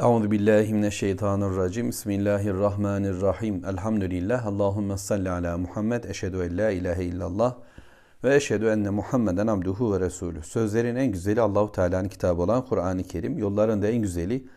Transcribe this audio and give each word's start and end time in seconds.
Euzu 0.00 0.30
billahi 0.30 0.74
mineşşeytanirracim. 0.74 1.88
Bismillahirrahmanirrahim. 1.88 3.64
Elhamdülillah. 3.64 4.46
Allahumme 4.46 4.98
salli 4.98 5.30
ala 5.30 5.58
Muhammed. 5.58 6.04
Eşhedü 6.04 6.36
en 6.36 6.58
la 6.58 6.70
ilahe 6.70 7.04
illallah 7.04 7.54
ve 8.24 8.36
eşhedü 8.36 8.66
enne 8.66 8.90
Muhammeden 8.90 9.46
abduhu 9.46 9.94
ve 9.94 10.00
resulü. 10.00 10.42
Sözlerin 10.42 10.96
en 10.96 11.12
güzeli 11.12 11.40
Allahu 11.40 11.72
Teala'nın 11.72 12.08
kitabı 12.08 12.42
olan 12.42 12.64
Kur'an-ı 12.64 13.02
Kerim. 13.02 13.38
Yolların 13.38 13.82
da 13.82 13.88
en 13.88 14.02
güzeli 14.02 14.48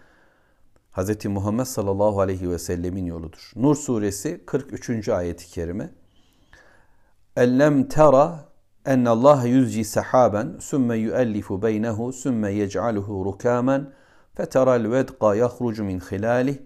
Hz. 0.92 1.26
Muhammed 1.26 1.66
sallallahu 1.66 2.22
aleyhi 2.22 2.50
ve 2.50 2.60
sellemin 2.60 3.06
yoludur. 3.06 3.52
Nur 3.56 3.76
suresi 3.76 4.42
43. 4.46 5.10
ayeti 5.10 5.48
kerime. 5.48 5.90
Ellem 7.36 7.88
tera 7.88 8.46
en 8.86 9.06
Allah 9.06 9.46
yüzci 9.46 9.86
sahaben 9.86 10.58
sümme 10.60 10.98
yuellifu 10.98 11.62
beynehu 11.62 12.14
sümme 12.14 12.52
yec'aluhu 12.52 13.26
rukamen 13.26 14.01
فترى 14.35 14.77
الودق 14.77 15.21
يخرج 15.25 15.81
من 15.81 16.01
خلاله 16.01 16.57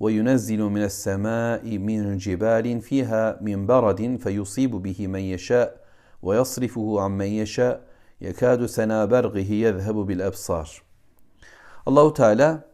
وينزل 0.00 0.62
من 0.62 0.82
السماء 0.82 1.78
من 1.78 2.16
جبال 2.16 2.80
فيها 2.80 3.38
من 3.42 3.66
برد 3.66 4.16
فيصيب 4.22 4.70
به 4.70 5.06
من 5.06 5.20
يشاء 5.20 5.80
ويصرفه 6.22 7.00
عن 7.00 7.10
من 7.10 7.26
يشاء 7.26 7.80
يكاد 8.20 8.66
سنا 8.66 9.04
برغه 9.04 9.50
يذهب 9.52 9.94
بالأبصار 9.94 10.86
Allahu 11.86 12.14
Teala 12.14 12.64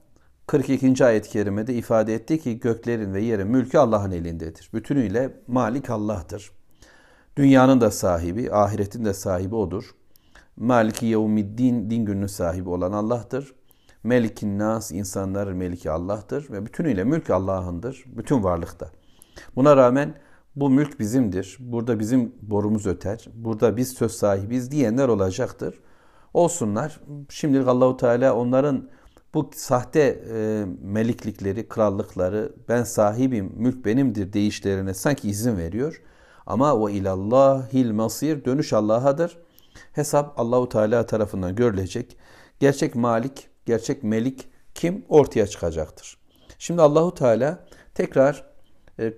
42. 0.47 1.05
ayet-i 1.05 1.31
kerimede 1.31 1.75
ifade 1.75 2.15
etti 2.15 2.41
ki 2.41 2.61
göklerin 2.61 3.15
ve 3.15 3.21
yerin 3.21 3.47
mülkü 3.47 3.79
Allah'ın 3.79 4.11
elindedir. 4.11 4.71
Bütünüyle 4.75 5.41
Malik 5.47 5.91
Allah'tır. 5.91 6.53
Dünyanın 7.37 7.81
da 7.81 7.91
sahibi, 7.91 8.53
ahiretin 8.53 9.05
de 9.05 9.15
sahibi 9.15 9.55
odur. 9.55 9.95
Maliki 10.57 11.07
yevmiddin, 11.07 11.91
din 11.91 12.05
gününün 12.05 12.27
sahibi 12.27 12.69
olan 12.69 12.93
Allah'tır. 12.93 13.55
Melikin 14.04 14.60
nas, 14.60 14.92
insanlar 14.92 15.48
meliki 15.48 15.92
Allah'tır 15.92 16.50
ve 16.52 16.66
bütünüyle 16.66 17.04
mülk 17.04 17.30
Allah'ındır, 17.30 18.04
bütün 18.08 18.44
varlıkta. 18.44 18.92
Buna 19.56 19.78
rağmen 19.78 20.14
bu 20.56 20.70
mülk 20.70 21.00
bizimdir, 21.00 21.58
burada 21.60 22.00
bizim 22.00 22.36
borumuz 22.42 22.88
öter, 22.88 23.26
burada 23.34 23.78
biz 23.78 23.94
söz 23.94 24.12
sahibiz 24.12 24.72
diyenler 24.72 25.08
olacaktır. 25.08 25.80
Olsunlar. 26.34 27.00
Şimdilik 27.30 27.68
Allahu 27.68 27.98
Teala 27.98 28.36
onların 28.36 28.90
bu 29.34 29.50
sahte 29.56 30.00
e, 30.34 30.66
meliklikleri, 30.82 31.68
krallıkları, 31.68 32.54
ben 32.70 32.84
sahibim, 32.84 33.54
mülk 33.56 33.86
benimdir 33.86 34.34
deyişlerine 34.34 34.94
sanki 34.94 35.30
izin 35.30 35.58
veriyor. 35.58 36.02
Ama 36.46 36.74
o 36.74 36.90
ilallahil 36.90 37.92
masir 37.92 38.46
dönüş 38.46 38.74
Allah'adır. 38.74 39.38
Hesap 39.94 40.40
Allahu 40.40 40.70
Teala 40.70 41.06
tarafından 41.06 41.56
görülecek. 41.56 42.18
Gerçek 42.60 42.96
malik, 42.96 43.50
gerçek 43.68 44.04
melik 44.04 44.48
kim 44.74 45.06
ortaya 45.10 45.48
çıkacaktır. 45.48 46.18
Şimdi 46.60 46.82
Allahu 46.82 47.14
Teala 47.14 47.66
tekrar 47.94 48.44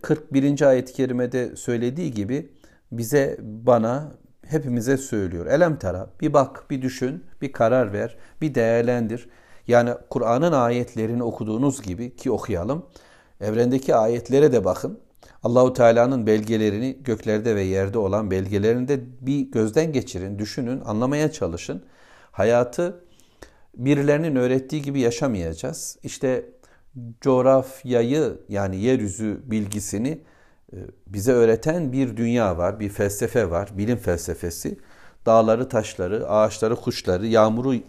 41. 0.02 0.62
E, 0.62 0.66
ayet-i 0.66 0.94
kerimede 0.94 1.56
söylediği 1.56 2.12
gibi 2.12 2.50
bize, 2.92 3.38
bana, 3.42 4.12
hepimize 4.46 4.98
söylüyor. 4.98 5.46
Elem 5.46 5.80
tara, 5.80 6.10
bir 6.22 6.34
bak, 6.34 6.66
bir 6.70 6.82
düşün, 6.82 7.24
bir 7.42 7.52
karar 7.52 7.94
ver, 7.94 8.18
bir 8.42 8.56
değerlendir. 8.56 9.30
Yani 9.68 9.92
Kur'an'ın 10.10 10.52
ayetlerini 10.52 11.24
okuduğunuz 11.24 11.82
gibi 11.82 12.16
ki 12.16 12.32
okuyalım. 12.32 12.86
Evrendeki 13.42 13.96
ayetlere 13.96 14.52
de 14.52 14.66
bakın. 14.66 15.00
Allahu 15.44 15.74
Teala'nın 15.74 16.28
belgelerini 16.28 16.98
göklerde 17.04 17.56
ve 17.56 17.62
yerde 17.62 17.98
olan 17.98 18.32
belgelerini 18.32 18.88
de 18.88 19.00
bir 19.22 19.40
gözden 19.40 19.94
geçirin, 19.94 20.40
düşünün, 20.40 20.82
anlamaya 20.86 21.32
çalışın. 21.32 21.84
Hayatı 22.32 23.04
birilerinin 23.80 24.36
öğrettiği 24.36 24.82
gibi 24.82 25.00
yaşamayacağız. 25.00 25.98
İşte 26.04 26.46
coğrafyayı 27.22 28.40
yani 28.50 28.82
yeryüzü 28.82 29.42
bilgisini 29.44 30.22
e, 30.74 30.78
bize 31.08 31.32
öğreten 31.32 31.92
bir 31.92 32.18
dünya 32.18 32.58
var, 32.58 32.80
bir 32.80 32.90
felsefe 32.90 33.50
var, 33.50 33.70
bilim 33.78 33.98
felsefesi. 33.98 34.80
Dağları, 35.26 35.70
taşları, 35.70 36.30
ağaçları, 36.30 36.76
kuşları, 36.76 37.28
yağmuru 37.28 37.76
e, 37.76 37.82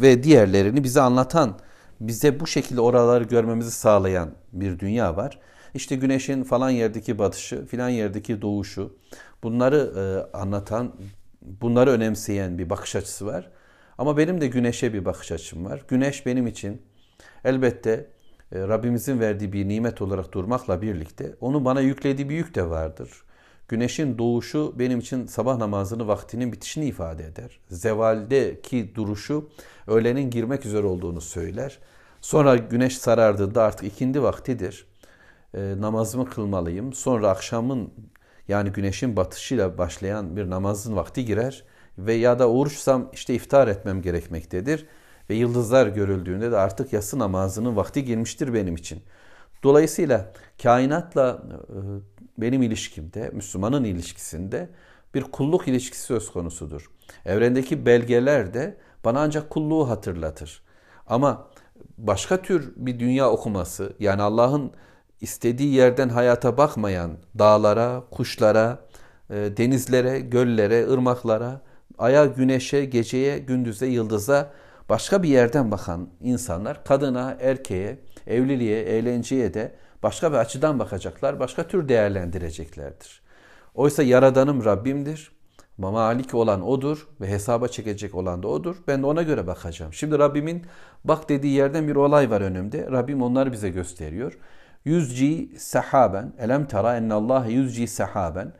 ve 0.00 0.22
diğerlerini 0.22 0.84
bize 0.84 1.00
anlatan, 1.00 1.58
bize 2.00 2.40
bu 2.40 2.46
şekilde 2.46 2.80
oraları 2.80 3.24
görmemizi 3.24 3.70
sağlayan 3.70 4.30
bir 4.52 4.78
dünya 4.78 5.16
var. 5.16 5.40
İşte 5.74 5.96
güneşin 5.96 6.44
falan 6.44 6.70
yerdeki 6.70 7.18
batışı, 7.18 7.66
filan 7.66 7.88
yerdeki 7.88 8.42
doğuşu, 8.42 8.96
bunları 9.42 9.92
e, 9.96 10.36
anlatan, 10.36 10.92
bunları 11.42 11.90
önemseyen 11.90 12.58
bir 12.58 12.70
bakış 12.70 12.96
açısı 12.96 13.26
var. 13.26 13.50
Ama 13.98 14.16
benim 14.16 14.40
de 14.40 14.46
güneşe 14.46 14.92
bir 14.92 15.04
bakış 15.04 15.32
açım 15.32 15.64
var. 15.64 15.82
Güneş 15.88 16.26
benim 16.26 16.46
için 16.46 16.82
elbette 17.44 18.06
e, 18.52 18.58
Rabbimizin 18.60 19.20
verdiği 19.20 19.52
bir 19.52 19.68
nimet 19.68 20.02
olarak 20.02 20.32
durmakla 20.32 20.82
birlikte 20.82 21.34
onun 21.40 21.64
bana 21.64 21.80
yüklediği 21.80 22.28
bir 22.28 22.34
yük 22.34 22.54
de 22.54 22.70
vardır. 22.70 23.10
Güneşin 23.68 24.18
doğuşu 24.18 24.74
benim 24.78 24.98
için 24.98 25.26
sabah 25.26 25.56
namazını 25.56 26.08
vaktinin 26.08 26.52
bitişini 26.52 26.86
ifade 26.86 27.24
eder. 27.24 27.60
Zevaldeki 27.68 28.94
duruşu 28.94 29.50
öğlenin 29.86 30.30
girmek 30.30 30.66
üzere 30.66 30.86
olduğunu 30.86 31.20
söyler. 31.20 31.78
Sonra 32.20 32.56
güneş 32.56 32.98
sarardığında 32.98 33.62
artık 33.62 33.86
ikindi 33.86 34.22
vaktidir. 34.22 34.86
E, 35.54 35.74
namazımı 35.78 36.30
kılmalıyım. 36.30 36.92
Sonra 36.92 37.30
akşamın 37.30 37.90
yani 38.48 38.70
güneşin 38.70 39.16
batışıyla 39.16 39.78
başlayan 39.78 40.36
bir 40.36 40.50
namazın 40.50 40.96
vakti 40.96 41.24
girer 41.24 41.64
ve 41.98 42.14
ya 42.14 42.38
da 42.38 42.50
oruçsam 42.50 43.10
işte 43.12 43.34
iftar 43.34 43.68
etmem 43.68 44.02
gerekmektedir. 44.02 44.86
Ve 45.30 45.34
yıldızlar 45.34 45.86
görüldüğünde 45.86 46.50
de 46.50 46.56
artık 46.56 46.92
yatsı 46.92 47.18
namazının 47.18 47.76
vakti 47.76 48.04
girmiştir 48.04 48.54
benim 48.54 48.74
için. 48.74 49.02
Dolayısıyla 49.62 50.32
kainatla 50.62 51.42
e, 51.68 51.76
benim 52.38 52.62
ilişkimde, 52.62 53.30
Müslümanın 53.32 53.84
ilişkisinde 53.84 54.68
bir 55.14 55.22
kulluk 55.22 55.68
ilişkisi 55.68 56.02
söz 56.02 56.32
konusudur. 56.32 56.90
Evrendeki 57.24 57.86
belgeler 57.86 58.54
de 58.54 58.76
bana 59.04 59.20
ancak 59.20 59.50
kulluğu 59.50 59.88
hatırlatır. 59.88 60.62
Ama 61.06 61.48
başka 61.98 62.42
tür 62.42 62.72
bir 62.76 63.00
dünya 63.00 63.30
okuması, 63.30 63.92
yani 63.98 64.22
Allah'ın 64.22 64.72
istediği 65.20 65.74
yerden 65.74 66.08
hayata 66.08 66.56
bakmayan 66.56 67.10
dağlara, 67.38 68.02
kuşlara, 68.10 68.78
e, 69.30 69.34
denizlere, 69.34 70.20
göllere, 70.20 70.88
ırmaklara, 70.90 71.60
aya, 71.98 72.26
güneşe, 72.26 72.84
geceye, 72.84 73.38
gündüze, 73.38 73.86
yıldıza 73.86 74.50
başka 74.88 75.22
bir 75.22 75.28
yerden 75.28 75.70
bakan 75.70 76.08
insanlar 76.20 76.84
kadına, 76.84 77.36
erkeğe, 77.40 77.98
evliliğe, 78.26 78.82
eğlenceye 78.82 79.54
de 79.54 79.74
başka 80.02 80.32
bir 80.32 80.36
açıdan 80.36 80.78
bakacaklar, 80.78 81.40
başka 81.40 81.66
tür 81.66 81.88
değerlendireceklerdir. 81.88 83.22
Oysa 83.74 84.02
Yaradanım 84.02 84.64
Rabbimdir. 84.64 85.38
Malik 85.78 86.34
olan 86.34 86.62
O'dur 86.62 87.08
ve 87.20 87.28
hesaba 87.28 87.68
çekecek 87.68 88.14
olan 88.14 88.42
da 88.42 88.48
O'dur. 88.48 88.76
Ben 88.88 89.02
de 89.02 89.06
ona 89.06 89.22
göre 89.22 89.46
bakacağım. 89.46 89.92
Şimdi 89.92 90.18
Rabbimin 90.18 90.66
bak 91.04 91.28
dediği 91.28 91.52
yerden 91.52 91.88
bir 91.88 91.96
olay 91.96 92.30
var 92.30 92.40
önümde. 92.40 92.86
Rabbim 92.90 93.22
onları 93.22 93.52
bize 93.52 93.68
gösteriyor. 93.68 94.38
Yüzci 94.84 95.50
sahaben, 95.58 96.32
elem 96.38 96.66
tara 96.66 97.14
Allah 97.14 97.46
yüzci 97.46 97.86
sahaben. 97.86 98.52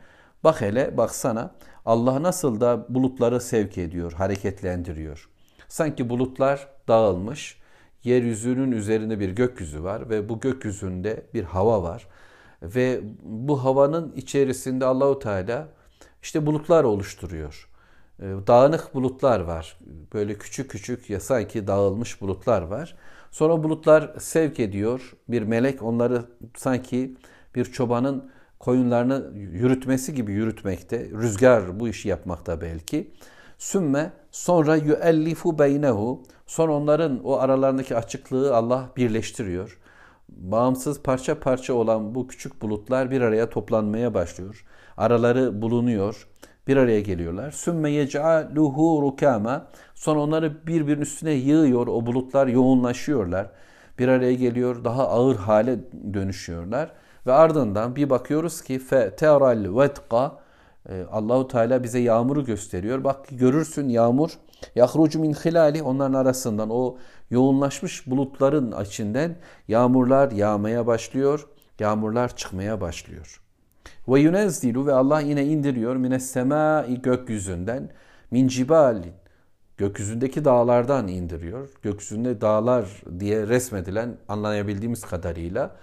Bak 0.43 0.61
hele 0.61 0.97
baksana 0.97 1.51
Allah 1.89 2.23
nasıl 2.23 2.61
da 2.61 2.85
bulutları 2.89 3.41
sevk 3.41 3.77
ediyor, 3.77 4.13
hareketlendiriyor. 4.13 5.29
Sanki 5.67 6.09
bulutlar 6.09 6.67
dağılmış, 6.87 7.57
yeryüzünün 8.03 8.71
üzerinde 8.71 9.19
bir 9.19 9.29
gökyüzü 9.29 9.83
var 9.83 10.09
ve 10.09 10.29
bu 10.29 10.39
gökyüzünde 10.39 11.25
bir 11.33 11.43
hava 11.43 11.83
var. 11.83 12.07
Ve 12.61 13.01
bu 13.23 13.63
havanın 13.63 14.13
içerisinde 14.15 14.85
Allahu 14.85 15.19
Teala 15.19 15.67
işte 16.21 16.45
bulutlar 16.45 16.83
oluşturuyor. 16.83 17.69
Ee, 18.19 18.25
dağınık 18.47 18.93
bulutlar 18.93 19.39
var. 19.39 19.77
Böyle 20.13 20.37
küçük 20.37 20.71
küçük 20.71 21.09
ya 21.09 21.19
sanki 21.19 21.67
dağılmış 21.67 22.21
bulutlar 22.21 22.61
var. 22.61 22.95
Sonra 23.31 23.63
bulutlar 23.63 24.13
sevk 24.19 24.59
ediyor. 24.59 25.13
Bir 25.27 25.41
melek 25.41 25.83
onları 25.83 26.25
sanki 26.57 27.17
bir 27.55 27.65
çobanın 27.65 28.31
koyunlarını 28.59 29.37
yürütmesi 29.37 30.13
gibi 30.13 30.31
yürütmekte. 30.31 31.09
Rüzgar 31.09 31.79
bu 31.79 31.87
işi 31.87 32.09
yapmakta 32.09 32.61
belki. 32.61 33.11
Sümme 33.57 34.11
sonra 34.31 34.75
yuellifu 34.75 35.59
beynehu. 35.59 36.23
Son 36.47 36.69
onların 36.69 37.23
o 37.23 37.37
aralarındaki 37.37 37.95
açıklığı 37.95 38.55
Allah 38.55 38.89
birleştiriyor. 38.97 39.79
Bağımsız 40.29 41.01
parça 41.01 41.39
parça 41.39 41.73
olan 41.73 42.15
bu 42.15 42.27
küçük 42.27 42.61
bulutlar 42.61 43.11
bir 43.11 43.21
araya 43.21 43.49
toplanmaya 43.49 44.13
başlıyor. 44.13 44.65
Araları 44.97 45.61
bulunuyor. 45.61 46.27
Bir 46.67 46.77
araya 46.77 47.01
geliyorlar. 47.01 47.51
Sümme 47.51 47.91
yec'aluhu 47.91 49.01
rukama. 49.01 49.67
Son 49.95 50.17
onları 50.17 50.67
birbirinin 50.67 51.01
üstüne 51.01 51.31
yığıyor. 51.31 51.87
O 51.87 52.05
bulutlar 52.05 52.47
yoğunlaşıyorlar. 52.47 53.49
Bir 53.99 54.07
araya 54.07 54.33
geliyor. 54.33 54.83
Daha 54.83 55.09
ağır 55.09 55.35
hale 55.35 55.79
dönüşüyorlar. 56.13 56.91
Ve 57.29 57.33
ardından 57.33 57.95
bir 57.95 58.09
bakıyoruz 58.09 58.61
ki 58.61 58.79
fe 58.79 59.15
teral 59.15 59.77
vetka 59.77 60.39
Allahu 61.11 61.47
Teala 61.47 61.83
bize 61.83 61.99
yağmuru 61.99 62.45
gösteriyor. 62.45 63.03
Bak 63.03 63.25
görürsün 63.31 63.89
yağmur 63.89 64.31
Yahrucu 64.75 65.19
min 65.19 65.33
hilali 65.33 65.83
onların 65.83 66.13
arasından 66.13 66.69
o 66.69 66.97
yoğunlaşmış 67.29 68.07
bulutların 68.07 68.83
içinden 68.85 69.35
yağmurlar 69.67 70.31
yağmaya 70.31 70.87
başlıyor. 70.87 71.47
Yağmurlar 71.79 72.35
çıkmaya 72.35 72.81
başlıyor. 72.81 73.41
Ve 74.07 74.19
yunezzilu 74.19 74.85
ve 74.85 74.93
Allah 74.93 75.19
yine 75.19 75.45
indiriyor 75.45 75.95
mines 75.95 76.31
semai 76.31 77.01
gökyüzünden 77.01 77.89
min 78.31 78.47
cibalin 78.47 79.13
gökyüzündeki 79.77 80.45
dağlardan 80.45 81.07
indiriyor. 81.07 81.69
Gökyüzünde 81.81 82.41
dağlar 82.41 82.85
diye 83.19 83.47
resmedilen 83.47 84.17
anlayabildiğimiz 84.27 85.01
kadarıyla 85.01 85.75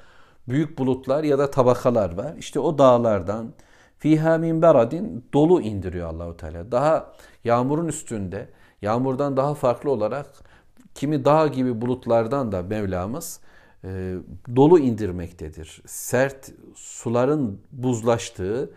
büyük 0.49 0.79
bulutlar 0.79 1.25
ya 1.25 1.39
da 1.39 1.51
tabakalar 1.51 2.17
var. 2.17 2.35
İşte 2.39 2.61
o 2.61 2.79
dağlardan 2.79 3.53
fiha 3.99 4.39
min 4.39 4.63
beradin 4.63 5.25
dolu 5.33 5.61
indiriyor 5.61 6.09
Allahu 6.09 6.37
Teala. 6.37 6.73
Daha 6.73 7.13
yağmurun 7.45 7.89
üstünde 7.89 8.49
yağmurdan 8.83 9.37
daha 9.37 9.55
farklı 9.55 9.91
olarak 9.91 10.27
kimi 10.95 11.25
dağ 11.25 11.47
gibi 11.47 11.81
bulutlardan 11.81 12.53
da 12.53 12.63
Mevlamız 12.63 13.41
e, 13.85 14.15
dolu 14.57 14.79
indirmektedir. 14.79 15.83
Sert 15.87 16.53
suların 16.75 17.61
buzlaştığı 17.73 18.71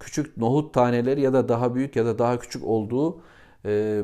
küçük 0.00 0.36
nohut 0.36 0.74
taneleri 0.74 1.20
ya 1.20 1.32
da 1.32 1.48
daha 1.48 1.74
büyük 1.74 1.96
ya 1.96 2.06
da 2.06 2.18
daha 2.18 2.38
küçük 2.38 2.64
olduğu 2.64 3.20
e, 3.64 4.02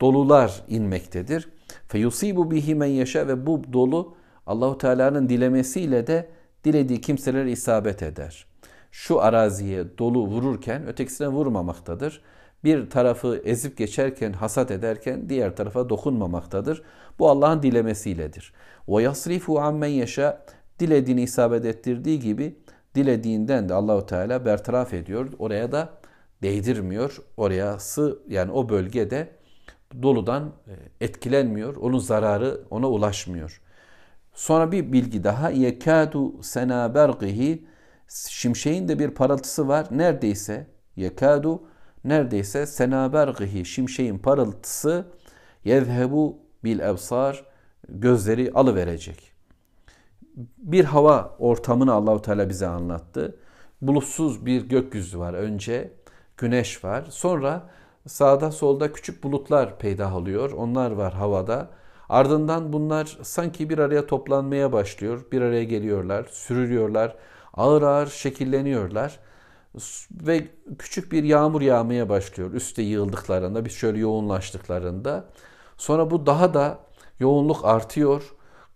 dolular 0.00 0.64
inmektedir. 0.68 1.48
Feyusibu 1.88 2.50
bihi 2.50 2.74
men 2.74 2.86
yaşa 2.86 3.28
ve 3.28 3.46
bu 3.46 3.72
dolu 3.72 4.14
Allahu 4.46 4.78
Teala'nın 4.78 5.28
dilemesiyle 5.28 6.06
de 6.06 6.30
dilediği 6.64 7.00
kimselere 7.00 7.50
isabet 7.50 8.02
eder. 8.02 8.46
Şu 8.90 9.20
araziye 9.20 9.98
dolu 9.98 10.26
vururken 10.26 10.86
ötekisine 10.86 11.28
vurmamaktadır. 11.28 12.22
Bir 12.64 12.90
tarafı 12.90 13.42
ezip 13.44 13.76
geçerken, 13.76 14.32
hasat 14.32 14.70
ederken 14.70 15.28
diğer 15.28 15.56
tarafa 15.56 15.88
dokunmamaktadır. 15.88 16.82
Bu 17.18 17.30
Allah'ın 17.30 17.62
dilemesiyledir. 17.62 18.52
Ve 18.88 19.02
yasrifu 19.02 19.60
ammen 19.60 19.88
yaşa 19.88 20.44
dilediğini 20.78 21.22
isabet 21.22 21.64
ettirdiği 21.64 22.20
gibi 22.20 22.56
dilediğinden 22.94 23.68
de 23.68 23.74
Allahu 23.74 24.06
Teala 24.06 24.44
bertaraf 24.44 24.94
ediyor. 24.94 25.32
Oraya 25.38 25.72
da 25.72 25.88
değdirmiyor. 26.42 27.16
Oraya 27.36 27.78
sı 27.78 28.18
yani 28.28 28.52
o 28.52 28.68
bölgede 28.68 29.28
doludan 30.02 30.52
e, 30.68 31.04
etkilenmiyor. 31.04 31.76
Onun 31.76 31.98
zararı 31.98 32.60
ona 32.70 32.88
ulaşmıyor. 32.88 33.60
Sonra 34.34 34.72
bir 34.72 34.92
bilgi 34.92 35.24
daha. 35.24 35.50
Yekadu 35.50 36.42
sena 36.42 36.94
bergihi 36.94 37.66
şimşeğin 38.28 38.88
de 38.88 38.98
bir 38.98 39.10
parıltısı 39.10 39.68
var. 39.68 39.86
Neredeyse 39.90 40.66
yekadu 40.96 41.62
neredeyse 42.04 42.66
sena 42.66 43.12
bergihi 43.12 43.64
şimşeğin 43.64 44.18
parıltısı 44.18 45.06
yezhebu 45.64 46.38
bil 46.64 46.78
ebsar 46.80 47.44
gözleri 47.88 48.52
alıverecek. 48.54 49.32
Bir 50.58 50.84
hava 50.84 51.36
ortamını 51.38 51.92
Allahu 51.92 52.22
Teala 52.22 52.48
bize 52.48 52.66
anlattı. 52.66 53.36
Bulutsuz 53.82 54.46
bir 54.46 54.68
gökyüzü 54.68 55.18
var 55.18 55.34
önce, 55.34 55.92
güneş 56.36 56.84
var. 56.84 57.06
Sonra 57.10 57.70
sağda 58.06 58.50
solda 58.50 58.92
küçük 58.92 59.22
bulutlar 59.24 59.78
peydah 59.78 60.16
oluyor. 60.16 60.52
Onlar 60.52 60.90
var 60.90 61.12
havada. 61.12 61.70
Ardından 62.10 62.72
bunlar 62.72 63.18
sanki 63.22 63.70
bir 63.70 63.78
araya 63.78 64.06
toplanmaya 64.06 64.72
başlıyor. 64.72 65.24
Bir 65.32 65.42
araya 65.42 65.64
geliyorlar, 65.64 66.26
sürülüyorlar. 66.30 67.16
Ağır 67.54 67.82
ağır 67.82 68.06
şekilleniyorlar. 68.06 69.18
Ve 70.12 70.48
küçük 70.78 71.12
bir 71.12 71.24
yağmur 71.24 71.60
yağmaya 71.60 72.08
başlıyor. 72.08 72.52
Üste 72.52 72.82
yığıldıklarında, 72.82 73.64
bir 73.64 73.70
şöyle 73.70 73.98
yoğunlaştıklarında. 73.98 75.24
Sonra 75.76 76.10
bu 76.10 76.26
daha 76.26 76.54
da 76.54 76.78
yoğunluk 77.20 77.64
artıyor, 77.64 78.22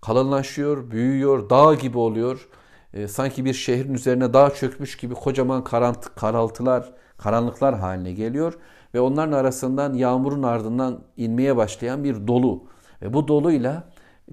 kalınlaşıyor, 0.01 0.91
büyüyor, 0.91 1.51
dağ 1.51 1.75
gibi 1.75 1.99
oluyor. 1.99 2.49
E, 2.93 3.09
sanki 3.09 3.45
bir 3.45 3.55
şehrin 3.55 3.95
üzerine 3.95 4.33
dağ 4.35 4.51
çökmüş 4.51 4.97
gibi 4.97 5.15
kocaman 5.15 5.65
karant, 5.65 6.15
karaltılar, 6.15 6.93
karanlıklar 7.19 7.79
haline 7.79 8.13
geliyor. 8.13 8.55
Ve 8.95 9.01
onların 9.01 9.33
arasından 9.33 9.95
yağmurun 9.95 10.43
ardından 10.43 11.01
inmeye 11.17 11.57
başlayan 11.57 12.05
bir 12.05 12.27
dolu. 12.27 12.74
Ve 13.03 13.13
bu 13.13 13.29
doluyla 13.29 13.89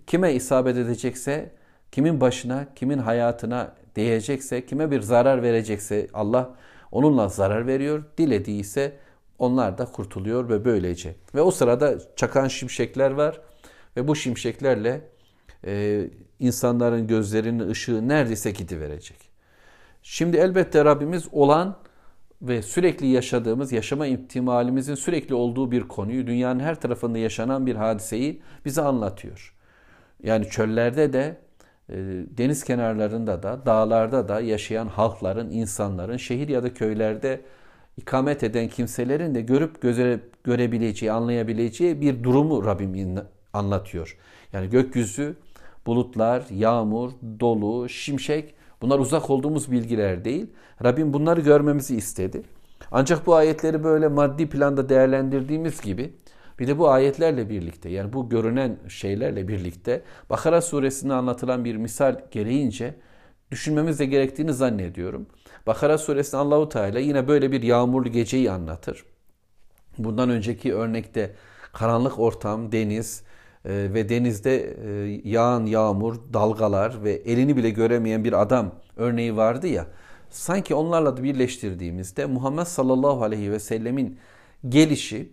kime 0.08 0.34
isabet 0.34 0.78
edecekse, 0.78 1.52
kimin 1.92 2.22
başına, 2.22 2.68
kimin 2.76 2.98
hayatına 2.98 3.74
değecekse, 3.96 4.66
kime 4.66 4.92
bir 4.92 5.02
zarar 5.02 5.44
verecekse 5.44 6.08
Allah 6.14 6.56
onunla 6.92 7.28
zarar 7.28 7.68
veriyor. 7.68 8.04
Dilediği 8.18 8.60
ise 8.60 8.98
onlar 9.40 9.78
da 9.78 9.86
kurtuluyor 9.86 10.50
ve 10.50 10.66
böylece. 10.66 11.16
Ve 11.36 11.42
o 11.42 11.52
sırada 11.52 11.98
çakan 12.16 12.48
şimşekler 12.48 13.12
var 13.12 13.42
ve 13.98 14.08
bu 14.08 14.16
şimşeklerle 14.16 15.02
e, 15.66 16.06
insanların 16.40 17.08
gözlerinin 17.08 17.70
ışığı 17.70 18.08
neredeyse 18.08 18.52
gidiverecek. 18.52 19.18
Şimdi 20.04 20.38
elbette 20.38 20.86
Rabbimiz 20.86 21.28
olan 21.32 21.78
ve 22.42 22.62
sürekli 22.62 23.08
yaşadığımız, 23.08 23.72
yaşama 23.72 24.08
ihtimalimizin 24.08 24.96
sürekli 24.96 25.36
olduğu 25.36 25.72
bir 25.72 25.82
konuyu, 25.82 26.28
dünyanın 26.28 26.60
her 26.60 26.82
tarafında 26.82 27.18
yaşanan 27.18 27.66
bir 27.66 27.76
hadiseyi 27.76 28.42
bize 28.66 28.82
anlatıyor. 28.82 29.56
Yani 30.24 30.50
çöllerde 30.50 31.14
de, 31.14 31.38
e, 31.90 31.96
deniz 32.38 32.64
kenarlarında 32.64 33.44
da, 33.44 33.66
dağlarda 33.66 34.28
da 34.28 34.42
yaşayan 34.42 34.88
halkların, 34.88 35.50
insanların, 35.50 36.18
şehir 36.18 36.48
ya 36.48 36.64
da 36.64 36.74
köylerde 36.74 37.42
ikamet 37.98 38.44
eden 38.44 38.68
kimselerin 38.68 39.36
de 39.36 39.42
görüp 39.42 39.82
göze, 39.82 40.20
görebileceği, 40.44 41.12
anlayabileceği 41.12 42.02
bir 42.02 42.24
durumu 42.24 42.66
Rabbim 42.66 43.16
anlatıyor. 43.54 44.18
Yani 44.54 44.70
gökyüzü, 44.70 45.36
bulutlar, 45.86 46.44
yağmur, 46.50 47.12
dolu, 47.40 47.90
şimşek 47.90 48.56
bunlar 48.82 49.00
uzak 49.00 49.30
olduğumuz 49.30 49.72
bilgiler 49.72 50.26
değil. 50.26 50.48
Rabbim 50.84 51.14
bunları 51.14 51.42
görmemizi 51.42 51.96
istedi. 51.96 52.44
Ancak 52.92 53.28
bu 53.28 53.36
ayetleri 53.36 53.84
böyle 53.84 54.08
maddi 54.08 54.50
planda 54.50 54.90
değerlendirdiğimiz 54.90 55.82
gibi 55.82 56.14
bir 56.60 56.68
de 56.68 56.80
bu 56.80 56.90
ayetlerle 56.90 57.50
birlikte 57.50 57.90
yani 57.90 58.14
bu 58.14 58.30
görünen 58.30 58.78
şeylerle 58.88 59.48
birlikte 59.48 60.02
Bakara 60.30 60.62
suresinde 60.62 61.14
anlatılan 61.14 61.66
bir 61.66 61.76
misal 61.76 62.16
gereğince 62.32 62.96
düşünmemiz 63.52 64.00
de 64.00 64.06
gerektiğini 64.06 64.54
zannediyorum. 64.54 65.28
Bakara 65.68 65.98
suresinde 65.98 66.38
Allahu 66.42 66.70
Teala 66.70 67.00
yine 67.00 67.28
böyle 67.28 67.52
bir 67.52 67.64
yağmurlu 67.64 68.10
geceyi 68.10 68.52
anlatır. 68.52 69.06
Bundan 69.98 70.30
önceki 70.30 70.74
örnekte 70.74 71.36
karanlık 71.74 72.20
ortam, 72.20 72.72
deniz 72.72 73.24
ve 73.66 74.10
denizde 74.10 74.78
e, 74.86 75.22
yağan 75.30 75.66
yağmur, 75.66 76.16
dalgalar 76.34 77.04
ve 77.04 77.12
elini 77.12 77.58
bile 77.58 77.70
göremeyen 77.70 78.24
bir 78.24 78.42
adam 78.42 78.72
örneği 78.96 79.38
vardı 79.38 79.68
ya. 79.68 79.88
Sanki 80.30 80.76
onlarla 80.76 81.18
da 81.18 81.24
birleştirdiğimizde 81.24 82.26
Muhammed 82.26 82.66
sallallahu 82.66 83.24
aleyhi 83.24 83.52
ve 83.52 83.60
sellemin 83.60 84.20
gelişi 84.70 85.30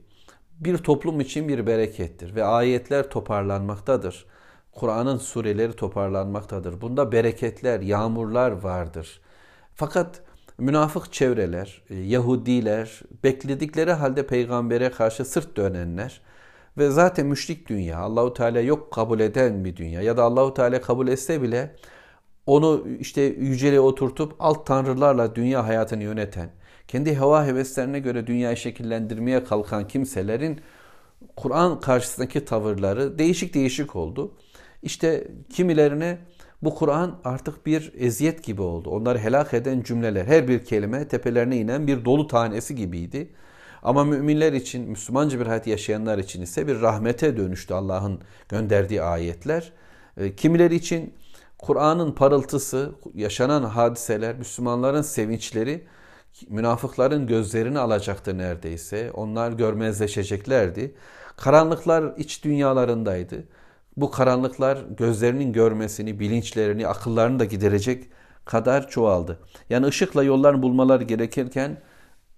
bir 0.60 0.78
toplum 0.78 1.20
için 1.20 1.48
bir 1.48 1.66
berekettir 1.66 2.34
ve 2.34 2.44
ayetler 2.44 3.10
toparlanmaktadır. 3.10 4.26
Kur'an'ın 4.72 5.18
sureleri 5.18 5.72
toparlanmaktadır. 5.72 6.80
Bunda 6.80 7.12
bereketler, 7.12 7.80
yağmurlar 7.80 8.50
vardır. 8.50 9.20
Fakat 9.74 10.22
münafık 10.58 11.12
çevreler, 11.12 11.82
e, 11.90 11.94
Yahudiler, 11.94 13.02
bekledikleri 13.24 13.92
halde 13.92 14.26
peygambere 14.26 14.90
karşı 14.90 15.24
sırt 15.24 15.56
dönenler 15.56 16.20
ve 16.78 16.90
zaten 16.90 17.26
müşrik 17.26 17.68
dünya, 17.68 17.98
Allahu 17.98 18.34
Teala 18.34 18.60
yok 18.60 18.92
kabul 18.92 19.20
eden 19.20 19.64
bir 19.64 19.76
dünya 19.76 20.02
ya 20.02 20.16
da 20.16 20.22
Allahu 20.22 20.54
Teala 20.54 20.80
kabul 20.80 21.08
etse 21.08 21.42
bile 21.42 21.74
onu 22.46 22.86
işte 23.00 23.22
yüceliğe 23.22 23.80
oturtup 23.80 24.34
alt 24.38 24.66
tanrılarla 24.66 25.34
dünya 25.34 25.66
hayatını 25.66 26.02
yöneten, 26.02 26.50
kendi 26.88 27.16
heva 27.16 27.46
heveslerine 27.46 27.98
göre 27.98 28.26
dünyayı 28.26 28.56
şekillendirmeye 28.56 29.44
kalkan 29.44 29.88
kimselerin 29.88 30.60
Kur'an 31.36 31.80
karşısındaki 31.80 32.44
tavırları 32.44 33.18
değişik 33.18 33.54
değişik 33.54 33.96
oldu. 33.96 34.32
İşte 34.82 35.28
kimilerine 35.50 36.18
bu 36.62 36.74
Kur'an 36.74 37.20
artık 37.24 37.66
bir 37.66 37.92
eziyet 37.96 38.44
gibi 38.44 38.62
oldu. 38.62 38.90
Onları 38.90 39.18
helak 39.18 39.54
eden 39.54 39.82
cümleler, 39.82 40.24
her 40.24 40.48
bir 40.48 40.64
kelime 40.64 41.08
tepelerine 41.08 41.56
inen 41.56 41.86
bir 41.86 42.04
dolu 42.04 42.26
tanesi 42.26 42.74
gibiydi. 42.74 43.32
Ama 43.82 44.04
müminler 44.04 44.52
için, 44.52 44.90
Müslümanca 44.90 45.40
bir 45.40 45.46
hayat 45.46 45.66
yaşayanlar 45.66 46.18
için 46.18 46.42
ise 46.42 46.66
bir 46.66 46.80
rahmete 46.80 47.36
dönüştü 47.36 47.74
Allah'ın 47.74 48.20
gönderdiği 48.48 49.02
ayetler. 49.02 49.72
Ee, 50.16 50.36
kimileri 50.36 50.74
için 50.74 51.14
Kur'an'ın 51.58 52.12
parıltısı, 52.12 52.92
yaşanan 53.14 53.62
hadiseler, 53.62 54.36
Müslümanların 54.36 55.02
sevinçleri 55.02 55.84
münafıkların 56.48 57.26
gözlerini 57.26 57.78
alacaktı 57.78 58.38
neredeyse. 58.38 59.10
Onlar 59.14 59.52
görmezleşeceklerdi. 59.52 60.94
Karanlıklar 61.36 62.16
iç 62.16 62.44
dünyalarındaydı. 62.44 63.44
Bu 63.96 64.10
karanlıklar 64.10 64.78
gözlerinin 64.98 65.52
görmesini, 65.52 66.20
bilinçlerini, 66.20 66.86
akıllarını 66.86 67.38
da 67.38 67.44
giderecek 67.44 68.04
kadar 68.44 68.88
çoğaldı. 68.88 69.38
Yani 69.70 69.86
ışıkla 69.86 70.22
yollarını 70.22 70.62
bulmaları 70.62 71.04
gerekirken 71.04 71.80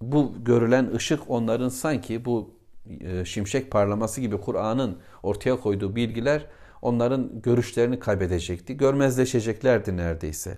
bu 0.01 0.33
görülen 0.45 0.91
ışık 0.95 1.29
onların 1.29 1.69
sanki 1.69 2.25
bu 2.25 2.53
e, 2.99 3.25
şimşek 3.25 3.71
parlaması 3.71 4.21
gibi 4.21 4.37
Kur'an'ın 4.37 4.97
ortaya 5.23 5.59
koyduğu 5.59 5.95
bilgiler 5.95 6.45
onların 6.81 7.41
görüşlerini 7.41 7.99
kaybedecekti. 7.99 8.77
Görmezleşeceklerdi 8.77 9.97
neredeyse. 9.97 10.57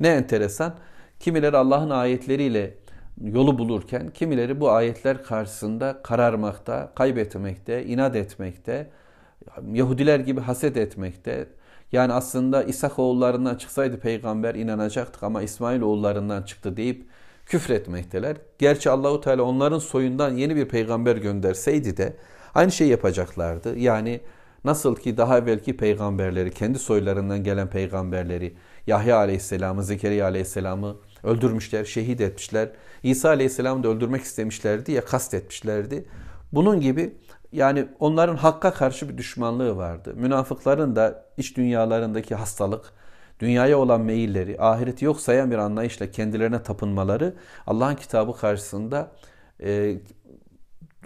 Ne 0.00 0.08
enteresan. 0.08 0.74
Kimileri 1.20 1.56
Allah'ın 1.56 1.90
ayetleriyle 1.90 2.74
yolu 3.24 3.58
bulurken 3.58 4.10
kimileri 4.10 4.60
bu 4.60 4.70
ayetler 4.70 5.22
karşısında 5.22 6.00
kararmakta, 6.02 6.92
kaybetmekte, 6.94 7.84
inat 7.84 8.16
etmekte, 8.16 8.90
Yahudiler 9.72 10.20
gibi 10.20 10.40
haset 10.40 10.76
etmekte. 10.76 11.48
Yani 11.92 12.12
aslında 12.12 12.62
İshak 12.64 12.98
oğullarından 12.98 13.54
çıksaydı 13.54 14.00
peygamber 14.00 14.54
inanacaktık 14.54 15.22
ama 15.22 15.42
İsmail 15.42 15.80
oğullarından 15.80 16.42
çıktı 16.42 16.76
deyip 16.76 17.06
küfretmekteler. 17.52 18.36
Gerçi 18.58 18.90
Allahu 18.90 19.20
Teala 19.20 19.42
onların 19.42 19.78
soyundan 19.78 20.36
yeni 20.36 20.56
bir 20.56 20.68
peygamber 20.68 21.16
gönderseydi 21.16 21.96
de 21.96 22.16
aynı 22.54 22.72
şey 22.72 22.88
yapacaklardı. 22.88 23.78
Yani 23.78 24.20
nasıl 24.64 24.96
ki 24.96 25.16
daha 25.16 25.38
evvelki 25.38 25.76
peygamberleri, 25.76 26.50
kendi 26.50 26.78
soylarından 26.78 27.44
gelen 27.44 27.70
peygamberleri, 27.70 28.54
Yahya 28.86 29.16
Aleyhisselam'ı, 29.16 29.82
Zekeriya 29.82 30.26
Aleyhisselam'ı 30.26 30.96
öldürmüşler, 31.22 31.84
şehit 31.84 32.20
etmişler. 32.20 32.68
İsa 33.02 33.28
Aleyhisselam'ı 33.28 33.82
da 33.82 33.88
öldürmek 33.88 34.22
istemişlerdi 34.22 34.92
ya 34.92 35.04
kastetmişlerdi. 35.04 36.04
Bunun 36.52 36.80
gibi 36.80 37.14
yani 37.52 37.88
onların 37.98 38.36
hakka 38.36 38.72
karşı 38.72 39.08
bir 39.08 39.18
düşmanlığı 39.18 39.76
vardı. 39.76 40.14
Münafıkların 40.16 40.96
da 40.96 41.24
iç 41.36 41.56
dünyalarındaki 41.56 42.34
hastalık, 42.34 42.92
dünyaya 43.42 43.78
olan 43.78 44.00
meyilleri, 44.00 44.60
ahireti 44.60 45.04
yok 45.04 45.20
sayan 45.20 45.50
bir 45.50 45.58
anlayışla 45.58 46.10
kendilerine 46.10 46.62
tapınmaları 46.62 47.34
Allah'ın 47.66 47.94
kitabı 47.94 48.36
karşısında 48.36 49.12
e, 49.62 49.96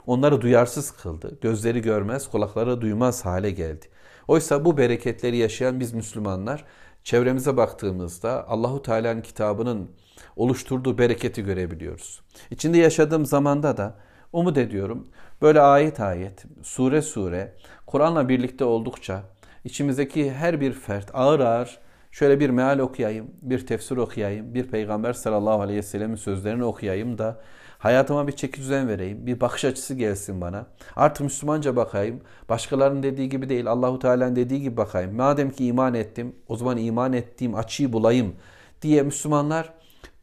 onları 0.07 0.41
duyarsız 0.41 0.91
kıldı. 0.91 1.39
Gözleri 1.41 1.83
görmez, 1.83 2.29
kulakları 2.29 2.81
duymaz 2.81 3.25
hale 3.25 3.51
geldi. 3.51 3.87
Oysa 4.29 4.65
bu 4.65 4.77
bereketleri 4.77 5.37
yaşayan 5.37 5.81
biz 5.81 5.93
Müslümanlar 5.93 6.65
çevremize 7.05 7.57
baktığımızda 7.57 8.49
Allahu 8.49 8.83
Teala'nın 8.83 9.21
kitabının 9.21 9.91
oluşturduğu 10.37 10.99
bereketi 10.99 11.43
görebiliyoruz. 11.43 12.21
İçinde 12.51 12.79
yaşadığım 12.79 13.27
zamanda 13.27 13.77
da 13.77 13.95
umut 14.33 14.59
ediyorum 14.59 15.09
böyle 15.43 15.61
ayet 15.61 16.01
ayet, 16.01 16.45
sure 16.63 17.03
sure 17.03 17.55
Kur'an'la 17.87 18.29
birlikte 18.29 18.65
oldukça 18.65 19.23
içimizdeki 19.65 20.33
her 20.33 20.61
bir 20.61 20.73
fert 20.73 21.11
ağır 21.15 21.41
ağır 21.41 21.86
şöyle 22.19 22.41
bir 22.41 22.51
meal 22.51 22.79
okuyayım, 22.79 23.31
bir 23.43 23.67
tefsir 23.67 23.97
okuyayım, 23.97 24.55
bir 24.55 24.67
peygamber 24.69 25.13
sallallahu 25.13 25.61
aleyhi 25.61 25.79
ve 25.79 25.83
sellemin 25.83 26.17
sözlerini 26.17 26.65
okuyayım 26.65 27.19
da 27.19 27.41
hayatıma 27.79 28.29
bir 28.29 28.33
çeki 28.33 28.61
düzen 28.61 28.89
vereyim, 28.89 29.27
bir 29.27 29.41
bakış 29.41 29.65
açısı 29.65 29.95
gelsin 29.95 30.41
bana. 30.41 30.67
Artık 30.97 31.25
Müslümanca 31.25 31.77
bakayım. 31.77 32.21
Başkalarının 32.49 33.03
dediği 33.03 33.29
gibi 33.29 33.49
değil, 33.49 33.67
Allahu 33.67 33.99
Teala'nın 33.99 34.37
dediği 34.37 34.61
gibi 34.61 34.77
bakayım. 34.77 35.17
Madem 35.17 35.51
ki 35.51 35.67
iman 35.67 35.95
ettim, 35.95 36.37
o 36.49 36.57
zaman 36.57 36.77
iman 36.77 37.13
ettiğim 37.13 37.55
açıyı 37.55 37.93
bulayım 37.93 38.35
diye 38.83 39.03
Müslümanlar 39.03 39.73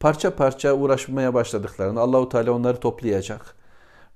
parça 0.00 0.36
parça 0.36 0.72
uğraşmaya 0.72 1.34
başladıklarını 1.34 2.00
Allahu 2.00 2.28
Teala 2.28 2.52
onları 2.52 2.80
toplayacak. 2.80 3.54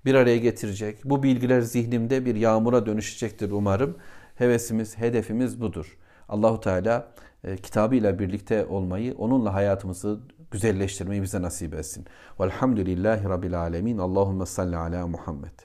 Bir 0.04 0.14
araya 0.14 0.38
getirecek. 0.38 0.98
Bu 1.04 1.22
bilgiler 1.22 1.60
zihnimde 1.60 2.24
bir 2.24 2.34
yağmura 2.34 2.86
dönüşecektir 2.86 3.50
umarım. 3.50 3.96
Hevesimiz, 4.34 4.98
hedefimiz 4.98 5.60
budur. 5.60 5.96
Allahu 6.28 6.60
Teala 6.60 7.08
e, 7.44 7.56
kitabıyla 7.56 8.18
birlikte 8.18 8.66
olmayı, 8.66 9.14
onunla 9.18 9.54
hayatımızı 9.54 10.20
güzelleştirmeyi 10.50 11.22
bize 11.22 11.42
nasip 11.42 11.74
etsin. 11.74 12.06
Velhamdülillahi 12.40 13.24
Rabbil 13.24 13.60
alemin. 13.60 13.98
Allahümme 13.98 14.46
salli 14.46 14.76
ala 14.76 15.06
Muhammed. 15.06 15.58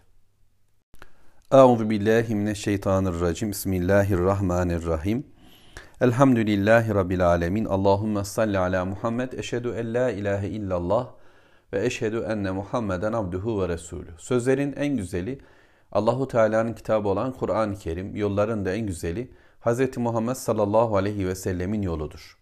Euzu 1.52 1.90
billahi 1.90 2.36
mineşşeytanirracim. 2.36 3.52
Bismillahirrahmanirrahim. 3.52 5.28
Elhamdülillahi 6.02 6.96
Rabbil 6.96 7.28
alemin. 7.28 7.66
Allahümme 7.66 8.24
salli 8.24 8.58
ala 8.58 8.86
Muhammed. 8.86 9.32
Eşhedü 9.32 9.70
en 9.70 9.94
la 9.94 10.10
ilahe 10.10 10.48
illallah 10.50 11.08
ve 11.74 11.86
eşhedü 11.86 12.20
enne 12.20 12.52
Muhammeden 12.52 13.14
abduhu 13.14 13.62
ve 13.62 13.70
resulü. 13.70 14.10
Sözlerin 14.18 14.74
en 14.74 14.98
güzeli 14.98 15.40
Allahu 15.92 16.28
Teala'nın 16.28 16.74
kitabı 16.74 17.08
olan 17.08 17.32
Kur'an-ı 17.32 17.76
Kerim, 17.76 18.16
yolların 18.16 18.66
da 18.66 18.74
en 18.74 18.88
güzeli 18.88 19.32
Hz. 19.66 19.98
Muhammed 19.98 20.36
sallallahu 20.36 20.98
aleyhi 20.98 21.28
ve 21.28 21.36
sellemin 21.36 21.82
yoludur. 21.82 22.38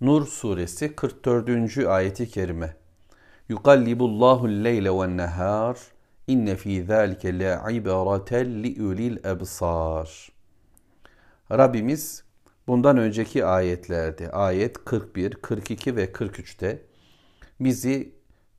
Nur 0.00 0.26
suresi 0.26 0.96
44. 0.96 1.78
ayeti 1.86 2.28
kerime. 2.28 2.76
Yukallibullahu 3.48 4.48
leyle 4.48 4.90
ve 4.90 5.16
nehar 5.16 5.78
inne 6.26 6.56
fi 6.56 6.84
zalike 6.84 7.38
le'ibreten 7.38 8.62
li 8.62 8.82
ulil 8.82 9.16
ebsar. 9.24 10.32
Rabbimiz 11.52 12.24
bundan 12.66 12.96
önceki 12.96 13.44
ayetlerde 13.44 14.30
ayet 14.30 14.84
41, 14.84 15.34
42 15.34 15.96
ve 15.96 16.04
43'te 16.04 16.82
bizi 17.60 18.14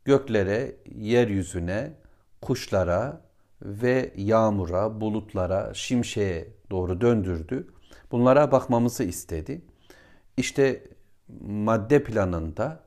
göklere, 0.06 0.76
yeryüzüne, 0.96 1.94
kuşlara 2.42 3.22
ve 3.62 4.14
yağmura, 4.16 5.02
bulutlara, 5.02 5.74
şimşeğe 5.74 6.48
doğru 6.72 7.02
döndürdü. 7.02 7.68
Bunlara 8.12 8.52
bakmamızı 8.52 9.04
istedi. 9.04 9.62
İşte 10.38 10.84
madde 11.48 12.04
planında 12.04 12.80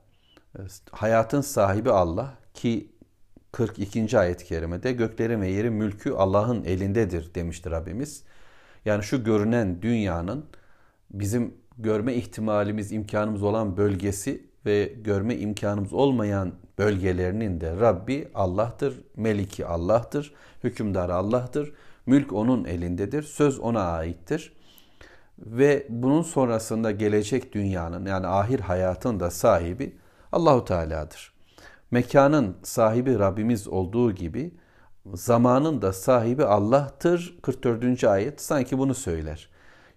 e, 0.59 0.61
hayatın 0.91 1.41
sahibi 1.41 1.91
Allah 1.91 2.35
ki 2.55 2.91
42. 3.53 4.19
ayet-i 4.19 4.45
kerimede 4.45 4.93
göklerin 4.93 5.41
ve 5.41 5.49
yerin 5.49 5.73
mülkü 5.73 6.13
Allah'ın 6.13 6.65
elindedir 6.65 7.35
demiştir 7.35 7.71
Rabbimiz. 7.71 8.25
Yani 8.85 9.03
şu 9.03 9.25
görünen 9.25 9.83
dünyanın 9.83 10.45
bizim 11.11 11.55
görme 11.79 12.15
ihtimalimiz, 12.15 12.93
imkanımız 12.93 13.43
olan 13.43 13.77
bölgesi 13.77 14.45
ve 14.67 14.85
görme 14.85 15.37
imkanımız 15.37 15.93
olmayan 15.93 16.53
bölgelerinin 16.79 17.61
de 17.61 17.77
Rabbi 17.77 18.29
Allah'tır, 18.35 19.01
Meliki 19.17 19.67
Allah'tır, 19.67 20.35
hükümdarı 20.65 21.15
Allah'tır. 21.15 21.73
Mülk 22.07 22.33
onun 22.33 22.65
elindedir, 22.65 23.23
söz 23.23 23.59
ona 23.59 23.83
aittir. 23.83 24.53
Ve 25.39 25.87
bunun 25.89 26.23
sonrasında 26.23 26.91
gelecek 26.91 27.53
dünyanın 27.53 28.07
yani 28.07 28.27
ahir 28.27 28.61
hayatın 28.61 29.21
da 29.21 29.31
sahibi 29.31 29.97
Allahu 30.33 30.65
Teala'dır. 30.65 31.35
Mekanın 31.91 32.57
sahibi 32.63 33.19
Rabbimiz 33.19 33.69
olduğu 33.69 34.13
gibi 34.13 34.55
zamanın 35.15 35.83
da 35.83 35.93
sahibi 35.93 36.45
Allah'tır. 36.45 37.39
44. 37.43 38.05
ayet 38.05 38.41
sanki 38.41 38.79
bunu 38.79 38.95
söyler. 38.95 39.49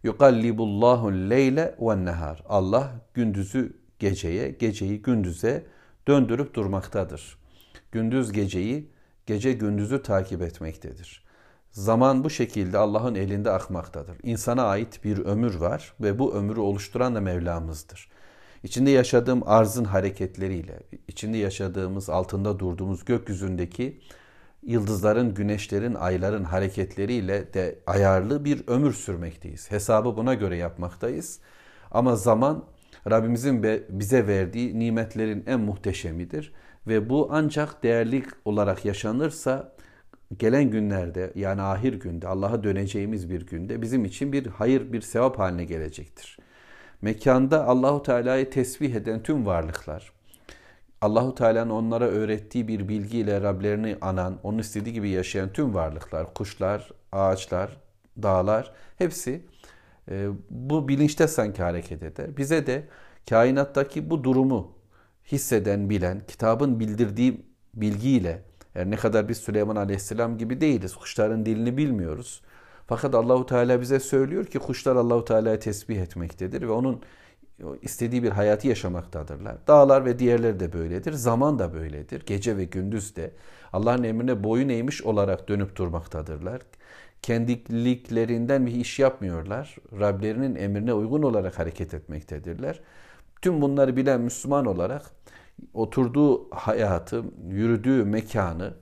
Yukallibullahu 0.03 1.11
leyle 1.11 1.75
ve 1.79 2.05
nehar. 2.05 2.43
Allah 2.49 2.91
gündüzü 3.13 3.77
geceye, 3.99 4.49
geceyi 4.49 5.01
gündüze 5.01 5.65
döndürüp 6.07 6.53
durmaktadır. 6.53 7.37
Gündüz 7.91 8.31
geceyi, 8.31 8.91
gece 9.25 9.53
gündüzü 9.53 10.03
takip 10.03 10.41
etmektedir. 10.41 11.26
Zaman 11.77 12.23
bu 12.23 12.29
şekilde 12.29 12.77
Allah'ın 12.77 13.15
elinde 13.15 13.51
akmaktadır. 13.51 14.17
İnsana 14.23 14.63
ait 14.63 15.03
bir 15.03 15.17
ömür 15.17 15.55
var 15.55 15.93
ve 15.99 16.19
bu 16.19 16.33
ömrü 16.33 16.59
oluşturan 16.59 17.15
da 17.15 17.21
Mevlamızdır. 17.21 18.09
İçinde 18.63 18.89
yaşadığım 18.89 19.47
arzın 19.47 19.83
hareketleriyle, 19.83 20.79
içinde 21.07 21.37
yaşadığımız, 21.37 22.09
altında 22.09 22.59
durduğumuz 22.59 23.05
gökyüzündeki 23.05 23.99
yıldızların, 24.63 25.33
güneşlerin, 25.33 25.93
ayların 25.93 26.43
hareketleriyle 26.43 27.53
de 27.53 27.79
ayarlı 27.87 28.45
bir 28.45 28.63
ömür 28.67 28.93
sürmekteyiz. 28.93 29.71
Hesabı 29.71 30.17
buna 30.17 30.33
göre 30.33 30.57
yapmaktayız. 30.57 31.39
Ama 31.91 32.15
zaman 32.15 32.65
Rabbimizin 33.09 33.63
bize 33.89 34.27
verdiği 34.27 34.79
nimetlerin 34.79 35.43
en 35.47 35.59
muhteşemidir 35.59 36.53
ve 36.87 37.09
bu 37.09 37.29
ancak 37.31 37.83
değerli 37.83 38.23
olarak 38.45 38.85
yaşanırsa 38.85 39.76
gelen 40.37 40.71
günlerde 40.71 41.31
yani 41.35 41.61
ahir 41.61 41.93
günde 41.93 42.27
Allah'a 42.27 42.63
döneceğimiz 42.63 43.29
bir 43.29 43.45
günde 43.47 43.81
bizim 43.81 44.05
için 44.05 44.31
bir 44.31 44.45
hayır 44.45 44.93
bir 44.93 45.01
sevap 45.01 45.39
haline 45.39 45.65
gelecektir. 45.65 46.37
Mekanda 47.01 47.65
Allahu 47.67 48.03
Teala'yı 48.03 48.49
tesbih 48.49 48.95
eden 48.95 49.23
tüm 49.23 49.45
varlıklar 49.45 50.17
Allahu 51.01 51.35
Teala'nın 51.35 51.69
onlara 51.69 52.05
öğrettiği 52.05 52.67
bir 52.67 52.87
bilgiyle 52.87 53.41
Rablerini 53.41 53.97
anan, 54.01 54.39
onun 54.43 54.57
istediği 54.57 54.93
gibi 54.93 55.09
yaşayan 55.09 55.53
tüm 55.53 55.73
varlıklar, 55.73 56.33
kuşlar, 56.33 56.91
ağaçlar, 57.11 57.77
dağlar 58.23 58.73
hepsi 58.97 59.45
e, 60.11 60.27
bu 60.49 60.87
bilinçte 60.87 61.27
sanki 61.27 61.63
hareket 61.63 62.03
eder. 62.03 62.37
Bize 62.37 62.67
de 62.67 62.87
kainattaki 63.29 64.09
bu 64.09 64.23
durumu 64.23 64.71
hisseden, 65.31 65.89
bilen, 65.89 66.21
kitabın 66.27 66.79
bildirdiği 66.79 67.45
bilgiyle 67.73 68.43
her 68.77 68.89
ne 68.89 68.95
kadar 68.95 69.29
biz 69.29 69.37
Süleyman 69.37 69.75
Aleyhisselam 69.75 70.37
gibi 70.37 70.61
değiliz. 70.61 70.95
Kuşların 70.95 71.45
dilini 71.45 71.77
bilmiyoruz. 71.77 72.41
Fakat 72.87 73.15
Allahu 73.15 73.45
Teala 73.45 73.81
bize 73.81 73.99
söylüyor 73.99 74.45
ki 74.45 74.59
kuşlar 74.59 74.95
Allahu 74.95 75.25
Teala'yı 75.25 75.59
tesbih 75.59 76.01
etmektedir 76.01 76.61
ve 76.61 76.71
onun 76.71 77.01
istediği 77.81 78.23
bir 78.23 78.29
hayatı 78.29 78.67
yaşamaktadırlar. 78.67 79.57
Dağlar 79.67 80.05
ve 80.05 80.19
diğerleri 80.19 80.59
de 80.59 80.73
böyledir. 80.73 81.13
Zaman 81.13 81.59
da 81.59 81.73
böyledir. 81.73 82.23
Gece 82.25 82.57
ve 82.57 82.63
gündüz 82.63 83.15
de 83.15 83.31
Allah'ın 83.73 84.03
emrine 84.03 84.43
boyun 84.43 84.69
eğmiş 84.69 85.01
olarak 85.01 85.49
dönüp 85.49 85.75
durmaktadırlar. 85.75 86.61
Kendiliklerinden 87.21 88.65
bir 88.65 88.71
iş 88.71 88.99
yapmıyorlar. 88.99 89.75
Rablerinin 89.99 90.55
emrine 90.55 90.93
uygun 90.93 91.23
olarak 91.23 91.59
hareket 91.59 91.93
etmektedirler. 91.93 92.79
Tüm 93.41 93.61
bunları 93.61 93.95
bilen 93.95 94.21
Müslüman 94.21 94.65
olarak 94.65 95.03
oturduğu 95.73 96.49
hayatı, 96.51 97.23
yürüdüğü 97.49 98.03
mekanı 98.03 98.73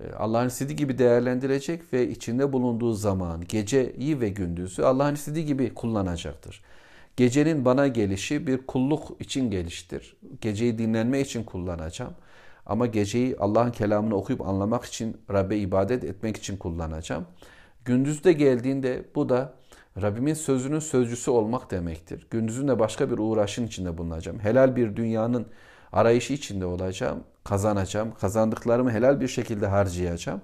e, 0.00 0.12
Allah'ın 0.12 0.48
istediği 0.48 0.76
gibi 0.76 0.98
değerlendirecek 0.98 1.92
ve 1.92 2.08
içinde 2.08 2.52
bulunduğu 2.52 2.92
zaman, 2.92 3.44
geceyi 3.48 4.20
ve 4.20 4.28
gündüzü 4.28 4.82
Allah'ın 4.82 5.14
istediği 5.14 5.46
gibi 5.46 5.74
kullanacaktır. 5.74 6.62
Gecenin 7.16 7.64
bana 7.64 7.86
gelişi 7.86 8.46
bir 8.46 8.66
kulluk 8.66 9.20
için 9.20 9.50
geliştir. 9.50 10.16
Geceyi 10.40 10.78
dinlenme 10.78 11.20
için 11.20 11.44
kullanacağım. 11.44 12.14
Ama 12.66 12.86
geceyi 12.86 13.36
Allah'ın 13.38 13.70
kelamını 13.70 14.14
okuyup 14.14 14.46
anlamak 14.46 14.84
için, 14.84 15.16
Rabbe 15.30 15.56
ibadet 15.56 16.04
etmek 16.04 16.36
için 16.36 16.56
kullanacağım. 16.56 17.26
Gündüzde 17.84 18.32
geldiğinde 18.32 19.04
bu 19.14 19.28
da 19.28 19.54
Rabbimin 20.02 20.34
sözünün 20.34 20.78
sözcüsü 20.78 21.30
olmak 21.30 21.70
demektir. 21.70 22.26
Gündüzün 22.30 22.68
de 22.68 22.78
başka 22.78 23.10
bir 23.10 23.18
uğraşın 23.18 23.66
içinde 23.66 23.98
bulunacağım. 23.98 24.38
Helal 24.38 24.76
bir 24.76 24.96
dünyanın 24.96 25.46
arayışı 25.92 26.32
içinde 26.32 26.66
olacağım. 26.66 27.24
Kazanacağım. 27.44 28.14
Kazandıklarımı 28.20 28.90
helal 28.90 29.20
bir 29.20 29.28
şekilde 29.28 29.66
harcayacağım. 29.66 30.40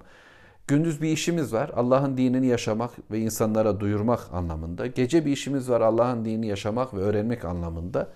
Gündüz 0.67 1.01
bir 1.01 1.09
işimiz 1.09 1.53
var. 1.53 1.71
Allah'ın 1.75 2.17
dinini 2.17 2.47
yaşamak 2.47 3.11
ve 3.11 3.19
insanlara 3.19 3.79
duyurmak 3.79 4.19
anlamında. 4.33 4.87
Gece 4.87 5.25
bir 5.25 5.31
işimiz 5.31 5.69
var. 5.69 5.81
Allah'ın 5.81 6.25
dinini 6.25 6.47
yaşamak 6.47 6.93
ve 6.93 6.97
öğrenmek 6.97 7.45
anlamında. 7.45 8.09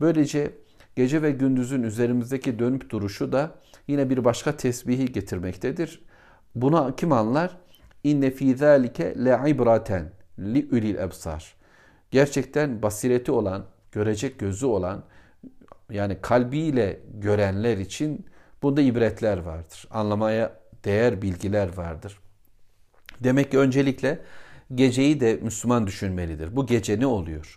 Böylece 0.00 0.52
gece 0.96 1.22
ve 1.22 1.30
gündüzün 1.30 1.82
üzerimizdeki 1.82 2.58
dönüp 2.58 2.90
duruşu 2.90 3.32
da 3.32 3.50
yine 3.88 4.10
bir 4.10 4.24
başka 4.24 4.56
tesbihi 4.56 5.12
getirmektedir. 5.12 6.02
Buna 6.54 6.96
kim 6.96 7.12
anlar? 7.12 7.56
İnne 8.04 8.30
fî 8.30 8.56
zâlike 8.56 9.24
le 9.24 9.40
ibraten 9.46 10.12
li 10.38 10.68
ulil 10.72 10.94
ebsar. 10.94 11.54
Gerçekten 12.10 12.82
basireti 12.82 13.32
olan, 13.32 13.64
görecek 13.92 14.38
gözü 14.38 14.66
olan, 14.66 15.04
yani 15.90 16.20
kalbiyle 16.20 17.00
görenler 17.14 17.78
için 17.78 18.26
bunda 18.62 18.80
ibretler 18.80 19.38
vardır. 19.38 19.86
Anlamaya 19.90 20.52
değer 20.84 21.22
bilgiler 21.22 21.76
vardır. 21.76 22.18
Demek 23.20 23.50
ki 23.50 23.58
öncelikle 23.58 24.20
geceyi 24.74 25.20
de 25.20 25.38
Müslüman 25.42 25.86
düşünmelidir. 25.86 26.56
Bu 26.56 26.66
gece 26.66 27.00
ne 27.00 27.06
oluyor? 27.06 27.56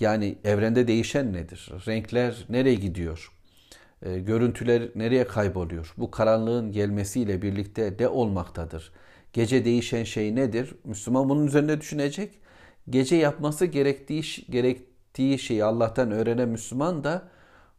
Yani 0.00 0.38
evrende 0.44 0.88
değişen 0.88 1.32
nedir? 1.32 1.70
Renkler 1.86 2.46
nereye 2.48 2.74
gidiyor? 2.74 3.32
E, 4.02 4.18
görüntüler 4.18 4.88
nereye 4.94 5.26
kayboluyor? 5.26 5.94
Bu 5.96 6.10
karanlığın 6.10 6.72
gelmesiyle 6.72 7.42
birlikte 7.42 7.94
ne 8.00 8.08
olmaktadır? 8.08 8.92
Gece 9.32 9.64
değişen 9.64 10.04
şey 10.04 10.34
nedir? 10.36 10.74
Müslüman 10.84 11.28
bunun 11.28 11.46
üzerine 11.46 11.80
düşünecek. 11.80 12.38
Gece 12.90 13.16
yapması 13.16 13.66
gerektiği 13.66 14.22
gerektiği 14.50 15.38
şeyi 15.38 15.64
Allah'tan 15.64 16.10
öğrenen 16.10 16.48
Müslüman 16.48 17.04
da 17.04 17.28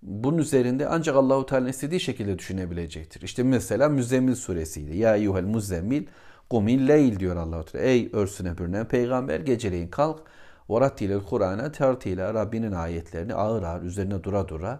bunun 0.03 0.37
üzerinde 0.37 0.87
ancak 0.87 1.15
Allahu 1.15 1.45
Teala 1.45 1.69
istediği 1.69 1.99
şekilde 1.99 2.39
düşünebilecektir. 2.39 3.21
İşte 3.21 3.43
mesela 3.43 3.89
Müzzemmil 3.89 4.35
suresiydi. 4.35 4.97
Ya 4.97 5.15
eyyuhel 5.15 5.43
muzzemmil 5.43 6.05
kumil 6.49 6.87
leyl 6.87 7.19
diyor 7.19 7.35
Allahu 7.35 7.65
Teala. 7.65 7.85
Ey 7.85 8.09
örsüne 8.13 8.57
bürünen 8.57 8.87
peygamber 8.87 9.39
geceleyin 9.39 9.87
kalk. 9.87 10.21
Varattilel 10.69 11.19
Kur'an'a 11.19 11.71
tertile 11.71 12.33
Rabbinin 12.33 12.71
ayetlerini 12.71 13.33
ağır 13.33 13.63
ağır 13.63 13.81
üzerine 13.81 14.23
dura 14.23 14.47
dura 14.47 14.79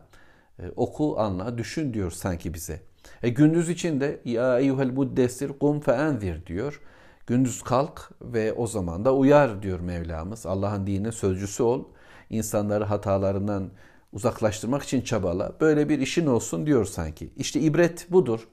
e, 0.60 0.64
oku, 0.76 1.16
anla, 1.20 1.58
düşün 1.58 1.94
diyor 1.94 2.12
sanki 2.12 2.54
bize. 2.54 2.80
E 3.24 3.30
gündüz 3.30 3.70
için 3.70 4.02
de 4.02 4.20
ya 4.26 4.60
eyyuhel 4.60 4.92
muddessir 4.92 5.50
kum 5.60 5.80
fe 5.80 5.92
enzir 5.92 6.46
diyor. 6.46 6.82
Gündüz 7.28 7.62
kalk 7.62 8.12
ve 8.22 8.54
o 8.54 8.68
zaman 8.68 9.06
da 9.06 9.16
uyar 9.16 9.64
diyor 9.64 9.80
Mevlamız. 9.80 10.46
Allah'ın 10.46 10.88
dinine 10.88 11.12
sözcüsü 11.12 11.64
ol. 11.64 11.84
İnsanları 12.30 12.84
hatalarından 12.84 13.70
uzaklaştırmak 14.14 14.84
için 14.84 15.02
çabala. 15.02 15.56
Böyle 15.62 15.90
bir 15.90 16.00
işin 16.00 16.26
olsun 16.26 16.66
diyor 16.66 16.86
sanki. 16.86 17.30
İşte 17.38 17.60
ibret 17.60 18.12
budur. 18.12 18.48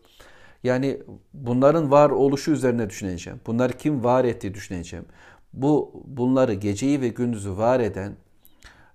Yani 0.64 1.02
bunların 1.34 1.90
var 1.90 2.10
oluşu 2.10 2.50
üzerine 2.50 2.90
düşüneceğim. 2.90 3.40
Bunları 3.46 3.72
kim 3.72 4.04
var 4.04 4.24
etti 4.24 4.54
düşüneceğim. 4.54 5.04
Bu 5.52 6.02
bunları 6.06 6.54
geceyi 6.54 7.00
ve 7.00 7.08
gündüzü 7.08 7.56
var 7.56 7.80
eden 7.80 8.16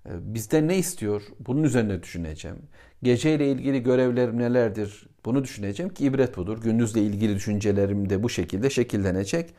e, 0.05 0.09
bizden 0.33 0.67
ne 0.67 0.77
istiyor? 0.77 1.21
Bunun 1.39 1.63
üzerine 1.63 2.03
düşüneceğim. 2.03 2.57
Geceyle 3.03 3.51
ilgili 3.51 3.83
görevlerim 3.83 4.37
nelerdir? 4.37 5.07
Bunu 5.25 5.43
düşüneceğim 5.43 5.93
ki 5.93 6.05
ibret 6.05 6.37
budur. 6.37 6.61
Gündüzle 6.61 7.01
ilgili 7.01 7.35
düşüncelerim 7.35 8.09
de 8.09 8.23
bu 8.23 8.29
şekilde 8.29 8.69
şekillenecek. 8.69 9.53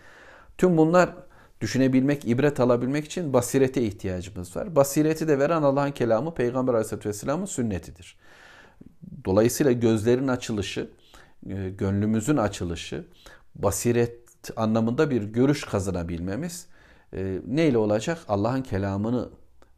Tüm 0.59 0.77
bunlar 0.77 1.15
düşünebilmek, 1.61 2.29
ibret 2.29 2.61
alabilmek 2.61 3.05
için 3.05 3.33
basirete 3.33 3.83
ihtiyacımız 3.83 4.57
var. 4.57 4.77
Basireti 4.77 5.29
de 5.29 5.39
veren 5.39 5.63
Allah'ın 5.63 5.91
kelamı 5.91 6.35
Peygamber 6.35 6.73
Aleyhisselatü 6.73 7.09
Vesselam'ın 7.09 7.45
sünnetidir. 7.45 8.17
Dolayısıyla 9.25 9.73
gözlerin 9.73 10.29
açılışı, 10.29 10.91
e, 11.49 11.71
gönlümüzün 11.71 12.37
açılışı, 12.37 13.05
basiret 13.55 14.19
anlamında 14.57 15.11
bir 15.11 15.23
görüş 15.23 15.65
kazanabilmemiz 15.65 16.67
e, 17.13 17.39
neyle 17.47 17.79
olacak? 17.79 18.19
Allah'ın 18.29 18.63
kelamını 18.63 19.29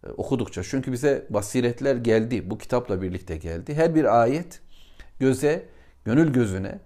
e, 0.06 0.10
okudukça. 0.10 0.62
Çünkü 0.62 0.92
bize 0.92 1.26
basiretler 1.30 1.96
geldi. 1.96 2.50
Bu 2.50 2.58
kitapla 2.58 3.02
birlikte 3.02 3.36
geldi. 3.36 3.74
Her 3.74 3.94
bir 3.94 4.20
ayet 4.22 4.60
göze, 5.20 5.66
gönül 6.04 6.32
gözüne 6.32 6.78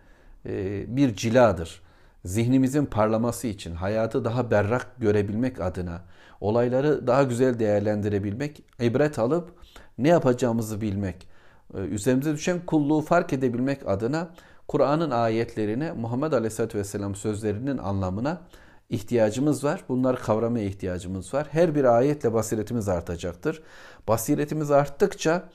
bir 0.89 1.17
ciladır 1.17 1.83
zihnimizin 2.25 2.87
parlaması 2.87 3.47
için, 3.47 3.75
hayatı 3.75 4.25
daha 4.25 4.51
berrak 4.51 4.87
görebilmek 4.99 5.61
adına, 5.61 6.03
olayları 6.41 7.07
daha 7.07 7.23
güzel 7.23 7.59
değerlendirebilmek, 7.59 8.63
ibret 8.81 9.19
alıp 9.19 9.55
ne 9.99 10.09
yapacağımızı 10.09 10.81
bilmek, 10.81 11.29
e, 11.75 11.79
üzerimize 11.79 12.33
düşen 12.33 12.67
kulluğu 12.67 13.01
fark 13.01 13.33
edebilmek 13.33 13.89
adına 13.89 14.31
Kur'an'ın 14.69 15.11
ayetlerine, 15.11 15.93
Muhammed 15.93 16.33
Aleyhisselatü 16.33 16.79
Vesselam 16.79 17.15
sözlerinin 17.15 17.79
anlamına 17.79 18.41
ihtiyacımız 18.91 19.65
var. 19.65 19.85
Bunları 19.89 20.17
kavramaya 20.17 20.65
ihtiyacımız 20.65 21.35
var. 21.35 21.47
Her 21.51 21.75
bir 21.75 21.85
ayetle 21.85 22.33
basiretimiz 22.33 22.89
artacaktır. 22.89 23.63
Basiretimiz 24.09 24.71
arttıkça 24.71 25.49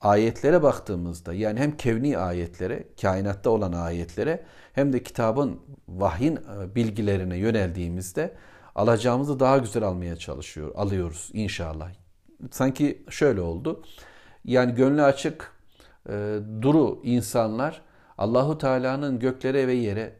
ayetlere 0.00 0.62
baktığımızda 0.62 1.34
yani 1.34 1.60
hem 1.60 1.76
kevni 1.76 2.18
ayetlere, 2.18 2.84
kainatta 3.02 3.50
olan 3.50 3.72
ayetlere 3.72 4.44
hem 4.72 4.92
de 4.92 5.02
kitabın 5.02 5.60
vahyin 5.88 6.36
e, 6.36 6.74
bilgilerine 6.74 7.36
yöneldiğimizde 7.36 8.34
alacağımızı 8.74 9.40
daha 9.40 9.58
güzel 9.58 9.82
almaya 9.82 10.16
çalışıyor, 10.16 10.72
alıyoruz 10.74 11.30
inşallah. 11.32 11.90
Sanki 12.50 13.04
şöyle 13.10 13.40
oldu. 13.40 13.82
Yani 14.44 14.74
gönlü 14.74 15.02
açık, 15.02 15.52
e, 16.08 16.38
duru 16.62 17.00
insanlar 17.02 17.82
Allahu 18.18 18.58
Teala'nın 18.58 19.18
göklere 19.18 19.66
ve 19.66 19.72
yere 19.72 20.12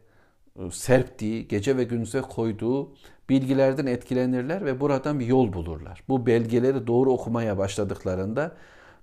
e, 0.59 0.71
serptiği, 0.71 1.47
gece 1.47 1.77
ve 1.77 1.83
gündüze 1.83 2.21
koyduğu 2.21 2.93
bilgilerden 3.29 3.85
etkilenirler 3.85 4.65
ve 4.65 4.79
buradan 4.79 5.19
bir 5.19 5.25
yol 5.25 5.53
bulurlar. 5.53 6.03
Bu 6.09 6.25
belgeleri 6.25 6.87
doğru 6.87 7.11
okumaya 7.11 7.57
başladıklarında 7.57 8.55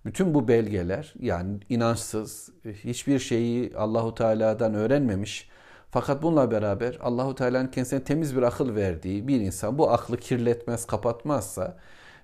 bütün 0.04 0.34
bu 0.34 0.48
belgeler 0.48 1.14
yani 1.20 1.60
inançsız, 1.68 2.50
hiçbir 2.64 3.18
şeyi 3.18 3.76
Allahu 3.76 4.14
Teala'dan 4.14 4.74
öğrenmemiş 4.74 5.48
fakat 5.90 6.22
bununla 6.22 6.50
beraber 6.50 6.98
Allahu 7.00 7.34
Teala'nın 7.34 7.68
kendisine 7.68 8.04
temiz 8.04 8.36
bir 8.36 8.42
akıl 8.42 8.74
verdiği 8.74 9.28
bir 9.28 9.40
insan 9.40 9.78
bu 9.78 9.90
aklı 9.90 10.16
kirletmez, 10.16 10.86
kapatmazsa 10.86 11.76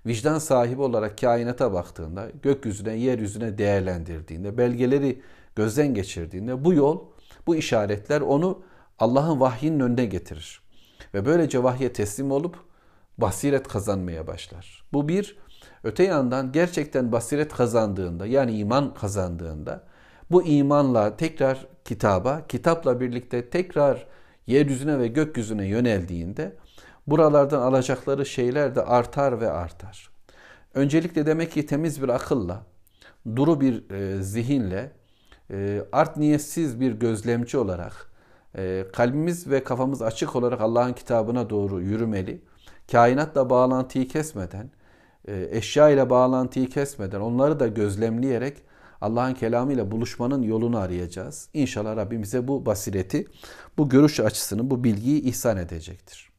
vicdan 0.07 0.39
sahibi 0.39 0.83
olarak 0.83 1.19
kainata 1.19 1.73
baktığında, 1.73 2.31
gökyüzüne, 2.43 2.95
yeryüzüne 2.95 3.59
değerlendirdiğinde, 3.59 4.59
belgeleri 4.59 5.23
gözden 5.57 5.95
geçirdiğinde 5.95 6.65
bu 6.65 6.75
yol, 6.75 7.05
bu 7.47 7.57
işaretler 7.57 8.21
onu 8.21 8.63
Allah'ın 8.99 9.41
vahyinin 9.41 9.81
önüne 9.81 10.05
getirir. 10.05 10.63
Ve 11.15 11.27
böylece 11.27 11.63
vahye 11.63 11.93
teslim 11.93 12.31
olup 12.31 12.57
basiret 13.19 13.69
kazanmaya 13.69 14.27
başlar. 14.27 14.85
Bu 14.93 15.09
bir 15.09 15.39
Öte 15.85 16.05
yandan 16.05 16.53
gerçekten 16.53 17.13
basiret 17.13 17.55
kazandığında 17.55 18.27
yani 18.27 18.59
iman 18.59 18.95
kazandığında 18.95 19.83
bu 20.31 20.43
imanla 20.43 21.17
tekrar 21.17 21.67
kitaba, 21.85 22.47
kitapla 22.49 23.01
birlikte 23.01 23.51
tekrar 23.51 24.07
yeryüzüne 24.47 24.99
ve 24.99 25.09
gökyüzüne 25.09 25.67
yöneldiğinde 25.67 26.57
buralardan 27.07 27.61
alacakları 27.61 28.27
şeyler 28.27 28.75
de 28.75 28.83
artar 28.83 29.41
ve 29.41 29.51
artar. 29.51 30.11
Öncelikle 30.75 31.27
demek 31.27 31.53
ki 31.53 31.67
temiz 31.67 32.03
bir 32.03 32.09
akılla, 32.09 32.63
duru 33.37 33.61
bir 33.61 33.91
e, 33.91 34.23
zihinle, 34.23 34.93
e, 35.51 35.83
art 35.93 36.17
niyetsiz 36.17 36.81
bir 36.81 36.93
gözlemci 36.93 37.59
olarak, 37.59 38.11
e, 38.57 38.85
kalbimiz 38.93 39.51
ve 39.51 39.65
kafamız 39.65 40.03
açık 40.03 40.37
olarak 40.37 40.61
Allah'ın 40.61 40.93
kitabına 40.93 41.51
doğru 41.51 41.81
yürümeli. 41.81 42.43
Kainatla 42.93 43.51
bağlantıyı 43.51 44.09
kesmeden, 44.09 44.71
eşya 45.51 45.89
ile 45.89 46.11
bağlantıyı 46.11 46.69
kesmeden 46.69 47.21
onları 47.21 47.61
da 47.61 47.67
gözlemleyerek 47.67 48.63
Allah'ın 49.01 49.35
kelamıyla 49.35 49.91
buluşmanın 49.91 50.43
yolunu 50.43 50.79
arayacağız. 50.79 51.49
İnşallah 51.55 51.97
Rabbim 51.97 52.23
bize 52.23 52.49
bu 52.49 52.67
basireti, 52.67 53.27
bu 53.79 53.89
görüş 53.89 54.21
açısını, 54.21 54.71
bu 54.71 54.85
bilgiyi 54.85 55.23
ihsan 55.23 55.57
edecektir. 55.57 56.31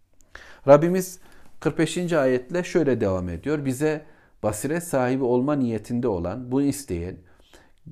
Rabbimiz 0.68 1.20
45. 1.60 2.14
ayetle 2.14 2.64
şöyle 2.64 3.02
devam 3.02 3.30
ediyor. 3.30 3.66
Bize 3.66 4.06
basiret 4.44 4.84
sahibi 4.84 5.24
olma 5.24 5.56
niyetinde 5.56 6.08
olan, 6.08 6.52
bunu 6.52 6.64
isteyen, 6.64 7.18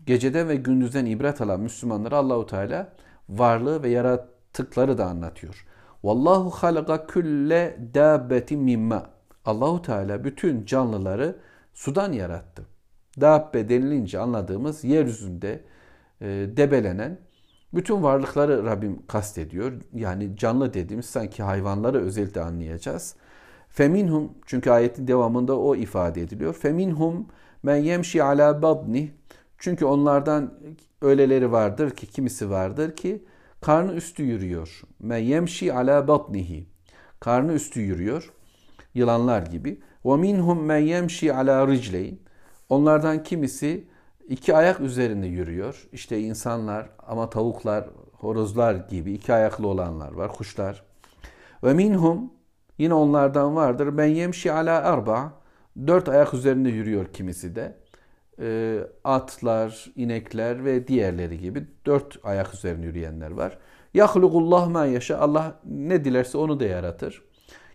geceden 0.05 0.49
ve 0.49 0.55
gündüzden 0.55 1.05
ibret 1.05 1.41
alan 1.41 1.59
Müslümanlara 1.59 2.17
Allahu 2.17 2.45
Teala 2.45 2.93
varlığı 3.29 3.83
ve 3.83 3.89
yaratıkları 3.89 4.97
da 4.97 5.05
anlatıyor. 5.05 5.65
Vallahu 6.03 6.49
halaka 6.49 7.07
külle 7.07 7.77
dabbetin 7.93 8.59
mimma. 8.59 9.18
Allahu 9.45 9.82
Teala 9.82 10.23
bütün 10.23 10.65
canlıları 10.65 11.36
sudan 11.73 12.12
yarattı. 12.12 12.65
Dabbe 13.21 13.69
denilince 13.69 14.19
anladığımız 14.19 14.84
yeryüzünde 14.84 15.63
e, 16.21 16.28
debelenen 16.58 17.19
bütün 17.73 18.04
varlıkları 18.04 18.65
Rabbim 18.65 19.08
kastediyor. 19.08 19.73
Yani 19.93 20.38
canlı 20.38 20.73
dediğimiz 20.73 21.06
sanki 21.06 21.43
hayvanları 21.43 22.02
özellikle 22.02 22.41
anlayacağız. 22.41 23.15
Feminhum 23.69 24.32
çünkü 24.45 24.71
ayetin 24.71 25.08
devamında 25.08 25.60
o 25.60 25.75
ifade 25.75 26.21
ediliyor. 26.21 26.54
Feminhum 26.54 27.28
men 27.63 27.75
yemşi 27.75 28.23
ala 28.23 28.62
badni 28.62 29.12
çünkü 29.58 29.86
onlardan 29.86 30.54
öyleleri 31.02 31.52
vardır 31.52 31.89
ki 31.91 32.08
kimisi 32.08 32.49
vardır 32.49 32.95
ki 32.95 33.25
karnı 33.62 33.93
üstü 33.93 34.23
yürüyor. 34.23 34.82
Men 34.99 35.17
yemşi 35.17 35.73
ala 35.73 36.08
batnihi. 36.08 36.67
Karnı 37.19 37.54
üstü 37.54 37.80
yürüyor. 37.82 38.34
Yılanlar 38.93 39.41
gibi. 39.41 39.80
Minhum 40.04 40.65
men 40.65 40.78
yemşi 40.78 41.34
ala 41.34 41.67
ricleyn. 41.67 42.19
Onlardan 42.69 43.23
kimisi 43.23 43.88
iki 44.28 44.56
ayak 44.56 44.80
üzerinde 44.80 45.28
yürüyor. 45.28 45.88
İşte 45.91 46.19
insanlar 46.19 46.89
ama 47.08 47.30
tavuklar, 47.30 47.89
horozlar 48.13 48.75
gibi 48.75 49.13
iki 49.13 49.34
ayaklı 49.34 49.67
olanlar 49.67 50.12
var, 50.12 50.34
kuşlar. 50.34 50.84
Ve 51.63 51.73
yine 52.78 52.93
onlardan 52.93 53.56
vardır. 53.56 53.97
Ben 53.97 54.06
yemşi 54.06 54.52
ala 54.52 54.84
arba. 54.84 55.34
Dört 55.88 56.10
ayak 56.10 56.34
üzerinde 56.34 56.69
yürüyor 56.69 57.06
kimisi 57.13 57.56
de. 57.56 57.78
E, 58.41 58.80
atlar, 59.04 59.91
inekler 59.95 60.65
ve 60.65 60.88
diğerleri 60.88 61.39
gibi 61.39 61.67
dört 61.86 62.19
ayak 62.23 62.54
üzerinde 62.54 62.86
yürüyenler 62.86 63.32
var. 63.32 63.58
Yahlukullah 63.93 64.67
ma 64.67 64.86
yaşa. 64.86 65.17
Allah 65.17 65.60
ne 65.65 66.06
dilerse 66.06 66.38
onu 66.38 66.60
da 66.60 66.65
yaratır. 66.65 67.29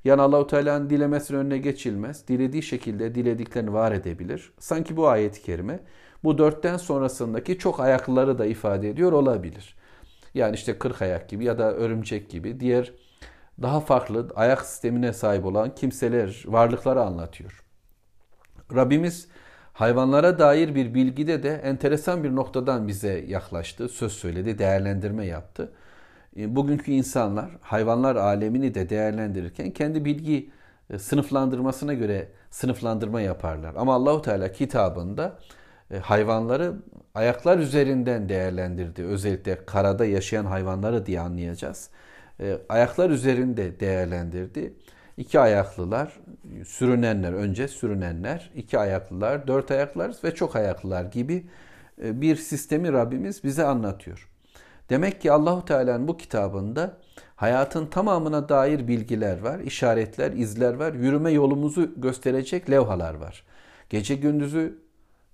Yani 0.05 0.23
Allahu 0.23 0.47
Teala'nın 0.47 0.91
dilemesinin 0.91 1.39
önüne 1.39 1.59
geçilmez. 1.59 2.29
Dilediği 2.29 2.63
şekilde 2.63 3.15
dilediklerini 3.15 3.73
var 3.73 3.93
edebilir. 3.93 4.53
Sanki 4.59 4.97
bu 4.97 5.09
ayet-i 5.09 5.43
kerime 5.43 5.81
bu 6.25 6.39
dörtten 6.39 6.77
sonrasındaki 6.77 7.59
çok 7.59 7.81
ayaklıları 7.81 8.39
da 8.39 8.47
ifade 8.47 8.91
ediyor 8.91 9.13
olabilir. 9.13 9.77
Yani 10.35 10.55
işte 10.55 10.79
kırk 10.79 11.03
ayak 11.03 11.29
gibi 11.29 11.45
ya 11.45 11.59
da 11.59 11.73
örümcek 11.75 12.31
gibi 12.31 12.61
diğer 12.61 12.93
daha 13.63 13.81
farklı 13.81 14.29
ayak 14.35 14.67
sistemine 14.67 15.13
sahip 15.13 15.45
olan 15.45 15.75
kimseler, 15.75 16.45
varlıkları 16.47 17.03
anlatıyor. 17.03 17.65
Rabbimiz 18.75 19.29
hayvanlara 19.73 20.39
dair 20.39 20.75
bir 20.75 20.95
bilgide 20.95 21.43
de 21.43 21.55
enteresan 21.65 22.25
bir 22.25 22.37
noktadan 22.37 22.89
bize 22.89 23.25
yaklaştı, 23.29 23.89
söz 23.89 24.13
söyledi, 24.13 24.59
değerlendirme 24.59 25.27
yaptı. 25.27 25.73
E, 26.37 26.57
bugünkü 26.57 26.93
insanlar 26.93 27.51
hayvanlar 27.61 28.17
alemini 28.17 28.75
de 28.75 28.89
değerlendirirken 28.89 29.71
kendi 29.71 30.05
bilgi 30.05 30.51
e, 30.91 30.99
sınıflandırmasına 30.99 31.95
göre 31.95 32.29
sınıflandırma 32.51 33.21
yaparlar. 33.21 33.75
Ama 33.77 33.95
Allahu 33.95 34.23
Teala 34.23 34.53
kitabında 34.53 35.39
e, 35.91 35.99
hayvanları 35.99 36.75
ayaklar 37.15 37.59
üzerinden 37.59 38.29
değerlendirdi. 38.29 39.03
Özellikle 39.03 39.65
karada 39.67 40.05
yaşayan 40.05 40.45
hayvanları 40.45 41.07
diye 41.07 41.21
anlayacağız. 41.21 41.91
Ayaklar 42.69 43.11
üzerinde 43.11 43.81
değerlendirdi. 43.81 44.75
İki 45.17 45.41
ayaklılar, 45.41 46.21
sürünenler, 46.67 47.33
önce 47.33 47.69
sürünenler, 47.69 48.51
iki 48.55 48.79
ayaklılar, 48.79 49.47
dört 49.47 49.71
ayaklılar 49.71 50.15
ve 50.25 50.35
çok 50.35 50.57
ayaklılar 50.57 51.05
gibi 51.05 51.47
bir 51.99 52.37
sistemi 52.37 52.93
Rabbimiz 52.93 53.45
bize 53.45 53.65
anlatıyor. 53.65 54.34
Demek 54.91 55.21
ki 55.21 55.33
Allahu 55.33 55.65
Teala'nın 55.65 56.09
bu 56.09 56.17
kitabında 56.17 56.97
hayatın 57.37 57.87
tamamına 57.87 58.49
dair 58.49 58.89
bilgiler 58.89 59.41
var, 59.41 59.59
işaretler, 59.59 60.33
izler 60.33 60.75
var, 60.75 60.93
yürüme 60.93 61.31
yolumuzu 61.31 61.91
gösterecek 61.97 62.71
levhalar 62.71 63.15
var. 63.15 63.45
Gece 63.91 64.15
gündüzü 64.15 64.79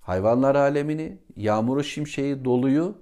hayvanlar 0.01 0.55
alemini, 0.55 1.19
yağmuru, 1.37 1.85
şimşeği, 1.85 2.45
doluyu 2.45 2.95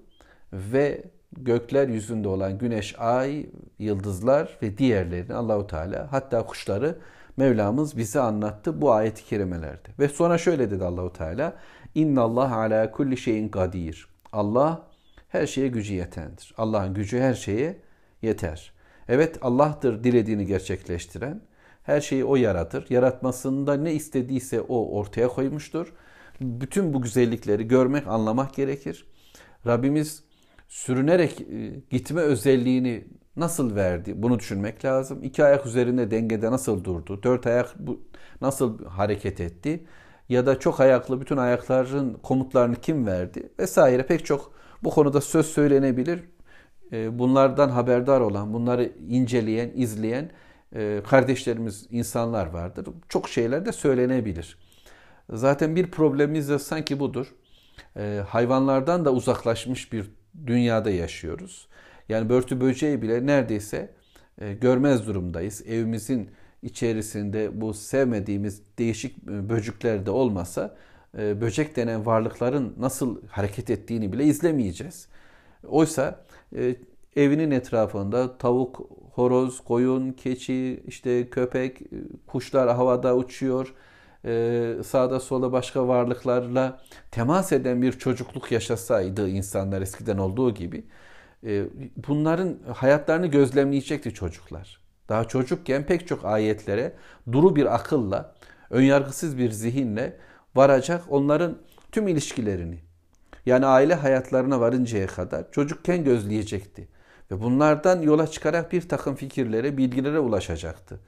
ve 0.52 1.04
gökler 1.32 1.88
yüzünde 1.88 2.28
olan 2.28 2.58
güneş, 2.58 2.94
ay, 2.98 3.46
yıldızlar 3.78 4.58
ve 4.62 4.78
diğerlerini 4.78 5.34
Allahu 5.34 5.66
Teala 5.66 6.12
hatta 6.12 6.46
kuşları 6.46 6.98
Mevlamız 7.38 7.96
bize 7.96 8.20
anlattı 8.20 8.80
bu 8.80 8.92
ayet-i 8.92 9.24
kerimelerde. 9.24 9.88
Ve 9.98 10.08
sonra 10.08 10.38
şöyle 10.38 10.70
dedi 10.70 10.84
Allahu 10.84 11.12
Teala: 11.12 11.56
"İnna 11.94 12.22
Allah 12.22 12.56
ala 12.56 12.90
kulli 12.90 13.16
şeyin 13.16 13.48
kadir." 13.48 14.08
Allah 14.32 14.87
her 15.28 15.46
şeye 15.46 15.68
gücü 15.68 15.94
yetendir. 15.94 16.54
Allah'ın 16.58 16.94
gücü 16.94 17.18
her 17.18 17.34
şeye 17.34 17.76
yeter. 18.22 18.72
Evet 19.08 19.38
Allah'tır 19.42 20.04
dilediğini 20.04 20.46
gerçekleştiren. 20.46 21.40
Her 21.82 22.00
şeyi 22.00 22.24
O 22.24 22.36
yaratır. 22.36 22.86
Yaratmasında 22.90 23.74
ne 23.74 23.94
istediyse 23.94 24.60
O 24.60 24.98
ortaya 24.98 25.28
koymuştur. 25.28 25.92
Bütün 26.40 26.94
bu 26.94 27.02
güzellikleri 27.02 27.68
görmek, 27.68 28.06
anlamak 28.06 28.54
gerekir. 28.54 29.06
Rabbimiz 29.66 30.22
sürünerek 30.68 31.40
e, 31.40 31.80
gitme 31.90 32.20
özelliğini 32.20 33.04
nasıl 33.36 33.74
verdi? 33.74 34.22
Bunu 34.22 34.38
düşünmek 34.38 34.84
lazım. 34.84 35.22
İki 35.22 35.44
ayak 35.44 35.66
üzerinde 35.66 36.10
dengede 36.10 36.50
nasıl 36.50 36.84
durdu? 36.84 37.22
Dört 37.22 37.46
ayak 37.46 37.74
nasıl 38.40 38.84
hareket 38.84 39.40
etti? 39.40 39.86
Ya 40.28 40.46
da 40.46 40.58
çok 40.58 40.80
ayaklı 40.80 41.20
bütün 41.20 41.36
ayakların 41.36 42.14
komutlarını 42.14 42.76
kim 42.76 43.06
verdi? 43.06 43.52
Vesaire 43.58 44.06
pek 44.06 44.26
çok 44.26 44.57
bu 44.84 44.90
konuda 44.90 45.20
söz 45.20 45.46
söylenebilir. 45.46 46.20
Ee, 46.92 47.18
bunlardan 47.18 47.68
haberdar 47.68 48.20
olan, 48.20 48.52
bunları 48.52 48.92
inceleyen, 49.08 49.70
izleyen 49.74 50.30
e, 50.74 51.02
kardeşlerimiz, 51.08 51.86
insanlar 51.90 52.46
vardır. 52.46 52.86
Çok 53.08 53.28
şeyler 53.28 53.66
de 53.66 53.72
söylenebilir. 53.72 54.58
Zaten 55.30 55.76
bir 55.76 55.90
problemimiz 55.90 56.48
de 56.48 56.58
sanki 56.58 57.00
budur. 57.00 57.34
Ee, 57.96 58.22
hayvanlardan 58.28 59.04
da 59.04 59.12
uzaklaşmış 59.12 59.92
bir 59.92 60.10
dünyada 60.46 60.90
yaşıyoruz. 60.90 61.68
Yani 62.08 62.28
börtü 62.28 62.60
böceği 62.60 63.02
bile 63.02 63.26
neredeyse 63.26 63.94
e, 64.40 64.52
görmez 64.52 65.06
durumdayız. 65.06 65.62
Evimizin 65.66 66.30
içerisinde 66.62 67.60
bu 67.60 67.74
sevmediğimiz 67.74 68.62
değişik 68.78 69.18
e, 69.28 69.48
böcekler 69.48 70.06
de 70.06 70.10
olmasa 70.10 70.76
e, 71.18 71.40
böcek 71.40 71.76
denen 71.76 72.06
varlıkların 72.06 72.74
nasıl 72.78 73.26
hareket 73.28 73.70
ettiğini 73.70 74.12
bile 74.12 74.24
izlemeyeceğiz. 74.24 75.08
Oysa 75.68 76.24
e, 76.56 76.76
evinin 77.16 77.50
etrafında 77.50 78.38
tavuk, 78.38 78.90
horoz, 79.12 79.60
koyun, 79.60 80.12
keçi, 80.12 80.82
işte 80.86 81.30
köpek, 81.30 81.82
e, 81.82 81.86
kuşlar 82.26 82.76
havada 82.76 83.16
uçuyor. 83.16 83.74
Sağda 84.84 85.20
solda 85.20 85.52
başka 85.52 85.88
varlıklarla 85.88 86.80
temas 87.10 87.52
eden 87.52 87.82
bir 87.82 87.92
çocukluk 87.92 88.52
yaşasaydı 88.52 89.28
insanlar 89.28 89.82
eskiden 89.82 90.18
olduğu 90.18 90.54
gibi 90.54 90.84
bunların 92.08 92.58
hayatlarını 92.74 93.26
gözlemleyecekti 93.26 94.14
çocuklar. 94.14 94.80
Daha 95.08 95.24
çocukken 95.24 95.86
pek 95.86 96.08
çok 96.08 96.24
ayetlere 96.24 96.92
duru 97.32 97.56
bir 97.56 97.74
akılla, 97.74 98.34
önyargısız 98.70 99.38
bir 99.38 99.50
zihinle 99.50 100.16
varacak 100.54 101.04
onların 101.08 101.58
tüm 101.92 102.08
ilişkilerini 102.08 102.78
yani 103.46 103.66
aile 103.66 103.94
hayatlarına 103.94 104.60
varıncaya 104.60 105.06
kadar 105.06 105.52
çocukken 105.52 106.04
gözleyecekti. 106.04 106.88
Ve 107.30 107.40
bunlardan 107.40 108.02
yola 108.02 108.26
çıkarak 108.26 108.72
bir 108.72 108.88
takım 108.88 109.14
fikirlere, 109.14 109.76
bilgilere 109.76 110.18
ulaşacaktı. 110.18 111.00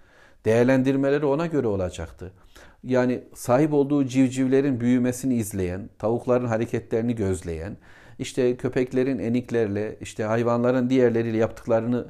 Değerlendirmeleri 0.45 1.27
ona 1.27 1.47
göre 1.47 1.67
olacaktı. 1.67 2.33
Yani 2.85 3.25
sahip 3.35 3.73
olduğu 3.73 4.07
civcivlerin 4.07 4.81
büyümesini 4.81 5.35
izleyen, 5.35 5.91
tavukların 5.99 6.47
hareketlerini 6.47 7.15
gözleyen, 7.15 7.77
işte 8.19 8.57
köpeklerin 8.57 9.19
eniklerle, 9.19 9.99
işte 10.01 10.25
hayvanların 10.25 10.91
diğerleriyle 10.91 11.37
yaptıklarını 11.37 12.07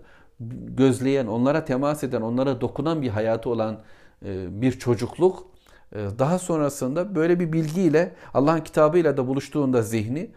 gözleyen, 0.76 1.26
onlara 1.26 1.64
temas 1.64 2.04
eden, 2.04 2.20
onlara 2.20 2.60
dokunan 2.60 3.02
bir 3.02 3.08
hayatı 3.08 3.50
olan 3.50 3.82
e, 4.24 4.62
bir 4.62 4.72
çocukluk 4.72 5.49
daha 5.92 6.38
sonrasında 6.38 7.14
böyle 7.14 7.40
bir 7.40 7.52
bilgiyle 7.52 8.14
Allah'ın 8.34 8.60
kitabıyla 8.60 9.16
da 9.16 9.26
buluştuğunda 9.26 9.82
zihni 9.82 10.30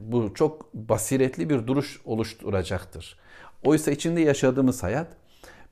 bu 0.00 0.34
çok 0.34 0.74
basiretli 0.74 1.50
bir 1.50 1.66
duruş 1.66 2.00
oluşturacaktır. 2.04 3.18
Oysa 3.64 3.90
içinde 3.90 4.20
yaşadığımız 4.20 4.82
hayat 4.82 5.06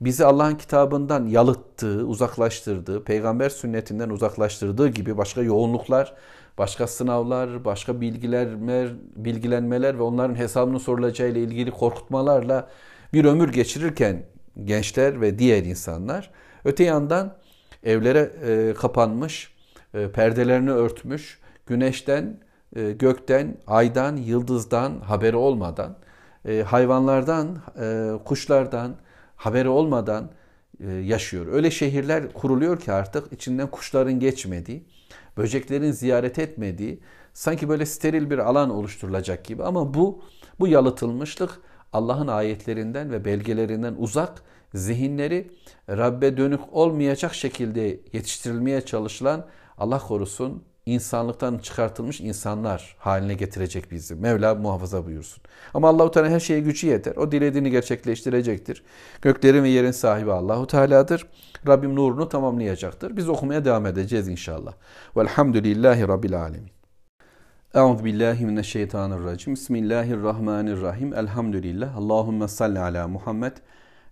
bizi 0.01 0.25
Allah'ın 0.25 0.55
kitabından 0.55 1.27
yalıttığı, 1.27 2.05
uzaklaştırdığı, 2.05 3.03
peygamber 3.03 3.49
sünnetinden 3.49 4.09
uzaklaştırdığı 4.09 4.89
gibi 4.89 5.17
başka 5.17 5.41
yoğunluklar, 5.41 6.13
başka 6.57 6.87
sınavlar, 6.87 7.65
başka 7.65 8.01
bilgilenmeler, 8.01 8.93
bilgilenmeler 9.15 9.97
ve 9.97 10.03
onların 10.03 10.35
hesabının 10.35 10.77
sorulacağı 10.77 11.29
ile 11.29 11.39
ilgili 11.39 11.71
korkutmalarla 11.71 12.69
bir 13.13 13.25
ömür 13.25 13.53
geçirirken 13.53 14.23
gençler 14.63 15.21
ve 15.21 15.39
diğer 15.39 15.63
insanlar 15.63 16.31
öte 16.65 16.83
yandan 16.83 17.33
evlere 17.83 18.31
e, 18.45 18.73
kapanmış, 18.73 19.53
e, 19.93 20.11
perdelerini 20.11 20.71
örtmüş, 20.71 21.39
güneşten, 21.67 22.39
e, 22.75 22.91
gökten, 22.91 23.57
aydan, 23.67 24.15
yıldızdan 24.15 24.99
haberi 24.99 25.35
olmadan, 25.35 25.97
e, 26.45 26.61
hayvanlardan, 26.61 27.57
e, 27.81 28.11
kuşlardan 28.25 28.95
haberi 29.35 29.69
olmadan 29.69 30.31
e, 30.79 30.91
yaşıyor. 30.91 31.47
Öyle 31.51 31.71
şehirler 31.71 32.33
kuruluyor 32.33 32.79
ki 32.79 32.91
artık 32.91 33.33
içinden 33.33 33.67
kuşların 33.67 34.19
geçmediği, 34.19 34.83
böceklerin 35.37 35.91
ziyaret 35.91 36.39
etmediği, 36.39 36.99
sanki 37.33 37.69
böyle 37.69 37.85
steril 37.85 38.29
bir 38.29 38.37
alan 38.37 38.69
oluşturulacak 38.69 39.45
gibi 39.45 39.63
ama 39.63 39.93
bu 39.93 40.23
bu 40.59 40.67
yalıtılmışlık 40.67 41.59
Allah'ın 41.93 42.27
ayetlerinden 42.27 43.11
ve 43.11 43.25
belgelerinden 43.25 43.95
uzak 43.97 44.43
zihinleri 44.73 45.51
Rabbe 45.89 46.37
dönük 46.37 46.59
olmayacak 46.71 47.33
şekilde 47.33 47.99
yetiştirilmeye 48.13 48.81
çalışılan 48.81 49.45
Allah 49.77 49.99
korusun 49.99 50.63
insanlıktan 50.85 51.57
çıkartılmış 51.57 52.21
insanlar 52.21 52.95
haline 52.99 53.33
getirecek 53.33 53.91
bizi. 53.91 54.15
Mevla 54.15 54.55
muhafaza 54.55 55.05
buyursun. 55.05 55.43
Ama 55.73 55.89
Allahu 55.89 56.11
Teala 56.11 56.29
her 56.29 56.39
şeye 56.39 56.59
gücü 56.59 56.87
yeter. 56.87 57.15
O 57.15 57.31
dilediğini 57.31 57.71
gerçekleştirecektir. 57.71 58.83
Göklerin 59.21 59.63
ve 59.63 59.69
yerin 59.69 59.91
sahibi 59.91 60.31
Allahu 60.31 60.67
Teala'dır. 60.67 61.27
Rabbim 61.67 61.95
nurunu 61.95 62.29
tamamlayacaktır. 62.29 63.17
Biz 63.17 63.29
okumaya 63.29 63.65
devam 63.65 63.85
edeceğiz 63.85 64.27
inşallah. 64.27 64.73
Velhamdülillahi 65.17 66.07
Rabbil 66.07 66.41
alemin. 66.41 66.71
Euzu 67.73 68.05
billahi 68.05 68.45
mineşşeytanirracim. 68.45 69.53
Bismillahirrahmanirrahim. 69.53 71.13
Elhamdülillah. 71.13 71.97
Allahumme 71.97 72.47
salli 72.47 72.79
ala 72.79 73.07
Muhammed. 73.07 73.53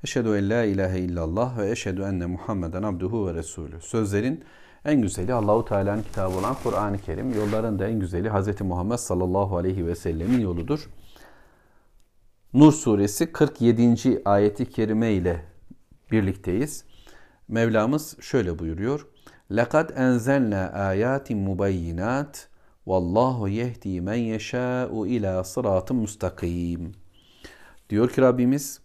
Eşhedü 0.04 0.28
en 0.28 0.50
la 0.50 0.64
ilahe 0.64 0.98
illallah 0.98 1.58
ve 1.58 1.70
eşhedü 1.70 2.02
enne 2.02 2.26
Muhammeden 2.26 2.82
abduhu 2.82 3.26
ve 3.26 3.34
resulü. 3.34 3.80
Sözlerin 3.80 4.44
en 4.84 5.02
güzeli 5.02 5.32
Allahu 5.32 5.64
Teala'nın 5.64 6.02
kitabı 6.02 6.38
olan 6.38 6.56
Kur'an-ı 6.62 6.98
Kerim. 6.98 7.34
Yolların 7.34 7.78
da 7.78 7.88
en 7.88 8.00
güzeli 8.00 8.30
Hz. 8.30 8.60
Muhammed 8.60 8.96
sallallahu 8.96 9.56
aleyhi 9.56 9.86
ve 9.86 9.94
sellemin 9.94 10.40
yoludur. 10.40 10.88
Nur 12.54 12.72
suresi 12.72 13.32
47. 13.32 14.22
ayeti 14.24 14.70
kerime 14.70 15.12
ile 15.12 15.44
birlikteyiz. 16.10 16.84
Mevlamız 17.48 18.16
şöyle 18.20 18.58
buyuruyor. 18.58 19.06
لَقَدْ 19.50 19.92
اَنْزَلْنَا 19.92 20.72
آيَاتٍ 20.72 21.26
مُبَيِّنَاتٍ 21.46 22.46
Vallahu 22.86 23.48
yehdi 23.48 24.00
men 24.00 24.14
yeşâ'u 24.14 25.06
ila 25.06 25.44
sıratın 25.44 25.96
müstakim. 25.96 26.92
Diyor 27.90 28.10
ki 28.10 28.22
Rabbimiz 28.22 28.79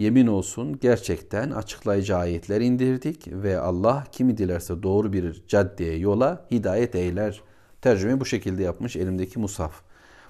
yemin 0.00 0.26
olsun 0.26 0.78
gerçekten 0.80 1.50
açıklayıcı 1.50 2.16
ayetler 2.16 2.60
indirdik 2.60 3.28
ve 3.28 3.58
Allah 3.58 4.04
kimi 4.12 4.38
dilerse 4.38 4.82
doğru 4.82 5.12
bir 5.12 5.44
caddeye 5.48 5.98
yola 5.98 6.46
hidayet 6.50 6.94
eyler. 6.94 7.42
Tercüme 7.82 8.20
bu 8.20 8.24
şekilde 8.24 8.62
yapmış 8.62 8.96
elimdeki 8.96 9.38
musaf. 9.38 9.82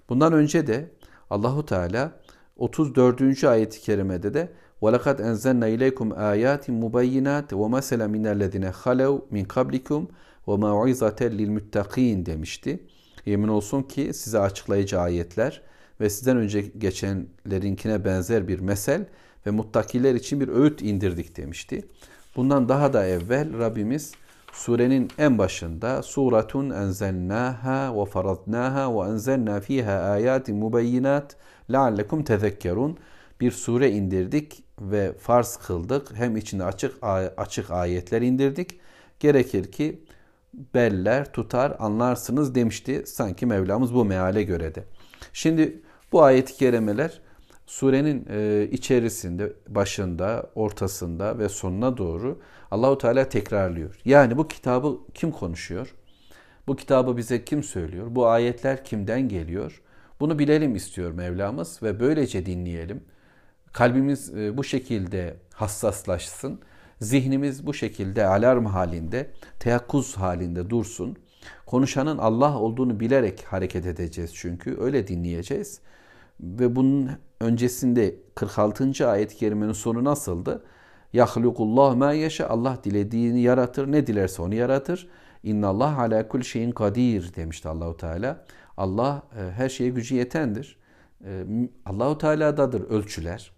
Bundan 0.08 0.32
önce 0.32 0.66
de 0.66 0.90
Allahu 1.30 1.66
Teala 1.66 2.12
34. 2.56 3.44
ayet-i 3.44 3.80
kerimede 3.80 4.34
de 4.34 4.52
وَلَقَدْ 4.82 5.16
اَنْزَلْنَا 5.30 5.66
اِلَيْكُمْ 5.76 6.08
آيَاتٍ 6.32 6.64
مُبَيِّنَاتٍ 6.84 7.48
وَمَسَلًا 7.62 8.06
مِنَ 8.14 8.24
الَّذِينَ 8.34 8.66
خَلَوْا 8.82 9.20
مِنْ 9.34 9.44
قَبْلِكُمْ 9.56 10.02
وَمَوْعِزَةً 10.46 11.20
لِلْمُتَّقِينَ 11.38 12.26
demişti. 12.26 12.80
Yemin 13.26 13.48
olsun 13.48 13.82
ki 13.82 14.14
size 14.14 14.38
açıklayıcı 14.38 15.00
ayetler 15.00 15.62
ve 16.00 16.10
sizden 16.10 16.36
önce 16.36 16.60
geçenlerinkine 16.60 18.04
benzer 18.04 18.48
bir 18.48 18.58
mesel 18.58 19.06
ve 19.45 19.51
muttakiler 19.51 20.15
için 20.15 20.39
bir 20.39 20.47
öğüt 20.47 20.81
indirdik 20.81 21.37
demişti. 21.37 21.85
Bundan 22.35 22.69
daha 22.69 22.93
da 22.93 23.05
evvel 23.05 23.59
Rabbimiz 23.59 24.11
surenin 24.53 25.09
en 25.17 25.37
başında 25.37 26.03
suratun 26.03 26.69
enzelnaha 26.69 28.01
ve 28.01 28.05
faradnaha 28.05 28.95
ve 28.95 29.11
enzelna 29.11 29.59
fiha 29.59 29.93
ayatin 29.93 30.55
mubeyyinat 30.55 31.35
leallekum 31.71 32.23
tezekkerun 32.23 32.97
bir 33.41 33.51
sure 33.51 33.91
indirdik 33.91 34.63
ve 34.81 35.13
farz 35.13 35.57
kıldık. 35.57 36.13
Hem 36.13 36.37
içinde 36.37 36.63
açık 36.63 36.95
açık 37.37 37.71
ayetler 37.71 38.21
indirdik. 38.21 38.79
Gerekir 39.19 39.71
ki 39.71 40.03
beller 40.73 41.33
tutar 41.33 41.75
anlarsınız 41.79 42.55
demişti 42.55 43.03
sanki 43.05 43.45
Mevlamız 43.45 43.93
bu 43.93 44.05
meale 44.05 44.43
göre 44.43 44.75
de. 44.75 44.83
Şimdi 45.33 45.81
bu 46.11 46.23
ayet-i 46.23 46.53
kerimeler 46.53 47.21
surenin 47.71 48.25
e, 48.29 48.67
içerisinde, 48.71 49.53
başında, 49.67 50.51
ortasında 50.55 51.39
ve 51.39 51.49
sonuna 51.49 51.97
doğru 51.97 52.41
Allahu 52.71 52.97
Teala 52.97 53.29
tekrarlıyor. 53.29 53.99
Yani 54.05 54.37
bu 54.37 54.47
kitabı 54.47 54.99
kim 55.13 55.31
konuşuyor? 55.31 55.95
Bu 56.67 56.75
kitabı 56.75 57.17
bize 57.17 57.45
kim 57.45 57.63
söylüyor? 57.63 58.07
Bu 58.09 58.27
ayetler 58.27 58.85
kimden 58.85 59.29
geliyor? 59.29 59.81
Bunu 60.19 60.39
bilelim 60.39 60.75
istiyor 60.75 61.11
Mevlamız 61.11 61.83
ve 61.83 61.99
böylece 61.99 62.45
dinleyelim. 62.45 63.03
Kalbimiz 63.73 64.35
e, 64.37 64.57
bu 64.57 64.63
şekilde 64.63 65.37
hassaslaşsın. 65.53 66.59
Zihnimiz 67.01 67.65
bu 67.65 67.73
şekilde 67.73 68.25
alarm 68.25 68.65
halinde, 68.65 69.31
teyakkuz 69.59 70.17
halinde 70.17 70.69
dursun. 70.69 71.17
Konuşanın 71.65 72.17
Allah 72.17 72.59
olduğunu 72.59 72.99
bilerek 72.99 73.43
hareket 73.43 73.85
edeceğiz 73.85 74.31
çünkü 74.33 74.77
öyle 74.81 75.07
dinleyeceğiz. 75.07 75.79
Ve 76.39 76.75
bunun 76.75 77.11
öncesinde 77.41 78.15
46. 78.35 79.09
ayet-i 79.09 79.35
kerimenin 79.35 79.73
sonu 79.73 80.03
nasıldı? 80.03 80.63
Yahlukullah 81.13 81.95
ma 81.95 82.13
yeşe 82.13 82.45
Allah 82.45 82.77
dilediğini 82.83 83.41
yaratır. 83.41 83.91
Ne 83.91 84.07
dilerse 84.07 84.41
onu 84.41 84.55
yaratır. 84.55 85.07
İnna 85.43 85.67
Allah 85.67 85.99
ala 85.99 86.27
kul 86.27 86.41
şeyin 86.41 86.71
kadir 86.71 87.35
demişti 87.35 87.67
Allahu 87.67 87.97
Teala. 87.97 88.45
Allah 88.77 89.23
e, 89.37 89.51
her 89.51 89.69
şeye 89.69 89.89
gücü 89.89 90.15
yetendir. 90.15 90.77
E, 91.25 91.43
Allahu 91.85 92.17
Teala'dadır 92.17 92.81
ölçüler. 92.81 93.51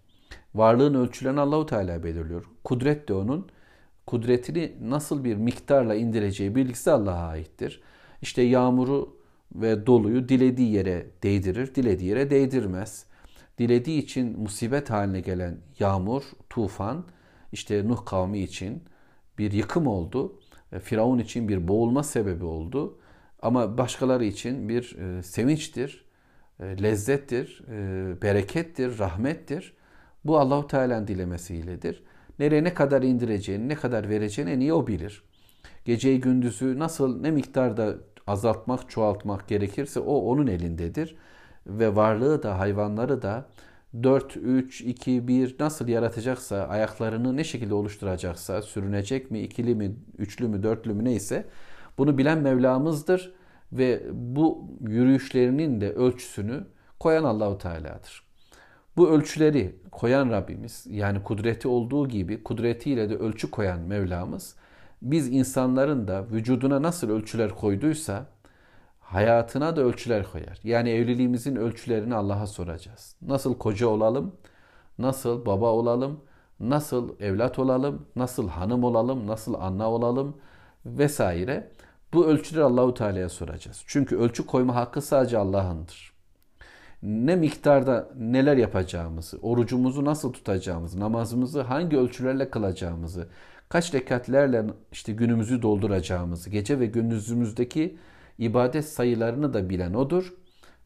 Varlığın 0.54 0.94
ölçülerini 0.94 1.40
Allahu 1.40 1.66
Teala 1.66 2.02
belirliyor. 2.02 2.44
Kudret 2.64 3.08
de 3.08 3.14
onun. 3.14 3.46
Kudretini 4.06 4.72
nasıl 4.82 5.24
bir 5.24 5.36
miktarla 5.36 5.94
indireceği 5.94 6.54
bilgisi 6.54 6.90
Allah'a 6.90 7.28
aittir. 7.28 7.82
İşte 8.22 8.42
yağmuru 8.42 9.16
ve 9.54 9.86
doluyu 9.86 10.28
dilediği 10.28 10.72
yere 10.72 11.06
değdirir, 11.22 11.74
dilediği 11.74 12.10
yere 12.10 12.30
değdirmez. 12.30 13.06
Dilediği 13.58 14.02
için 14.02 14.40
musibet 14.40 14.90
haline 14.90 15.20
gelen 15.20 15.58
yağmur, 15.78 16.22
tufan, 16.50 17.04
işte 17.52 17.88
Nuh 17.88 18.04
kavmi 18.06 18.38
için 18.38 18.82
bir 19.38 19.52
yıkım 19.52 19.86
oldu. 19.86 20.40
E, 20.72 20.78
Firavun 20.78 21.18
için 21.18 21.48
bir 21.48 21.68
boğulma 21.68 22.02
sebebi 22.02 22.44
oldu. 22.44 22.98
Ama 23.42 23.78
başkaları 23.78 24.24
için 24.24 24.68
bir 24.68 24.96
e, 24.98 25.22
sevinçtir, 25.22 26.04
e, 26.60 26.82
lezzettir, 26.82 27.62
berekettir, 28.22 28.98
rahmettir. 28.98 29.74
Bu 30.24 30.38
Allahu 30.38 30.66
Teala'nın 30.66 31.06
dilemesiyledir. 31.06 32.02
Nereye 32.38 32.64
ne 32.64 32.74
kadar 32.74 33.02
indireceğini, 33.02 33.68
ne 33.68 33.74
kadar 33.74 34.08
vereceğini 34.08 34.50
en 34.50 34.60
iyi 34.60 34.72
o 34.72 34.86
bilir. 34.86 35.22
Geceyi 35.84 36.20
gündüzü 36.20 36.78
nasıl 36.78 37.20
ne 37.20 37.30
miktarda 37.30 37.94
azaltmak, 38.26 38.90
çoğaltmak 38.90 39.48
gerekirse 39.48 40.00
o 40.00 40.14
onun 40.16 40.46
elindedir. 40.46 41.16
Ve 41.66 41.96
varlığı 41.96 42.42
da 42.42 42.58
hayvanları 42.58 43.22
da 43.22 43.46
4, 44.02 44.36
3, 44.36 44.80
2, 44.80 45.28
1 45.28 45.56
nasıl 45.60 45.88
yaratacaksa, 45.88 46.56
ayaklarını 46.56 47.36
ne 47.36 47.44
şekilde 47.44 47.74
oluşturacaksa, 47.74 48.62
sürünecek 48.62 49.30
mi, 49.30 49.40
ikili 49.40 49.74
mi, 49.74 49.96
üçlü 50.18 50.48
mü, 50.48 50.62
dörtlü 50.62 50.94
mü 50.94 51.04
neyse 51.04 51.44
bunu 51.98 52.18
bilen 52.18 52.38
Mevlamızdır 52.38 53.34
ve 53.72 54.02
bu 54.12 54.70
yürüyüşlerinin 54.80 55.80
de 55.80 55.92
ölçüsünü 55.92 56.64
koyan 57.00 57.24
Allahu 57.24 57.58
Teala'dır. 57.58 58.24
Bu 58.96 59.10
ölçüleri 59.10 59.76
koyan 59.90 60.30
Rabbimiz 60.30 60.86
yani 60.90 61.22
kudreti 61.22 61.68
olduğu 61.68 62.08
gibi 62.08 62.42
kudretiyle 62.42 63.10
de 63.10 63.16
ölçü 63.16 63.50
koyan 63.50 63.80
Mevlamız 63.80 64.56
biz 65.02 65.28
insanların 65.28 66.08
da 66.08 66.26
vücuduna 66.30 66.82
nasıl 66.82 67.10
ölçüler 67.10 67.50
koyduysa 67.50 68.26
hayatına 69.04 69.76
da 69.76 69.80
ölçüler 69.82 70.32
koyar. 70.32 70.58
Yani 70.64 70.90
evliliğimizin 70.90 71.56
ölçülerini 71.56 72.14
Allah'a 72.14 72.46
soracağız. 72.46 73.16
Nasıl 73.22 73.58
koca 73.58 73.86
olalım? 73.88 74.36
Nasıl 74.98 75.46
baba 75.46 75.70
olalım? 75.72 76.20
Nasıl 76.60 77.20
evlat 77.20 77.58
olalım? 77.58 78.06
Nasıl 78.16 78.48
hanım 78.48 78.84
olalım? 78.84 79.26
Nasıl 79.26 79.54
anne 79.54 79.84
olalım? 79.84 80.36
Vesaire. 80.86 81.72
Bu 82.14 82.26
ölçüleri 82.26 82.64
Allahu 82.64 82.94
Teala'ya 82.94 83.28
soracağız. 83.28 83.84
Çünkü 83.86 84.16
ölçü 84.16 84.46
koyma 84.46 84.74
hakkı 84.74 85.00
sadece 85.02 85.38
Allah'ındır. 85.38 86.14
ne 87.02 87.36
miktarda 87.36 88.08
neler 88.16 88.56
yapacağımızı, 88.56 89.38
orucumuzu 89.42 90.04
nasıl 90.04 90.32
tutacağımızı, 90.32 91.00
namazımızı 91.00 91.62
hangi 91.62 91.98
ölçülerle 91.98 92.50
kılacağımızı, 92.50 93.28
kaç 93.68 93.94
rekatlerle 93.94 94.64
işte 94.92 95.12
günümüzü 95.12 95.62
dolduracağımızı, 95.62 96.50
gece 96.50 96.80
ve 96.80 96.86
gündüzümüzdeki 96.86 97.98
ibadet 98.37 98.85
sayılarını 98.85 99.53
da 99.53 99.69
bilen 99.69 99.93
odur 99.93 100.33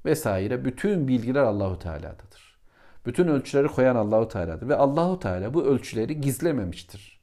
vesaire. 0.06 0.66
Bütün 0.66 1.08
bilgiler 1.08 1.44
Allahu 1.44 1.80
Teala'dadır. 1.80 2.58
Bütün 3.06 3.28
ölçüleri 3.28 3.68
koyan 3.68 3.96
Allahu 3.96 4.28
Teala'dır 4.28 4.70
ve 4.70 4.76
Allahu 4.76 5.20
Teala 5.20 5.54
bu 5.54 5.64
ölçüleri 5.64 6.22
gizlememiştir. 6.22 7.20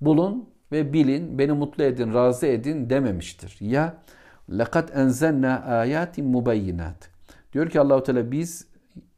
Bulun 0.00 0.48
ve 0.72 0.92
bilin, 0.92 1.38
beni 1.38 1.52
mutlu 1.52 1.84
edin, 1.84 2.14
razı 2.14 2.46
edin 2.46 2.90
dememiştir. 2.90 3.56
Ya 3.60 4.02
لَقَدْ 4.50 4.90
اَنْزَلْنَا 4.92 5.84
آيَاتٍ 5.84 6.14
مُبَيِّنَاتٍ 6.14 6.94
Diyor 7.52 7.70
ki 7.70 7.80
Allahu 7.80 8.02
Teala 8.02 8.32
biz 8.32 8.66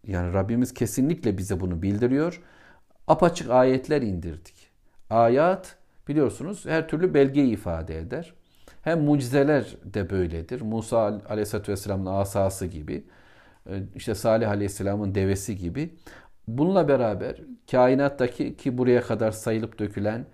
yani 0.07 0.33
Rabbimiz 0.33 0.75
kesinlikle 0.75 1.39
bize 1.39 1.61
bunu 1.61 1.83
bildiriyor. 1.83 2.43
Apaçık 3.07 3.51
ayetler 3.51 4.03
indirdik. 4.03 4.71
Ayat 5.11 5.77
biliyorsunuz 6.09 6.67
her 6.67 6.89
türlü 6.89 7.15
belgeyi 7.15 7.53
ifade 7.53 7.99
eder. 7.99 8.35
Hem 8.88 9.02
mucizeler 9.04 9.78
de 9.84 10.10
böyledir. 10.10 10.62
Musa 10.62 11.22
Aleyhisselatü 11.30 11.72
Vesselam'ın 11.72 12.06
asası 12.06 12.66
gibi, 12.66 13.04
e, 13.70 13.74
işte 13.96 14.16
Salih 14.16 14.50
Aleyhisselam'ın 14.50 15.16
devesi 15.16 15.58
gibi. 15.58 15.90
Bununla 16.48 16.88
beraber 16.88 17.36
kainattaki 17.72 18.58
ki 18.58 18.78
buraya 18.78 19.02
kadar 19.02 19.32
sayılıp 19.32 19.80
dökülen 19.80 20.26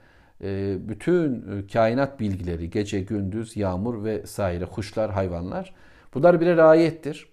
e, 0.44 0.76
bütün 0.90 1.36
e, 1.36 1.68
kainat 1.68 2.20
bilgileri, 2.20 2.70
gece, 2.70 3.02
gündüz, 3.02 3.58
yağmur 3.58 4.04
ve 4.04 4.28
saire, 4.28 4.66
kuşlar, 4.66 5.12
hayvanlar 5.12 5.74
bunlar 6.14 6.42
birer 6.42 6.58
ayettir. 6.58 7.28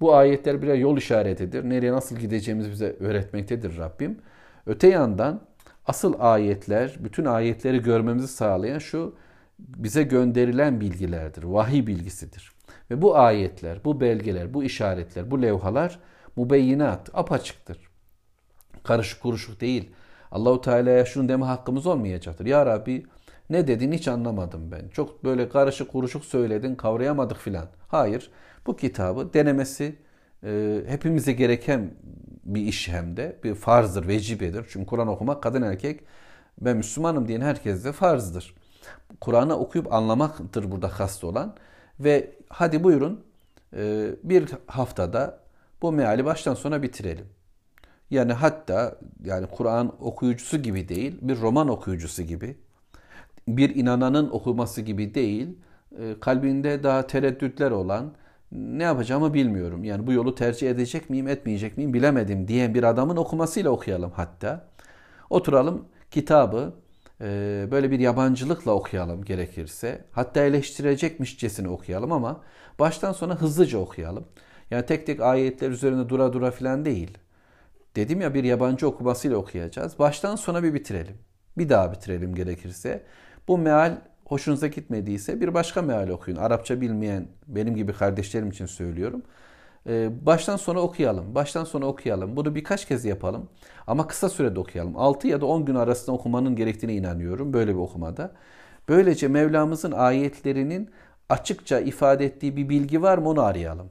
Bu 0.00 0.14
ayetler 0.14 0.62
birer 0.62 0.74
yol 0.74 0.96
işaretidir. 0.96 1.70
Nereye 1.70 1.92
nasıl 1.92 2.16
gideceğimizi 2.16 2.70
bize 2.70 2.96
öğretmektedir 3.00 3.78
Rabbim. 3.78 4.18
Öte 4.66 4.88
yandan 4.88 5.40
asıl 5.86 6.14
ayetler, 6.18 6.96
bütün 7.00 7.24
ayetleri 7.24 7.82
görmemizi 7.82 8.28
sağlayan 8.28 8.78
şu 8.78 9.14
bize 9.58 10.02
gönderilen 10.02 10.80
bilgilerdir. 10.80 11.42
Vahiy 11.42 11.86
bilgisidir. 11.86 12.52
Ve 12.90 13.02
bu 13.02 13.16
ayetler, 13.16 13.84
bu 13.84 14.00
belgeler, 14.00 14.54
bu 14.54 14.64
işaretler, 14.64 15.30
bu 15.30 15.42
levhalar 15.42 16.00
mubeyyinat, 16.36 17.10
apaçıktır. 17.14 17.78
Karışık 18.82 19.22
kuruşuk 19.22 19.60
değil. 19.60 19.90
Allahu 20.30 20.60
Teala'ya 20.60 21.04
şunu 21.04 21.28
deme 21.28 21.44
hakkımız 21.44 21.86
olmayacaktır. 21.86 22.46
Ya 22.46 22.66
Rabbi 22.66 23.06
ne 23.50 23.66
dedin 23.66 23.92
hiç 23.92 24.08
anlamadım 24.08 24.70
ben. 24.72 24.88
Çok 24.88 25.24
böyle 25.24 25.48
karışık 25.48 25.92
kuruşuk 25.92 26.24
söyledin, 26.24 26.74
kavrayamadık 26.74 27.38
filan. 27.38 27.66
Hayır. 27.88 28.30
Bu 28.66 28.76
kitabı 28.76 29.34
denemesi 29.34 29.96
e, 30.44 30.80
hepimize 30.86 31.32
gereken 31.32 31.90
bir 32.44 32.60
iş 32.62 32.88
hem 32.88 33.16
de. 33.16 33.38
Bir 33.44 33.54
farzdır, 33.54 34.08
vecibedir. 34.08 34.66
Çünkü 34.68 34.86
Kur'an 34.86 35.08
okumak 35.08 35.42
kadın 35.42 35.62
erkek 35.62 36.00
ben 36.60 36.76
Müslümanım 36.76 37.28
diyen 37.28 37.40
herkese 37.40 37.92
farzdır. 37.92 38.54
Kur'an'ı 39.20 39.58
okuyup 39.58 39.92
anlamaktır 39.92 40.70
burada 40.70 40.88
kast 40.88 41.24
olan. 41.24 41.54
Ve 42.00 42.34
hadi 42.48 42.84
buyurun 42.84 43.24
e, 43.76 44.10
bir 44.22 44.48
haftada 44.66 45.40
bu 45.82 45.92
meali 45.92 46.24
baştan 46.24 46.54
sona 46.54 46.82
bitirelim. 46.82 47.26
Yani 48.10 48.32
hatta 48.32 48.98
yani 49.24 49.46
Kur'an 49.46 49.92
okuyucusu 50.00 50.62
gibi 50.62 50.88
değil, 50.88 51.18
bir 51.22 51.40
roman 51.40 51.68
okuyucusu 51.68 52.22
gibi, 52.22 52.56
bir 53.48 53.74
inananın 53.76 54.30
okuması 54.30 54.80
gibi 54.80 55.14
değil, 55.14 55.58
e, 55.98 56.20
kalbinde 56.20 56.82
daha 56.82 57.06
tereddütler 57.06 57.70
olan, 57.70 58.12
ne 58.52 58.82
yapacağımı 58.82 59.34
bilmiyorum. 59.34 59.84
Yani 59.84 60.06
bu 60.06 60.12
yolu 60.12 60.34
tercih 60.34 60.70
edecek 60.70 61.10
miyim, 61.10 61.28
etmeyecek 61.28 61.76
miyim 61.76 61.94
bilemedim 61.94 62.48
diyen 62.48 62.74
bir 62.74 62.82
adamın 62.82 63.16
okumasıyla 63.16 63.70
okuyalım 63.70 64.10
hatta. 64.10 64.68
Oturalım 65.30 65.84
kitabı 66.10 66.72
böyle 67.70 67.90
bir 67.90 67.98
yabancılıkla 67.98 68.72
okuyalım 68.72 69.24
gerekirse. 69.24 70.04
Hatta 70.12 70.40
eleştirecekmişçesine 70.44 71.68
okuyalım 71.68 72.12
ama 72.12 72.40
baştan 72.78 73.12
sona 73.12 73.40
hızlıca 73.40 73.78
okuyalım. 73.78 74.24
Yani 74.70 74.86
tek 74.86 75.06
tek 75.06 75.20
ayetler 75.20 75.70
üzerinde 75.70 76.08
dura 76.08 76.32
dura 76.32 76.50
filan 76.50 76.84
değil. 76.84 77.18
Dedim 77.96 78.20
ya 78.20 78.34
bir 78.34 78.44
yabancı 78.44 78.88
okumasıyla 78.88 79.36
okuyacağız. 79.36 79.98
Baştan 79.98 80.36
sona 80.36 80.62
bir 80.62 80.74
bitirelim. 80.74 81.18
Bir 81.58 81.68
daha 81.68 81.92
bitirelim 81.92 82.34
gerekirse. 82.34 83.02
Bu 83.48 83.58
meal 83.58 83.98
hoşunuza 84.24 84.66
gitmediyse 84.66 85.40
bir 85.40 85.54
başka 85.54 85.82
meal 85.82 86.08
okuyun. 86.08 86.38
Arapça 86.38 86.80
bilmeyen 86.80 87.28
benim 87.46 87.76
gibi 87.76 87.92
kardeşlerim 87.92 88.50
için 88.50 88.66
söylüyorum. 88.66 89.22
Ee, 89.88 90.26
baştan 90.26 90.56
sona 90.56 90.80
okuyalım. 90.80 91.34
Baştan 91.34 91.64
sona 91.64 91.86
okuyalım. 91.86 92.36
Bunu 92.36 92.54
birkaç 92.54 92.88
kez 92.88 93.04
yapalım. 93.04 93.48
Ama 93.86 94.06
kısa 94.06 94.28
sürede 94.28 94.60
okuyalım. 94.60 94.96
6 94.96 95.28
ya 95.28 95.40
da 95.40 95.46
10 95.46 95.64
gün 95.64 95.74
arasında 95.74 96.16
okumanın 96.16 96.56
gerektiğine 96.56 96.94
inanıyorum. 96.94 97.52
Böyle 97.52 97.74
bir 97.74 97.78
okumada. 97.80 98.32
Böylece 98.88 99.28
Mevlamızın 99.28 99.92
ayetlerinin 99.92 100.90
açıkça 101.28 101.80
ifade 101.80 102.24
ettiği 102.24 102.56
bir 102.56 102.68
bilgi 102.68 103.02
var 103.02 103.18
mı 103.18 103.28
onu 103.28 103.42
arayalım. 103.42 103.90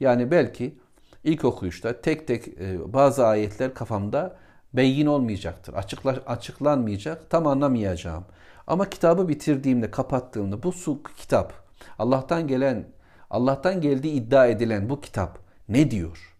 Yani 0.00 0.30
belki 0.30 0.78
ilk 1.24 1.44
okuyuşta 1.44 2.00
tek 2.00 2.26
tek 2.26 2.48
e, 2.48 2.92
bazı 2.92 3.26
ayetler 3.26 3.74
kafamda 3.74 4.36
beyin 4.72 5.06
olmayacaktır. 5.06 5.74
Açıkla, 5.74 6.10
açıklanmayacak, 6.26 7.30
tam 7.30 7.46
anlamayacağım. 7.46 8.24
Ama 8.66 8.90
kitabı 8.90 9.28
bitirdiğimde, 9.28 9.90
kapattığımda 9.90 10.62
bu 10.62 10.72
su 10.72 11.02
kitap, 11.02 11.52
Allah'tan 11.98 12.46
gelen, 12.46 12.86
Allah'tan 13.30 13.80
geldiği 13.80 14.12
iddia 14.12 14.46
edilen 14.46 14.88
bu 14.88 15.00
kitap 15.00 15.38
ne 15.68 15.90
diyor? 15.90 16.36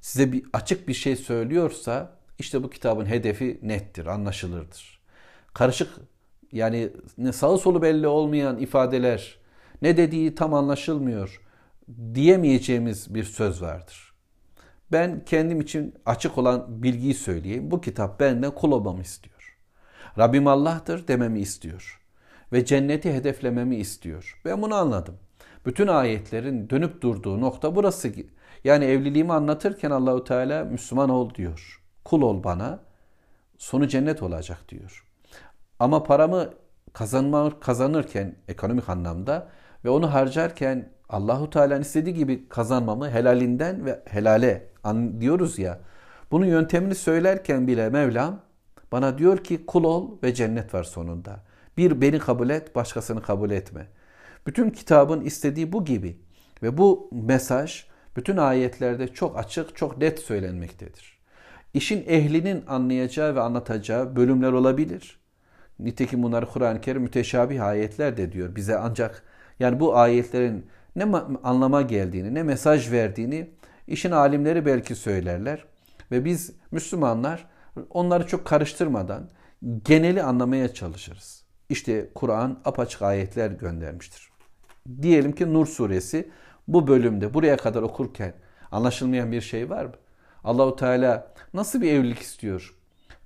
Size 0.00 0.32
bir 0.32 0.44
açık 0.52 0.88
bir 0.88 0.94
şey 0.94 1.16
söylüyorsa 1.16 2.16
işte 2.38 2.62
bu 2.62 2.70
kitabın 2.70 3.06
hedefi 3.06 3.58
nettir, 3.62 4.06
anlaşılırdır. 4.06 5.00
Karışık 5.54 5.90
yani 6.52 6.92
ne 7.18 7.32
sağı 7.32 7.58
solu 7.58 7.82
belli 7.82 8.06
olmayan 8.06 8.58
ifadeler, 8.58 9.38
ne 9.82 9.96
dediği 9.96 10.34
tam 10.34 10.54
anlaşılmıyor 10.54 11.40
diyemeyeceğimiz 12.14 13.14
bir 13.14 13.24
söz 13.24 13.62
vardır. 13.62 14.12
Ben 14.92 15.24
kendim 15.24 15.60
için 15.60 15.94
açık 16.06 16.38
olan 16.38 16.82
bilgiyi 16.82 17.14
söyleyeyim. 17.14 17.70
Bu 17.70 17.80
kitap 17.80 18.20
benden 18.20 18.50
kul 18.50 18.72
olmamı 18.72 19.02
istiyor. 19.02 19.58
Rabbim 20.18 20.46
Allah'tır 20.46 21.08
dememi 21.08 21.40
istiyor. 21.40 22.00
Ve 22.52 22.64
cenneti 22.64 23.12
hedeflememi 23.12 23.76
istiyor. 23.76 24.40
Ben 24.44 24.62
bunu 24.62 24.74
anladım. 24.74 25.18
Bütün 25.66 25.86
ayetlerin 25.86 26.70
dönüp 26.70 27.02
durduğu 27.02 27.40
nokta 27.40 27.76
burası. 27.76 28.12
Yani 28.64 28.84
evliliğimi 28.84 29.32
anlatırken 29.32 29.90
Allahu 29.90 30.24
Teala 30.24 30.64
Müslüman 30.64 31.10
ol 31.10 31.34
diyor. 31.34 31.82
Kul 32.04 32.22
ol 32.22 32.44
bana. 32.44 32.80
Sonu 33.58 33.88
cennet 33.88 34.22
olacak 34.22 34.68
diyor. 34.68 35.06
Ama 35.78 36.02
paramı 36.02 36.50
kazanma, 36.92 37.60
kazanırken 37.60 38.36
ekonomik 38.48 38.88
anlamda 38.88 39.48
ve 39.84 39.90
onu 39.90 40.12
harcarken 40.12 40.92
Allahu 41.08 41.50
Teala'nın 41.50 41.82
istediği 41.82 42.14
gibi 42.14 42.48
kazanmamı 42.48 43.10
helalinden 43.10 43.84
ve 43.84 44.02
helale 44.06 44.68
diyoruz 45.20 45.58
ya. 45.58 45.80
Bunun 46.30 46.46
yöntemini 46.46 46.94
söylerken 46.94 47.66
bile 47.66 47.90
Mevlam 47.90 48.40
bana 48.92 49.18
diyor 49.18 49.44
ki 49.44 49.66
kul 49.66 49.84
ol 49.84 50.10
ve 50.22 50.34
cennet 50.34 50.74
var 50.74 50.84
sonunda. 50.84 51.40
Bir 51.76 52.00
beni 52.00 52.18
kabul 52.18 52.50
et, 52.50 52.74
başkasını 52.74 53.22
kabul 53.22 53.50
etme. 53.50 53.86
Bütün 54.46 54.70
kitabın 54.70 55.20
istediği 55.20 55.72
bu 55.72 55.84
gibi 55.84 56.18
ve 56.62 56.78
bu 56.78 57.10
mesaj 57.12 57.86
bütün 58.16 58.36
ayetlerde 58.36 59.08
çok 59.08 59.38
açık, 59.38 59.76
çok 59.76 59.98
net 59.98 60.18
söylenmektedir. 60.18 61.20
İşin 61.74 62.04
ehlinin 62.06 62.64
anlayacağı 62.66 63.34
ve 63.34 63.40
anlatacağı 63.40 64.16
bölümler 64.16 64.52
olabilir. 64.52 65.20
Nitekim 65.78 66.22
bunlar 66.22 66.52
Kur'an-ı 66.52 66.80
Kerim 66.80 67.02
müteşabih 67.02 67.64
ayetler 67.64 68.16
de 68.16 68.32
diyor 68.32 68.56
bize 68.56 68.78
ancak 68.78 69.22
yani 69.60 69.80
bu 69.80 69.96
ayetlerin 69.96 70.66
ne 70.96 71.04
anlama 71.42 71.82
geldiğini, 71.82 72.34
ne 72.34 72.42
mesaj 72.42 72.92
verdiğini 72.92 73.50
işin 73.86 74.10
alimleri 74.10 74.66
belki 74.66 74.94
söylerler. 74.94 75.64
Ve 76.10 76.24
biz 76.24 76.52
Müslümanlar 76.70 77.46
onları 77.90 78.26
çok 78.26 78.44
karıştırmadan 78.44 79.30
geneli 79.84 80.22
anlamaya 80.22 80.74
çalışırız. 80.74 81.44
İşte 81.68 82.10
Kur'an 82.14 82.60
apaçık 82.64 83.02
ayetler 83.02 83.50
göndermiştir. 83.50 84.29
Diyelim 85.02 85.32
ki 85.32 85.54
Nur 85.54 85.66
suresi 85.66 86.30
bu 86.68 86.86
bölümde 86.86 87.34
buraya 87.34 87.56
kadar 87.56 87.82
okurken 87.82 88.34
anlaşılmayan 88.72 89.32
bir 89.32 89.40
şey 89.40 89.70
var 89.70 89.84
mı? 89.84 89.92
Allahu 90.44 90.76
Teala 90.76 91.32
nasıl 91.54 91.80
bir 91.80 91.92
evlilik 91.92 92.18
istiyor? 92.18 92.74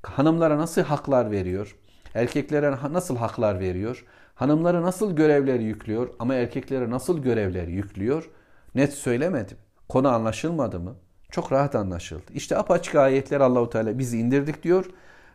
Hanımlara 0.02 0.58
nasıl 0.58 0.82
haklar 0.82 1.30
veriyor? 1.30 1.76
Erkeklere 2.14 2.76
nasıl 2.92 3.16
haklar 3.16 3.60
veriyor? 3.60 4.04
Hanımlara 4.34 4.82
nasıl 4.82 5.16
görevler 5.16 5.60
yüklüyor 5.60 6.08
ama 6.18 6.34
erkeklere 6.34 6.90
nasıl 6.90 7.18
görevler 7.18 7.68
yüklüyor? 7.68 8.30
Net 8.74 8.92
söylemedim. 8.92 9.56
Konu 9.88 10.08
anlaşılmadı 10.08 10.80
mı? 10.80 10.94
Çok 11.30 11.52
rahat 11.52 11.74
anlaşıldı. 11.74 12.32
İşte 12.34 12.58
apaçık 12.58 12.94
ayetler 12.94 13.40
Allahu 13.40 13.70
Teala 13.70 13.98
bizi 13.98 14.18
indirdik 14.18 14.62
diyor. 14.62 14.90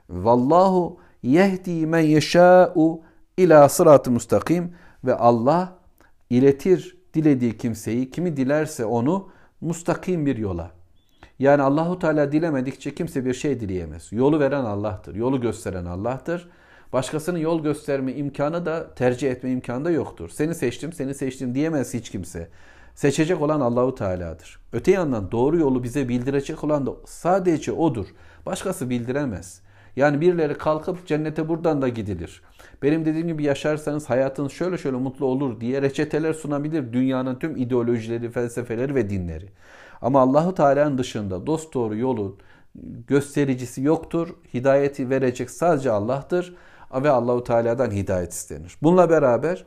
Vallahu 0.10 1.00
yehdi 1.24 1.88
men 1.88 2.00
yeşâ'u 2.00 3.02
ila 3.38 3.70
sıratı 3.70 4.12
mustakim 4.12 4.76
ve 5.04 5.16
Allah 5.16 5.79
iletir 6.30 6.98
dilediği 7.14 7.58
kimseyi 7.58 8.12
kimi 8.12 8.38
dilerse 8.38 8.86
onu 8.86 9.30
mustakim 9.62 10.26
bir 10.26 10.38
yola. 10.38 10.72
Yani 11.40 11.62
Allahu 11.62 12.00
Teala 12.00 12.32
dilemedikçe 12.32 12.96
kimse 12.96 13.26
bir 13.26 13.34
şey 13.34 13.60
dileyemez. 13.60 14.12
Yolu 14.12 14.40
veren 14.40 14.64
Allah'tır. 14.64 15.16
Yolu 15.16 15.42
gösteren 15.42 15.86
Allah'tır. 15.86 16.50
Başkasının 16.94 17.38
yol 17.40 17.64
gösterme 17.64 18.14
imkanı 18.14 18.66
da 18.66 18.94
tercih 18.96 19.32
etme 19.32 19.52
imkanı 19.52 19.86
da 19.86 19.92
yoktur. 19.92 20.30
Seni 20.30 20.56
seçtim, 20.56 20.94
seni 20.94 21.16
seçtim 21.16 21.56
diyemez 21.56 21.94
hiç 21.94 22.10
kimse. 22.10 22.50
Seçecek 22.96 23.42
olan 23.42 23.60
Allahu 23.60 23.96
Teala'dır. 23.96 24.60
Öte 24.74 24.92
yandan 24.92 25.32
doğru 25.32 25.58
yolu 25.58 25.84
bize 25.84 26.10
bildirecek 26.10 26.64
olan 26.64 26.86
da 26.86 26.92
sadece 27.06 27.72
odur. 27.72 28.08
Başkası 28.46 28.90
bildiremez. 28.90 29.62
Yani 29.96 30.22
birileri 30.22 30.58
kalkıp 30.58 31.08
cennete 31.08 31.50
buradan 31.50 31.82
da 31.82 31.88
gidilir. 31.90 32.42
Benim 32.82 33.06
dediğim 33.06 33.28
gibi 33.28 33.44
yaşarsanız 33.44 34.10
hayatınız 34.10 34.52
şöyle 34.52 34.78
şöyle 34.78 34.98
mutlu 34.98 35.26
olur 35.26 35.62
diye 35.62 35.82
reçeteler 35.82 36.34
sunabilir 36.34 36.94
dünyanın 36.94 37.36
tüm 37.36 37.58
ideolojileri, 37.58 38.32
felsefeleri 38.32 38.96
ve 38.96 39.10
dinleri. 39.10 39.46
Ama 40.02 40.22
Allahu 40.22 40.56
Teala'nın 40.56 40.98
dışında 40.98 41.48
dost 41.48 41.74
doğru 41.74 41.98
yolun 41.98 42.40
göstericisi 43.08 43.82
yoktur. 43.82 44.36
Hidayeti 44.54 45.10
verecek 45.10 45.50
sadece 45.50 45.92
Allah'tır 45.92 46.56
ve 46.94 47.10
Allahu 47.10 47.44
Teala'dan 47.44 47.92
hidayet 47.92 48.34
istenir. 48.34 48.78
Bununla 48.84 49.10
beraber 49.10 49.66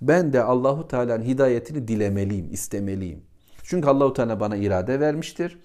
ben 0.00 0.32
de 0.32 0.42
Allahu 0.42 0.88
Teala'nın 0.88 1.24
hidayetini 1.24 1.88
dilemeliyim, 1.88 2.52
istemeliyim. 2.52 3.22
Çünkü 3.62 3.88
Allahu 3.88 4.12
Teala 4.12 4.40
bana 4.40 4.56
irade 4.56 5.00
vermiştir. 5.00 5.58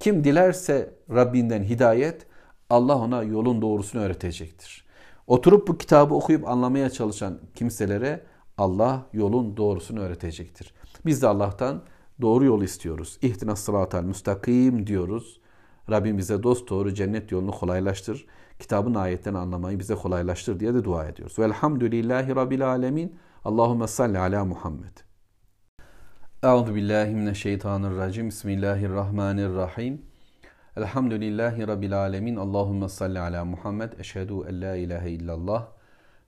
Kim 0.00 0.24
dilerse 0.24 0.94
Rabbinden 1.10 1.62
hidayet, 1.62 2.26
Allah 2.70 2.96
ona 2.98 3.22
yolun 3.22 3.62
doğrusunu 3.62 4.02
öğretecektir. 4.02 4.83
Oturup 5.26 5.68
bu 5.68 5.78
kitabı 5.78 6.14
okuyup 6.14 6.48
anlamaya 6.48 6.90
çalışan 6.90 7.38
kimselere 7.54 8.24
Allah 8.58 9.06
yolun 9.12 9.56
doğrusunu 9.56 10.00
öğretecektir. 10.00 10.74
Biz 11.06 11.22
de 11.22 11.26
Allah'tan 11.26 11.82
doğru 12.20 12.44
yol 12.44 12.62
istiyoruz. 12.62 13.18
İhtinas 13.22 13.60
sıratal 13.60 14.02
müstakim 14.02 14.86
diyoruz. 14.86 15.40
Rabbim 15.90 16.18
bize 16.18 16.42
dost 16.42 16.70
doğru 16.70 16.94
cennet 16.94 17.32
yolunu 17.32 17.50
kolaylaştır. 17.50 18.26
Kitabın 18.58 18.94
ayetlerini 18.94 19.38
anlamayı 19.38 19.78
bize 19.78 19.94
kolaylaştır 19.94 20.60
diye 20.60 20.74
de 20.74 20.84
dua 20.84 21.06
ediyoruz. 21.06 21.38
Velhamdülillahi 21.38 22.36
Rabbil 22.36 22.68
Alemin. 22.68 23.16
Allahümme 23.44 23.86
salli 23.86 24.18
ala 24.18 24.44
Muhammed. 24.44 24.98
Euzu 26.42 26.74
billahi 26.74 27.14
mineşşeytanirracim. 27.14 28.28
Bismillahirrahmanirrahim. 28.28 30.13
Elhamdülillahi 30.76 31.66
Rabbil 31.66 31.98
alemin. 31.98 32.36
Allahümme 32.36 32.88
salli 32.88 33.20
ala 33.20 33.44
Muhammed. 33.44 33.92
Eşhedü 33.98 34.34
en 34.48 34.60
la 34.60 34.76
ilahe 34.76 35.10
illallah 35.10 35.68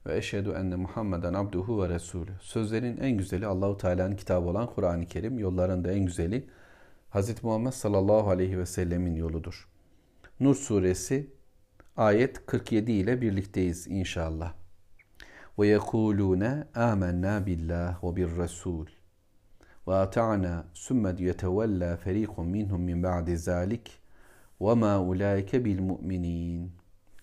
ve 0.07 0.17
eşhedü 0.17 0.51
enne 0.51 0.77
Muhammeden 0.77 1.35
abduhu 1.35 1.83
ve 1.83 1.89
resulü. 1.89 2.31
Sözlerin 2.41 2.97
en 2.97 3.17
güzeli 3.17 3.47
Allahu 3.47 3.77
Teala'nın 3.77 4.17
kitabı 4.17 4.49
olan 4.49 4.67
Kur'an-ı 4.67 5.07
Kerim. 5.07 5.39
Yolların 5.39 5.85
da 5.85 5.93
en 5.93 6.07
güzeli 6.07 6.47
Hz. 7.15 7.45
Muhammed 7.45 7.73
sallallahu 7.73 8.31
aleyhi 8.31 8.59
ve 8.59 8.67
sellemin 8.67 9.15
yoludur. 9.15 9.69
Nur 10.41 10.55
suresi 10.55 11.31
ayet 11.97 12.47
47 12.47 12.93
ile 12.93 13.21
birlikteyiz 13.21 13.87
inşallah. 13.87 14.53
Ve 15.59 15.67
yekulune 15.67 16.65
amennâ 16.75 17.47
billah 17.47 18.05
ve 18.05 18.17
bir 18.17 18.37
resul. 18.37 18.87
Ve 19.89 19.95
ata'na 19.95 20.65
sümme 20.75 21.15
yetevella 21.19 21.97
ferikun 21.97 22.47
minhum 22.47 22.81
min 22.81 23.03
ba'di 23.03 23.39
zalik 23.39 24.06
ulaike 24.61 25.65
bil 25.65 25.81
mu'minin. 25.81 26.73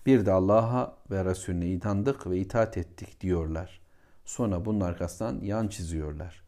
Bir 0.06 0.26
de 0.26 0.32
Allah'a 0.32 0.96
ve 1.10 1.24
Resulüne 1.24 1.66
inandık 1.66 2.26
ve 2.26 2.38
itaat 2.38 2.78
ettik 2.78 3.20
diyorlar. 3.20 3.80
Sonra 4.24 4.64
bunun 4.64 4.80
arkasından 4.80 5.40
yan 5.40 5.68
çiziyorlar. 5.68 6.42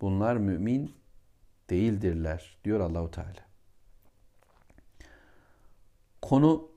Bunlar 0.00 0.36
mümin 0.36 0.94
değildirler 1.70 2.56
diyor 2.64 2.80
Allahu 2.80 3.10
Teala. 3.10 3.52
Konu 6.22 6.68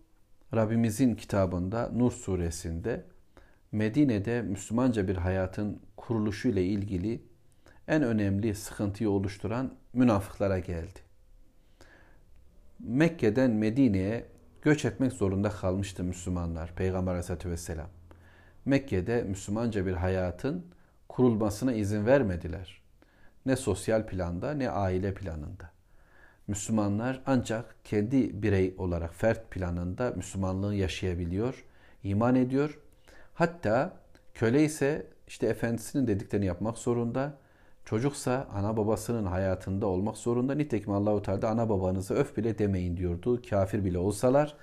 Rabbimizin 0.55 1.15
kitabında 1.15 1.89
Nur 1.93 2.11
suresinde 2.11 3.05
Medine'de 3.71 4.41
Müslümanca 4.41 5.07
bir 5.07 5.17
hayatın 5.17 5.81
kuruluşu 5.97 6.47
ile 6.47 6.65
ilgili 6.65 7.21
en 7.87 8.03
önemli 8.03 8.55
sıkıntıyı 8.55 9.09
oluşturan 9.09 9.73
münafıklara 9.93 10.59
geldi. 10.59 11.04
Mekke'den 12.79 13.51
Medine'ye 13.51 14.25
göç 14.61 14.85
etmek 14.85 15.13
zorunda 15.13 15.49
kalmıştı 15.49 16.03
Müslümanlar 16.03 16.75
Peygamber 16.75 17.11
Aleyhisselatü 17.11 17.49
Vesselam. 17.49 17.89
Mekke'de 18.65 19.23
Müslümanca 19.23 19.85
bir 19.85 19.93
hayatın 19.93 20.65
kurulmasına 21.09 21.73
izin 21.73 22.05
vermediler. 22.05 22.81
Ne 23.45 23.55
sosyal 23.55 24.07
planda 24.07 24.53
ne 24.53 24.69
aile 24.69 25.13
planında. 25.13 25.71
Müslümanlar 26.47 27.21
ancak 27.25 27.75
kendi 27.83 28.43
birey 28.43 28.75
olarak 28.77 29.15
fert 29.15 29.51
planında 29.51 30.13
Müslümanlığı 30.15 30.75
yaşayabiliyor, 30.75 31.65
iman 32.03 32.35
ediyor. 32.35 32.79
Hatta 33.33 33.97
köle 34.33 34.63
ise 34.63 35.07
işte 35.27 35.47
efendisinin 35.47 36.07
dediklerini 36.07 36.45
yapmak 36.45 36.77
zorunda. 36.77 37.37
Çocuksa 37.85 38.47
ana 38.53 38.77
babasının 38.77 39.25
hayatında 39.25 39.87
olmak 39.87 40.17
zorunda. 40.17 40.55
Nitekim 40.55 40.93
Allahu 40.93 41.21
Teala 41.21 41.49
ana 41.49 41.69
babanızı 41.69 42.13
öf 42.13 42.37
bile 42.37 42.57
demeyin 42.57 42.97
diyordu. 42.97 43.41
Kafir 43.49 43.85
bile 43.85 43.97
olsalar 43.97 44.55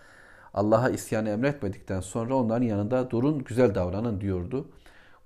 Allah'a 0.54 0.90
isyanı 0.90 1.28
emretmedikten 1.28 2.00
sonra 2.00 2.34
onların 2.34 2.66
yanında 2.66 3.10
durun, 3.10 3.44
güzel 3.44 3.74
davranın 3.74 4.20
diyordu. 4.20 4.68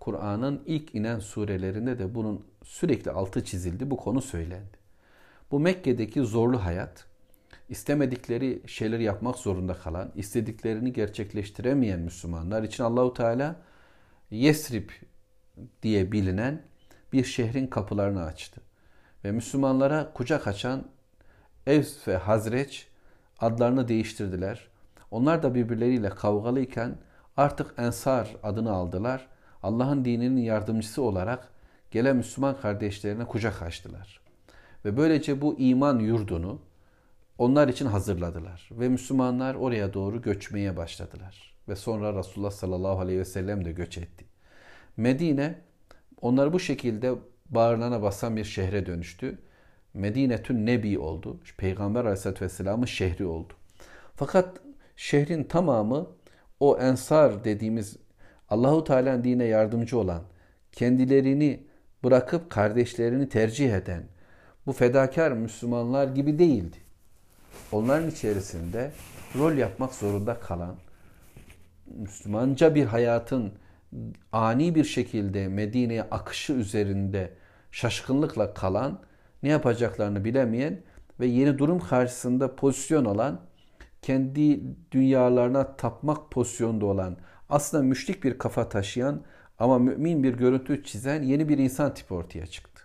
Kur'an'ın 0.00 0.62
ilk 0.66 0.94
inen 0.94 1.18
surelerinde 1.18 1.98
de 1.98 2.14
bunun 2.14 2.44
sürekli 2.64 3.10
altı 3.10 3.44
çizildi. 3.44 3.90
Bu 3.90 3.96
konu 3.96 4.22
söylendi. 4.22 4.76
Bu 5.50 5.60
Mekke'deki 5.60 6.20
zorlu 6.20 6.64
hayat, 6.64 7.04
istemedikleri 7.68 8.62
şeyleri 8.66 9.02
yapmak 9.02 9.36
zorunda 9.36 9.74
kalan, 9.74 10.12
istediklerini 10.14 10.92
gerçekleştiremeyen 10.92 12.00
Müslümanlar 12.00 12.62
için 12.62 12.84
Allahu 12.84 13.14
Teala 13.14 13.56
Yesrib 14.30 14.90
diye 15.82 16.12
bilinen 16.12 16.62
bir 17.16 17.24
şehrin 17.24 17.66
kapılarını 17.66 18.24
açtı. 18.24 18.60
Ve 19.24 19.32
Müslümanlara 19.32 20.12
kucak 20.14 20.46
açan 20.46 20.84
Evs 21.66 22.08
ve 22.08 22.16
Hazreç 22.16 22.88
adlarını 23.40 23.88
değiştirdiler. 23.88 24.68
Onlar 25.10 25.42
da 25.42 25.54
birbirleriyle 25.54 26.10
kavgalıyken 26.10 26.98
artık 27.36 27.74
Ensar 27.78 28.36
adını 28.42 28.72
aldılar. 28.72 29.26
Allah'ın 29.62 30.04
dininin 30.04 30.36
yardımcısı 30.36 31.02
olarak 31.02 31.48
gelen 31.90 32.16
Müslüman 32.16 32.60
kardeşlerine 32.60 33.24
kucak 33.24 33.62
açtılar. 33.62 34.20
Ve 34.84 34.96
böylece 34.96 35.40
bu 35.40 35.58
iman 35.58 35.98
yurdunu 35.98 36.60
onlar 37.38 37.68
için 37.68 37.86
hazırladılar. 37.86 38.68
Ve 38.72 38.88
Müslümanlar 38.88 39.54
oraya 39.54 39.94
doğru 39.94 40.22
göçmeye 40.22 40.76
başladılar. 40.76 41.54
Ve 41.68 41.76
sonra 41.76 42.18
Resulullah 42.18 42.50
sallallahu 42.50 43.00
aleyhi 43.00 43.18
ve 43.18 43.24
sellem 43.24 43.64
de 43.64 43.72
göç 43.72 43.98
etti. 43.98 44.24
Medine 44.96 45.65
onları 46.20 46.52
bu 46.52 46.60
şekilde 46.60 47.14
bağırlarına 47.50 48.02
basan 48.02 48.36
bir 48.36 48.44
şehre 48.44 48.86
dönüştü. 48.86 49.38
Medine 49.94 50.42
tün 50.42 50.66
Nebi 50.66 50.98
oldu. 50.98 51.40
Peygamber 51.56 52.00
aleyhissalatü 52.00 52.44
vesselamın 52.44 52.86
şehri 52.86 53.26
oldu. 53.26 53.52
Fakat 54.14 54.60
şehrin 54.96 55.44
tamamı 55.44 56.06
o 56.60 56.78
ensar 56.78 57.44
dediğimiz 57.44 57.96
Allahu 58.48 58.84
Teala'nın 58.84 59.24
dine 59.24 59.44
yardımcı 59.44 59.98
olan, 59.98 60.22
kendilerini 60.72 61.66
bırakıp 62.04 62.50
kardeşlerini 62.50 63.28
tercih 63.28 63.72
eden 63.72 64.02
bu 64.66 64.72
fedakar 64.72 65.32
Müslümanlar 65.32 66.08
gibi 66.08 66.38
değildi. 66.38 66.76
Onların 67.72 68.10
içerisinde 68.10 68.90
rol 69.38 69.52
yapmak 69.52 69.94
zorunda 69.94 70.40
kalan, 70.40 70.76
Müslümanca 71.86 72.74
bir 72.74 72.84
hayatın 72.86 73.52
ani 74.32 74.74
bir 74.74 74.84
şekilde 74.84 75.48
Medine'ye 75.48 76.02
akışı 76.02 76.52
üzerinde 76.52 77.32
şaşkınlıkla 77.70 78.54
kalan, 78.54 79.00
ne 79.42 79.48
yapacaklarını 79.48 80.24
bilemeyen 80.24 80.82
ve 81.20 81.26
yeni 81.26 81.58
durum 81.58 81.80
karşısında 81.80 82.56
pozisyon 82.56 83.04
alan, 83.04 83.40
kendi 84.02 84.60
dünyalarına 84.92 85.76
tapmak 85.76 86.30
pozisyonda 86.30 86.86
olan, 86.86 87.16
aslında 87.48 87.82
müşrik 87.82 88.24
bir 88.24 88.38
kafa 88.38 88.68
taşıyan 88.68 89.22
ama 89.58 89.78
mümin 89.78 90.22
bir 90.22 90.34
görüntü 90.34 90.84
çizen 90.84 91.22
yeni 91.22 91.48
bir 91.48 91.58
insan 91.58 91.94
tipi 91.94 92.14
ortaya 92.14 92.46
çıktı. 92.46 92.82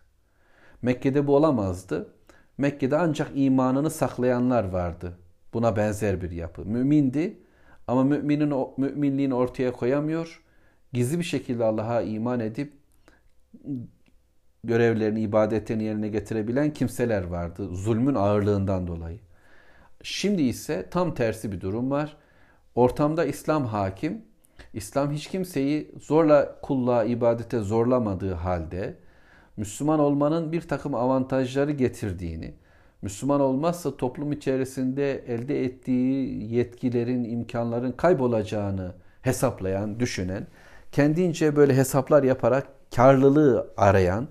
Mekke'de 0.81 1.27
bu 1.27 1.35
olamazdı. 1.35 2.13
Mekke'de 2.57 2.97
ancak 2.97 3.31
imanını 3.35 3.89
saklayanlar 3.89 4.63
vardı. 4.63 5.17
Buna 5.53 5.75
benzer 5.75 6.21
bir 6.21 6.31
yapı. 6.31 6.65
Mümindi 6.65 7.39
ama 7.87 8.03
müminin 8.03 8.53
müminliğini 8.77 9.33
ortaya 9.33 9.71
koyamıyor. 9.71 10.43
Gizli 10.93 11.19
bir 11.19 11.23
şekilde 11.23 11.63
Allah'a 11.63 12.01
iman 12.01 12.39
edip 12.39 12.73
görevlerini, 14.63 15.21
ibadetlerini 15.21 15.83
yerine 15.83 16.07
getirebilen 16.07 16.73
kimseler 16.73 17.23
vardı. 17.23 17.69
Zulmün 17.75 18.15
ağırlığından 18.15 18.87
dolayı. 18.87 19.19
Şimdi 20.03 20.41
ise 20.41 20.87
tam 20.91 21.13
tersi 21.13 21.51
bir 21.51 21.61
durum 21.61 21.91
var. 21.91 22.17
Ortamda 22.75 23.25
İslam 23.25 23.65
hakim. 23.65 24.21
İslam 24.73 25.11
hiç 25.11 25.27
kimseyi 25.27 25.91
zorla 26.01 26.59
kulluğa, 26.61 27.03
ibadete 27.03 27.59
zorlamadığı 27.59 28.33
halde 28.33 28.95
Müslüman 29.57 29.99
olmanın 29.99 30.51
bir 30.51 30.61
takım 30.61 30.95
avantajları 30.95 31.71
getirdiğini 31.71 32.53
Müslüman 33.01 33.41
olmazsa 33.41 33.97
toplum 33.97 34.31
içerisinde 34.31 35.11
elde 35.27 35.63
ettiği 35.63 36.43
yetkilerin, 36.53 37.23
imkanların 37.23 37.91
kaybolacağını 37.91 38.93
hesaplayan, 39.21 39.99
düşünen, 39.99 40.47
kendince 40.91 41.55
böyle 41.55 41.75
hesaplar 41.77 42.23
yaparak 42.23 42.67
karlılığı 42.95 43.73
arayan 43.77 44.27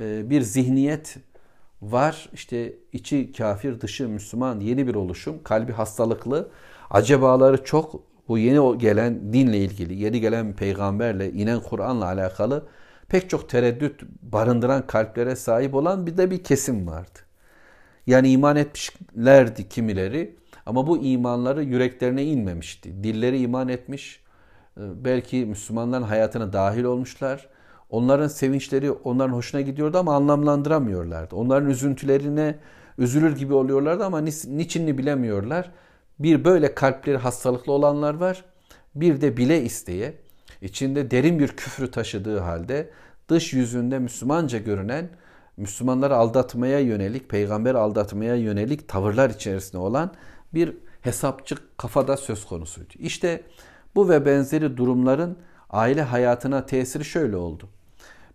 e, 0.00 0.30
bir 0.30 0.40
zihniyet 0.40 1.16
var. 1.82 2.28
İşte 2.32 2.74
içi 2.92 3.32
kafir, 3.32 3.80
dışı 3.80 4.08
Müslüman 4.08 4.60
yeni 4.60 4.86
bir 4.86 4.94
oluşum, 4.94 5.42
kalbi 5.42 5.72
hastalıklı, 5.72 6.48
acabaları 6.90 7.64
çok 7.64 8.02
bu 8.28 8.38
yeni 8.38 8.78
gelen 8.78 9.32
dinle 9.32 9.58
ilgili, 9.58 9.94
yeni 9.94 10.20
gelen 10.20 10.52
peygamberle, 10.52 11.32
inen 11.32 11.60
Kur'an'la 11.60 12.04
alakalı 12.04 12.68
pek 13.08 13.30
çok 13.30 13.48
tereddüt 13.48 14.02
barındıran 14.22 14.86
kalplere 14.86 15.36
sahip 15.36 15.74
olan 15.74 16.06
bir 16.06 16.16
de 16.16 16.30
bir 16.30 16.44
kesim 16.44 16.86
vardı. 16.86 17.18
Yani 18.06 18.30
iman 18.30 18.56
etmişlerdi 18.56 19.68
kimileri 19.68 20.36
ama 20.66 20.86
bu 20.86 20.98
imanları 20.98 21.62
yüreklerine 21.62 22.24
inmemişti. 22.24 23.04
Dilleri 23.04 23.38
iman 23.38 23.68
etmiş, 23.68 24.20
belki 24.78 25.46
Müslümanların 25.46 26.02
hayatına 26.02 26.52
dahil 26.52 26.84
olmuşlar. 26.84 27.48
Onların 27.90 28.28
sevinçleri 28.28 28.90
onların 28.90 29.32
hoşuna 29.32 29.60
gidiyordu 29.60 29.98
ama 29.98 30.14
anlamlandıramıyorlardı. 30.14 31.36
Onların 31.36 31.70
üzüntülerine 31.70 32.58
üzülür 32.98 33.36
gibi 33.36 33.54
oluyorlardı 33.54 34.04
ama 34.04 34.20
niçinini 34.20 34.98
bilemiyorlar. 34.98 35.70
Bir 36.18 36.44
böyle 36.44 36.74
kalpleri 36.74 37.16
hastalıklı 37.16 37.72
olanlar 37.72 38.14
var. 38.14 38.44
Bir 38.94 39.20
de 39.20 39.36
bile 39.36 39.62
isteye 39.62 40.14
içinde 40.62 41.10
derin 41.10 41.38
bir 41.38 41.48
küfrü 41.48 41.90
taşıdığı 41.90 42.38
halde 42.38 42.90
dış 43.28 43.52
yüzünde 43.52 43.98
Müslümanca 43.98 44.58
görünen 44.58 45.10
Müslümanları 45.56 46.16
aldatmaya 46.16 46.78
yönelik, 46.78 47.28
peygamber 47.28 47.74
aldatmaya 47.74 48.34
yönelik 48.34 48.88
tavırlar 48.88 49.30
içerisinde 49.30 49.78
olan 49.78 50.14
bir 50.54 50.76
hesapçı 51.00 51.54
kafada 51.76 52.16
söz 52.16 52.44
konusuydu. 52.44 52.92
İşte 52.98 53.42
ve 54.08 54.26
benzeri 54.26 54.76
durumların 54.76 55.38
aile 55.70 56.02
hayatına 56.02 56.66
tesiri 56.66 57.04
şöyle 57.04 57.36
oldu. 57.36 57.68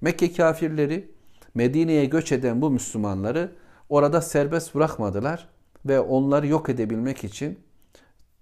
Mekke 0.01 0.33
kafirleri 0.33 1.11
Medine'ye 1.55 2.05
göç 2.05 2.31
eden 2.31 2.61
bu 2.61 2.69
Müslümanları 2.69 3.51
orada 3.89 4.21
serbest 4.21 4.75
bırakmadılar 4.75 5.49
ve 5.85 5.99
onları 5.99 6.47
yok 6.47 6.69
edebilmek 6.69 7.23
için 7.23 7.59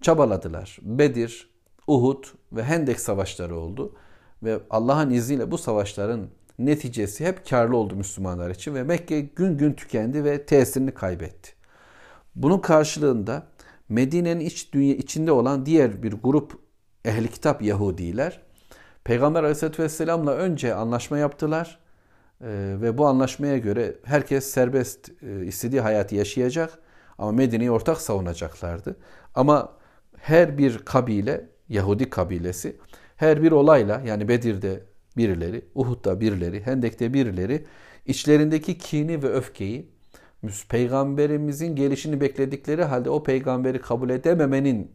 çabaladılar. 0.01 0.78
Bedir, 0.82 1.49
Uhud 1.88 2.24
ve 2.51 2.63
Hendek 2.63 2.99
savaşları 2.99 3.55
oldu 3.55 3.95
ve 4.43 4.59
Allah'ın 4.69 5.09
izniyle 5.09 5.51
bu 5.51 5.57
savaşların 5.57 6.28
neticesi 6.59 7.26
hep 7.26 7.49
karlı 7.49 7.78
oldu 7.78 7.95
Müslümanlar 7.95 8.49
için 8.49 8.76
ve 8.76 8.84
Mekke 8.84 9.22
gün 9.22 9.57
gün 9.57 9.74
tükendi 9.74 10.24
ve 10.24 10.45
tesirini 10.45 10.93
kaybetti. 10.93 11.51
Bunun 12.36 12.59
karşılığında 12.59 13.47
Medine'nin 13.89 14.39
iç 14.39 14.74
dünya 14.74 14.95
içinde 14.95 15.32
olan 15.32 15.65
diğer 15.65 16.03
bir 16.03 16.13
grup 16.13 16.59
ehli 17.06 17.28
kitap 17.28 17.62
Yahudiler 17.62 18.41
Peygamber 19.04 19.39
Aleyhisselatü 19.39 19.84
Vesselam'la 19.84 20.32
önce 20.34 20.76
anlaşma 20.76 21.18
yaptılar 21.18 21.80
ee, 22.41 22.76
ve 22.82 22.97
bu 22.97 23.08
anlaşmaya 23.08 23.58
göre 23.58 23.95
herkes 24.04 24.45
serbest 24.45 25.12
e, 25.24 25.45
istediği 25.45 25.82
hayatı 25.82 26.16
yaşayacak 26.16 26.80
ama 27.18 27.32
Medine'yi 27.32 27.72
ortak 27.72 28.02
savunacaklardı. 28.02 28.95
Ama 29.36 29.78
her 30.18 30.58
bir 30.58 30.78
kabile, 30.78 31.49
Yahudi 31.70 32.10
kabilesi 32.10 32.78
her 33.16 33.43
bir 33.43 33.52
olayla 33.52 34.02
yani 34.06 34.28
Bedir'de 34.28 34.84
birileri, 35.18 35.66
Uhud'da 35.76 36.22
birileri, 36.22 36.66
Hendek'te 36.66 37.14
birileri 37.14 37.66
içlerindeki 38.06 38.78
kini 38.78 39.24
ve 39.24 39.28
öfkeyi 39.28 39.91
peygamberimizin 40.70 41.76
gelişini 41.76 42.22
bekledikleri 42.22 42.84
halde 42.84 43.10
o 43.10 43.24
peygamberi 43.24 43.82
kabul 43.82 44.10
edememenin 44.10 44.91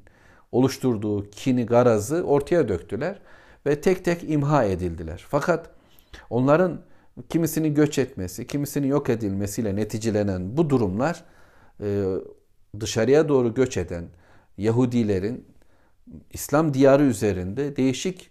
oluşturduğu 0.57 1.31
kini, 1.31 1.67
garazı 1.67 2.23
ortaya 2.23 2.69
döktüler 2.69 3.21
ve 3.67 3.81
tek 3.81 4.05
tek 4.05 4.31
imha 4.31 4.65
edildiler. 4.65 5.25
Fakat 5.29 5.71
onların 6.31 6.81
kimisinin 7.29 7.75
göç 7.75 7.99
etmesi, 7.99 8.47
kimisinin 8.47 8.87
yok 8.87 9.11
edilmesiyle 9.11 9.77
neticelenen 9.77 10.57
bu 10.57 10.71
durumlar 10.71 11.25
e, 11.81 12.15
dışarıya 12.81 13.29
doğru 13.29 13.55
göç 13.55 13.77
eden 13.77 14.05
Yahudilerin 14.59 15.45
İslam 16.33 16.75
diyarı 16.75 17.03
üzerinde 17.03 17.77
değişik 17.77 18.31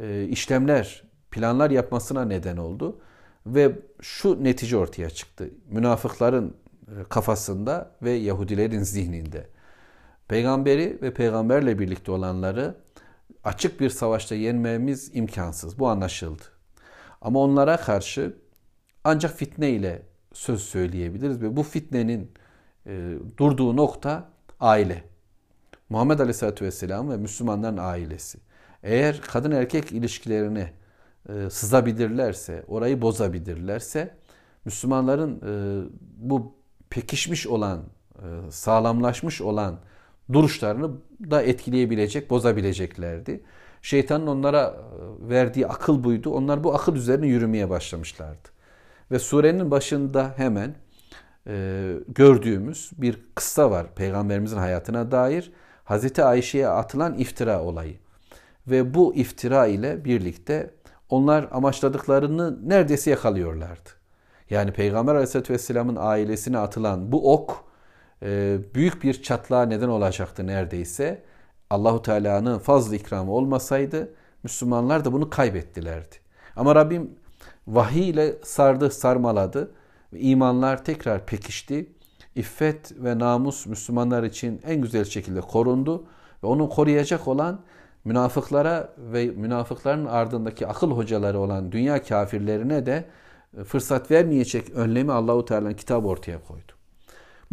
e, 0.00 0.24
işlemler, 0.24 1.04
planlar 1.30 1.70
yapmasına 1.70 2.24
neden 2.24 2.56
oldu. 2.56 3.00
Ve 3.46 3.72
şu 4.00 4.44
netice 4.44 4.76
ortaya 4.76 5.10
çıktı. 5.10 5.50
Münafıkların 5.70 6.56
e, 6.88 7.04
kafasında 7.08 7.90
ve 8.02 8.10
Yahudilerin 8.10 8.82
zihninde. 8.82 9.53
Peygamberi 10.28 10.98
ve 11.02 11.14
peygamberle 11.14 11.78
birlikte 11.78 12.12
olanları 12.12 12.74
açık 13.44 13.80
bir 13.80 13.90
savaşta 13.90 14.34
yenmemiz 14.34 15.10
imkansız. 15.16 15.78
Bu 15.78 15.88
anlaşıldı. 15.88 16.42
Ama 17.20 17.38
onlara 17.38 17.76
karşı 17.76 18.36
ancak 19.04 19.36
fitne 19.36 19.70
ile 19.70 20.02
söz 20.32 20.62
söyleyebiliriz 20.62 21.42
ve 21.42 21.56
bu 21.56 21.62
fitnenin 21.62 22.32
e, 22.86 23.14
durduğu 23.36 23.76
nokta 23.76 24.28
aile. 24.60 25.04
Muhammed 25.88 26.18
Aleyhisselatü 26.18 26.64
Vesselam 26.64 27.10
ve 27.10 27.16
Müslümanların 27.16 27.76
ailesi. 27.76 28.38
Eğer 28.82 29.20
kadın 29.20 29.50
erkek 29.50 29.92
ilişkilerini 29.92 30.70
e, 31.28 31.50
sızabilirlerse, 31.50 32.64
orayı 32.68 33.02
bozabilirlerse 33.02 34.14
Müslümanların 34.64 35.40
e, 35.40 35.84
bu 36.16 36.54
pekişmiş 36.90 37.46
olan, 37.46 37.82
e, 38.14 38.50
sağlamlaşmış 38.50 39.40
olan 39.40 39.80
duruşlarını 40.32 40.90
da 41.30 41.42
etkileyebilecek, 41.42 42.30
bozabileceklerdi. 42.30 43.40
Şeytanın 43.82 44.26
onlara 44.26 44.62
e, 44.64 45.28
verdiği 45.28 45.66
akıl 45.66 46.04
buydu. 46.04 46.30
Onlar 46.30 46.64
bu 46.64 46.74
akıl 46.74 46.96
üzerine 46.96 47.26
yürümeye 47.26 47.70
başlamışlardı. 47.70 48.48
Ve 49.10 49.18
surenin 49.18 49.70
başında 49.70 50.34
hemen 50.36 50.74
e, 51.46 51.94
gördüğümüz 52.08 52.90
bir 52.98 53.20
kıssa 53.34 53.70
var 53.70 53.94
Peygamberimizin 53.94 54.56
hayatına 54.56 55.10
dair. 55.10 55.52
Hazreti 55.84 56.24
Ayşe'ye 56.24 56.68
atılan 56.68 57.14
iftira 57.14 57.62
olayı. 57.62 57.96
Ve 58.66 58.94
bu 58.94 59.14
iftira 59.14 59.66
ile 59.66 60.04
birlikte 60.04 60.70
onlar 61.08 61.48
amaçladıklarını 61.50 62.68
neredeyse 62.68 63.10
yakalıyorlardı. 63.10 63.90
Yani 64.50 64.72
Peygamber 64.72 65.14
Aleyhisselatü 65.14 65.52
Vesselam'ın 65.52 65.96
ailesine 66.00 66.58
atılan 66.58 67.12
bu 67.12 67.32
ok 67.32 67.64
büyük 68.74 69.02
bir 69.02 69.22
çatlağa 69.22 69.62
neden 69.66 69.88
olacaktı 69.88 70.46
neredeyse. 70.46 71.22
Allahu 71.70 72.02
Teala'nın 72.02 72.58
fazla 72.58 72.96
ikramı 72.96 73.32
olmasaydı 73.32 74.14
Müslümanlar 74.42 75.04
da 75.04 75.12
bunu 75.12 75.30
kaybettilerdi. 75.30 76.16
Ama 76.56 76.74
Rabbim 76.74 77.10
vahiy 77.66 78.10
ile 78.10 78.34
sardı, 78.44 78.90
sarmaladı. 78.90 79.70
İmanlar 80.12 80.84
tekrar 80.84 81.26
pekişti. 81.26 81.92
İffet 82.34 82.92
ve 83.04 83.18
namus 83.18 83.66
Müslümanlar 83.66 84.22
için 84.22 84.60
en 84.66 84.80
güzel 84.80 85.04
şekilde 85.04 85.40
korundu. 85.40 86.04
Ve 86.42 86.46
onu 86.46 86.68
koruyacak 86.68 87.28
olan 87.28 87.60
münafıklara 88.04 88.94
ve 88.98 89.26
münafıkların 89.26 90.06
ardındaki 90.06 90.66
akıl 90.66 90.90
hocaları 90.90 91.38
olan 91.38 91.72
dünya 91.72 92.02
kafirlerine 92.02 92.86
de 92.86 93.04
fırsat 93.64 94.10
vermeyecek 94.10 94.70
önlemi 94.70 95.12
Allahu 95.12 95.44
Teala'nın 95.44 95.74
kitabı 95.74 96.08
ortaya 96.08 96.42
koydu. 96.42 96.73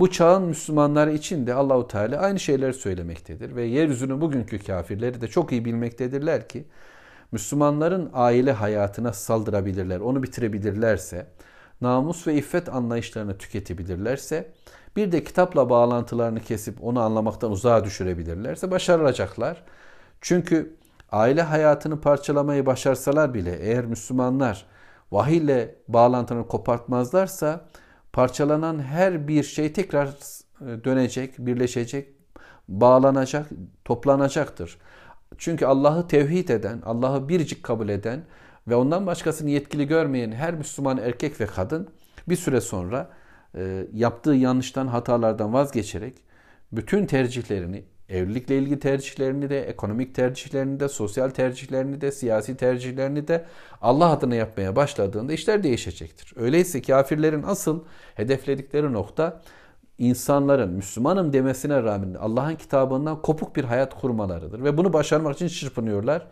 Bu 0.02 0.12
çağın 0.12 0.44
Müslümanları 0.44 1.12
için 1.12 1.48
de 1.48 1.54
Allahu 1.54 1.88
Teala 1.88 2.18
aynı 2.18 2.40
şeyleri 2.40 2.74
söylemektedir 2.74 3.56
ve 3.56 3.64
yeryüzünün 3.64 4.22
bugünkü 4.22 4.60
kafirleri 4.60 5.22
de 5.22 5.28
çok 5.28 5.52
iyi 5.52 5.66
bilmektedirler 5.66 6.48
ki 6.48 6.66
Müslümanların 7.32 8.10
aile 8.14 8.52
hayatına 8.52 9.14
saldırabilirler, 9.14 10.00
onu 10.00 10.24
bitirebilirlerse, 10.24 11.28
namus 11.82 12.28
ve 12.28 12.34
iffet 12.34 12.70
anlayışlarını 12.70 13.38
tüketebilirlerse, 13.38 14.52
bir 14.96 15.12
de 15.12 15.24
kitapla 15.24 15.70
bağlantılarını 15.70 16.40
kesip 16.40 16.84
onu 16.84 17.02
anlamaktan 17.02 17.52
uzağa 17.52 17.84
düşürebilirlerse 17.84 18.72
başarılacaklar. 18.72 19.64
Çünkü 20.22 20.76
aile 21.12 21.42
hayatını 21.42 22.02
parçalamayı 22.02 22.66
başarsalar 22.66 23.34
bile 23.34 23.56
eğer 23.60 23.86
Müslümanlar 23.86 24.66
vahiy 25.12 25.38
ile 25.38 25.76
bağlantını 25.88 26.48
kopartmazlarsa 26.48 27.66
parçalanan 28.14 28.80
her 28.80 29.28
bir 29.28 29.44
şey 29.44 29.74
tekrar 29.74 30.08
e, 30.08 30.84
dönecek, 30.84 31.34
birleşecek, 31.38 32.08
bağlanacak, 32.68 33.50
toplanacaktır. 33.86 34.78
Çünkü 35.38 35.66
Allah'ı 35.66 36.08
tevhid 36.08 36.50
eden, 36.50 36.82
Allah'ı 36.86 37.30
biricik 37.30 37.64
kabul 37.64 37.90
eden 37.90 38.24
ve 38.68 38.76
ondan 38.76 39.08
başkasını 39.08 39.50
yetkili 39.50 39.88
görmeyen 39.88 40.32
her 40.32 40.54
Müslüman 40.54 40.98
erkek 40.98 41.42
ve 41.42 41.46
kadın 41.46 41.90
bir 42.30 42.36
süre 42.36 42.62
sonra 42.62 43.10
e, 43.56 43.88
yaptığı 43.94 44.34
yanlıştan, 44.34 44.88
hatalardan 44.88 45.54
vazgeçerek 45.54 46.14
bütün 46.72 47.06
tercihlerini, 47.06 47.84
evlilikle 48.12 48.58
ilgili 48.58 48.80
tercihlerini 48.80 49.50
de, 49.50 49.62
ekonomik 49.62 50.16
tercihlerini 50.16 50.80
de, 50.80 50.90
sosyal 50.90 51.30
tercihlerini 51.30 52.02
de, 52.02 52.12
siyasi 52.12 52.58
tercihlerini 52.58 53.28
de 53.28 53.46
Allah 53.82 54.10
adına 54.12 54.36
yapmaya 54.36 54.76
başladığında 54.76 55.34
işler 55.34 55.64
değişecektir. 55.64 56.34
Öyleyse 56.36 56.82
kafirlerin 56.82 57.44
asıl 57.44 57.84
hedefledikleri 58.16 58.94
nokta 58.94 59.42
insanların 59.98 60.70
Müslümanım 60.70 61.34
demesine 61.34 61.84
rağmen 61.84 62.14
Allah'ın 62.14 62.56
kitabından 62.56 63.22
kopuk 63.22 63.56
bir 63.56 63.64
hayat 63.64 64.02
kurmalarıdır. 64.02 64.64
Ve 64.64 64.78
bunu 64.78 64.94
başarmak 64.94 65.36
için 65.36 65.48
çırpınıyorlar. 65.48 66.28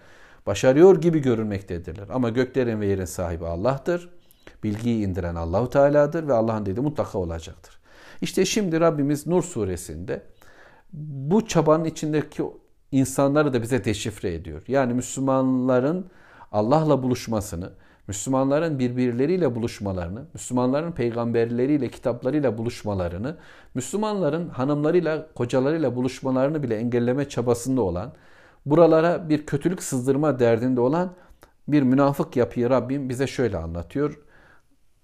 Başarıyor 0.47 1.01
gibi 1.01 1.19
görünmektedirler. 1.19 2.07
Ama 2.09 2.29
göklerin 2.29 2.81
ve 2.81 2.87
yerin 2.87 3.05
sahibi 3.05 3.45
Allah'tır. 3.45 4.09
Bilgiyi 4.63 5.05
indiren 5.05 5.35
Allahu 5.35 5.69
Teala'dır 5.69 6.27
ve 6.27 6.33
Allah'ın 6.33 6.65
dediği 6.65 6.81
mutlaka 6.81 7.17
olacaktır. 7.17 7.79
İşte 8.21 8.45
şimdi 8.45 8.79
Rabbimiz 8.79 9.27
Nur 9.27 9.43
suresinde 9.43 10.21
bu 10.93 11.47
çabanın 11.47 11.85
içindeki 11.85 12.43
insanları 12.91 13.53
da 13.53 13.61
bize 13.61 13.85
deşifre 13.85 14.33
ediyor. 14.33 14.61
Yani 14.67 14.93
Müslümanların 14.93 16.05
Allah'la 16.51 17.03
buluşmasını, 17.03 17.69
Müslümanların 18.07 18.79
birbirleriyle 18.79 19.55
buluşmalarını, 19.55 20.25
Müslümanların 20.33 20.91
peygamberleriyle, 20.91 21.89
kitaplarıyla 21.89 22.57
buluşmalarını, 22.57 23.37
Müslümanların 23.73 24.49
hanımlarıyla, 24.49 25.27
kocalarıyla 25.35 25.95
buluşmalarını 25.95 26.63
bile 26.63 26.75
engelleme 26.75 27.29
çabasında 27.29 27.81
olan, 27.81 28.13
buralara 28.65 29.29
bir 29.29 29.45
kötülük 29.45 29.83
sızdırma 29.83 30.39
derdinde 30.39 30.81
olan 30.81 31.13
bir 31.67 31.81
münafık 31.81 32.35
yapıyı 32.35 32.69
Rabbim 32.69 33.09
bize 33.09 33.27
şöyle 33.27 33.57
anlatıyor. 33.57 34.19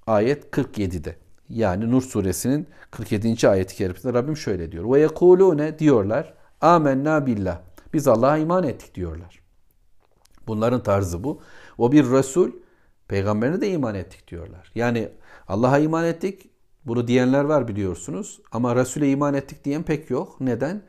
Ayet 0.07 0.43
47'de. 0.45 1.24
Yani 1.49 1.91
Nur 1.91 2.01
suresinin 2.01 2.67
47. 2.91 3.49
ayeti 3.49 3.75
kerimesinde 3.75 4.13
Rabbim 4.13 4.37
şöyle 4.37 4.71
diyor. 4.71 4.93
Ve 4.93 4.99
yekulune 4.99 5.79
diyorlar. 5.79 6.33
Amenna 6.61 7.25
billah. 7.25 7.59
Biz 7.93 8.07
Allah'a 8.07 8.37
iman 8.37 8.63
ettik 8.63 8.95
diyorlar. 8.95 9.39
Bunların 10.47 10.83
tarzı 10.83 11.23
bu. 11.23 11.41
O 11.77 11.91
bir 11.91 12.11
Resul, 12.11 12.51
peygamberine 13.07 13.61
de 13.61 13.69
iman 13.69 13.95
ettik 13.95 14.27
diyorlar. 14.27 14.71
Yani 14.75 15.09
Allah'a 15.47 15.79
iman 15.79 16.05
ettik, 16.05 16.49
bunu 16.85 17.07
diyenler 17.07 17.43
var 17.43 17.67
biliyorsunuz. 17.67 18.41
Ama 18.51 18.75
Resul'e 18.75 19.09
iman 19.09 19.33
ettik 19.33 19.65
diyen 19.65 19.83
pek 19.83 20.09
yok. 20.09 20.41
Neden? 20.41 20.81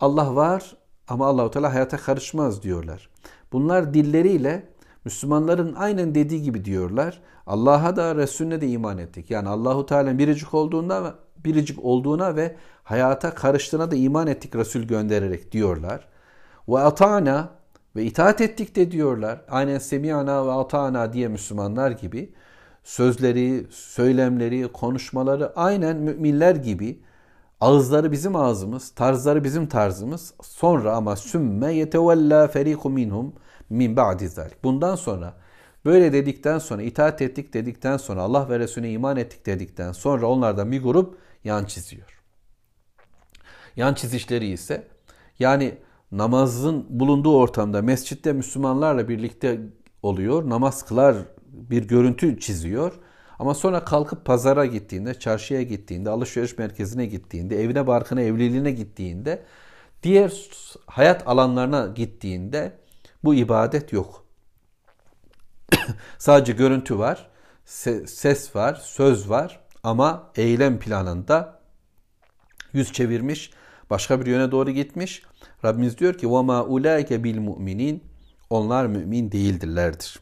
Allah 0.00 0.36
var 0.36 0.76
ama 1.08 1.26
Allahu 1.26 1.50
Teala 1.50 1.74
hayata 1.74 1.96
karışmaz 1.96 2.62
diyorlar. 2.62 3.10
Bunlar 3.52 3.94
dilleriyle 3.94 4.68
Müslümanların 5.04 5.74
aynen 5.74 6.14
dediği 6.14 6.42
gibi 6.42 6.64
diyorlar. 6.64 7.22
Allah'a 7.50 7.96
da 7.96 8.16
Resulüne 8.16 8.60
de 8.60 8.68
iman 8.68 8.98
ettik. 8.98 9.30
Yani 9.30 9.48
Allahu 9.48 9.86
Teala'nın 9.86 10.18
biricik 10.18 10.54
olduğunda 10.54 11.14
biricik 11.44 11.84
olduğuna 11.84 12.36
ve 12.36 12.56
hayata 12.84 13.34
karıştığına 13.34 13.90
da 13.90 13.96
iman 13.96 14.26
ettik 14.26 14.56
Resul 14.56 14.80
göndererek 14.80 15.52
diyorlar. 15.52 16.08
Ve 16.68 16.78
ata'na 16.78 17.48
ve 17.96 18.04
itaat 18.04 18.40
ettik 18.40 18.76
de 18.76 18.90
diyorlar. 18.90 19.44
Aynen 19.48 19.78
semi'ana 19.78 20.46
ve 20.46 20.52
ata'na 20.52 21.12
diye 21.12 21.28
Müslümanlar 21.28 21.90
gibi 21.90 22.32
sözleri, 22.84 23.66
söylemleri, 23.70 24.68
konuşmaları 24.72 25.52
aynen 25.56 25.96
müminler 25.96 26.56
gibi 26.56 27.02
ağızları 27.60 28.12
bizim 28.12 28.36
ağzımız, 28.36 28.90
tarzları 28.90 29.44
bizim 29.44 29.66
tarzımız. 29.66 30.34
Sonra 30.42 30.96
ama 30.96 31.16
sümme 31.16 31.74
yetevella 31.74 32.48
feriku 32.48 32.90
minhum 32.90 33.32
min 33.70 33.96
ba'di 33.96 34.28
zalik. 34.28 34.64
Bundan 34.64 34.96
sonra 34.96 35.34
böyle 35.84 36.12
dedikten 36.12 36.58
sonra 36.58 36.82
itaat 36.82 37.22
ettik 37.22 37.54
dedikten 37.54 37.96
sonra 37.96 38.22
Allah 38.22 38.48
ve 38.48 38.58
Resulüne 38.58 38.90
iman 38.90 39.16
ettik 39.16 39.46
dedikten 39.46 39.92
sonra 39.92 40.26
onlardan 40.26 40.72
bir 40.72 40.82
grup 40.82 41.18
yan 41.44 41.64
çiziyor. 41.64 42.22
Yan 43.76 43.94
çizişleri 43.94 44.46
ise 44.46 44.88
yani 45.38 45.74
namazın 46.12 46.86
bulunduğu 46.88 47.36
ortamda 47.36 47.82
mescitte 47.82 48.32
Müslümanlarla 48.32 49.08
birlikte 49.08 49.60
oluyor. 50.02 50.50
Namaz 50.50 50.86
kılar 50.86 51.16
bir 51.46 51.88
görüntü 51.88 52.40
çiziyor. 52.40 52.92
Ama 53.38 53.54
sonra 53.54 53.84
kalkıp 53.84 54.24
pazara 54.24 54.66
gittiğinde, 54.66 55.14
çarşıya 55.14 55.62
gittiğinde, 55.62 56.10
alışveriş 56.10 56.58
merkezine 56.58 57.06
gittiğinde, 57.06 57.62
evine 57.62 57.86
barkına, 57.86 58.20
evliliğine 58.20 58.70
gittiğinde, 58.70 59.42
diğer 60.02 60.50
hayat 60.86 61.28
alanlarına 61.28 61.86
gittiğinde 61.86 62.72
bu 63.24 63.34
ibadet 63.34 63.92
yok. 63.92 64.19
Sadece 66.19 66.53
görüntü 66.53 66.99
var, 66.99 67.29
ses 68.05 68.55
var, 68.55 68.81
söz 68.83 69.29
var 69.29 69.59
ama 69.83 70.31
eylem 70.35 70.79
planında 70.79 71.59
yüz 72.73 72.93
çevirmiş, 72.93 73.51
başka 73.89 74.21
bir 74.21 74.25
yöne 74.25 74.51
doğru 74.51 74.71
gitmiş. 74.71 75.23
Rabbimiz 75.65 75.97
diyor 75.97 76.13
ki 76.13 76.25
وَمَا 76.25 76.67
اُولَٰئِكَ 76.67 77.21
بِالْمُؤْمِنِينَ 77.21 77.99
Onlar 78.49 78.85
mümin 78.85 79.31
değildirlerdir. 79.31 80.19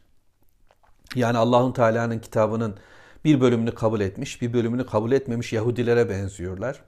Yani 1.16 1.38
Allah'ın 1.38 1.72
Teala'nın 1.72 2.20
kitabının 2.20 2.78
bir 3.26 3.42
bölümünü 3.42 3.76
kabul 3.76 4.02
etmiş, 4.02 4.42
bir 4.42 4.54
bölümünü 4.54 4.86
kabul 4.86 5.12
etmemiş 5.12 5.54
Yahudilere 5.54 6.10
benziyorlar. 6.10 6.82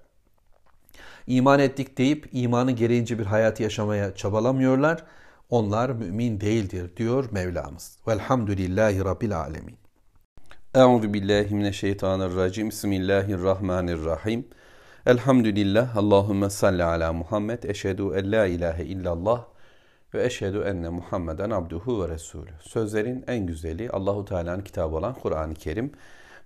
İman 1.28 1.60
ettik 1.60 1.98
deyip 1.98 2.30
imanın 2.32 2.76
gereğince 2.76 3.20
bir 3.20 3.26
hayatı 3.26 3.64
yaşamaya 3.64 4.16
çabalamıyorlar. 4.16 5.04
Onlar 5.51 5.91
mümin 5.91 6.41
değildir 6.41 6.91
diyor 6.97 7.29
Mevlamız. 7.33 7.97
Velhamdülillahi 8.09 9.05
Rabbil 9.05 9.39
Alemin. 9.39 9.77
Euzu 10.75 11.15
billahi 11.15 11.55
mineşşeytanirracim. 11.55 12.69
Bismillahirrahmanirrahim. 12.69 14.49
Elhamdülillah. 15.07 15.97
Allahümme 15.97 16.51
salli 16.51 16.85
ala 16.85 17.13
Muhammed. 17.13 17.63
Eşhedü 17.63 18.03
en 18.03 18.33
la 18.33 18.47
ilahe 18.47 18.85
illallah 18.85 19.45
ve 20.15 20.25
eşhedü 20.25 20.59
enne 20.59 20.89
Muhammeden 20.89 21.51
abduhu 21.51 22.05
ve 22.05 22.09
resulü. 22.09 22.51
Sözlerin 22.61 23.25
en 23.27 23.47
güzeli 23.47 23.91
Allahu 23.91 24.25
Teala'nın 24.25 24.63
kitabı 24.63 24.97
olan 24.97 25.15
Kur'an-ı 25.15 25.55
Kerim. 25.55 25.93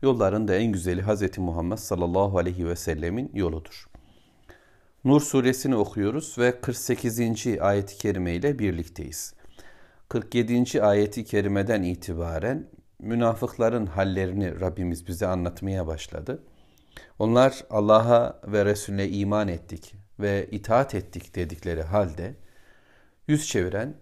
Yolların 0.03 0.49
da 0.49 0.55
en 0.55 0.73
güzeli 0.73 1.03
Hz. 1.03 1.39
Muhammed 1.39 1.79
sallallahu 1.79 2.39
aleyhi 2.39 2.69
ve 2.69 2.77
sellemin 2.77 3.31
yoludur. 3.35 3.87
Nur 5.05 5.21
suresini 5.21 5.77
okuyoruz 5.77 6.39
ve 6.39 6.61
48. 6.61 7.21
ayet-i 7.61 7.99
kerime 7.99 8.35
ile 8.35 8.59
birlikteyiz. 8.59 9.35
47. 10.09 10.83
ayeti 10.83 11.25
kerimeden 11.25 11.83
itibaren 11.83 12.69
münafıkların 12.99 13.87
hallerini 13.87 14.61
Rabbimiz 14.61 15.07
bize 15.07 15.27
anlatmaya 15.27 15.87
başladı. 15.87 16.43
Onlar 17.19 17.65
Allah'a 17.71 18.41
ve 18.47 18.65
Resulüne 18.65 19.09
iman 19.09 19.49
ettik 19.49 19.95
ve 20.21 20.49
itaat 20.51 20.95
ettik 20.95 21.35
dedikleri 21.35 21.83
halde 21.83 22.35
yüz 23.29 23.49
çeviren 23.49 23.95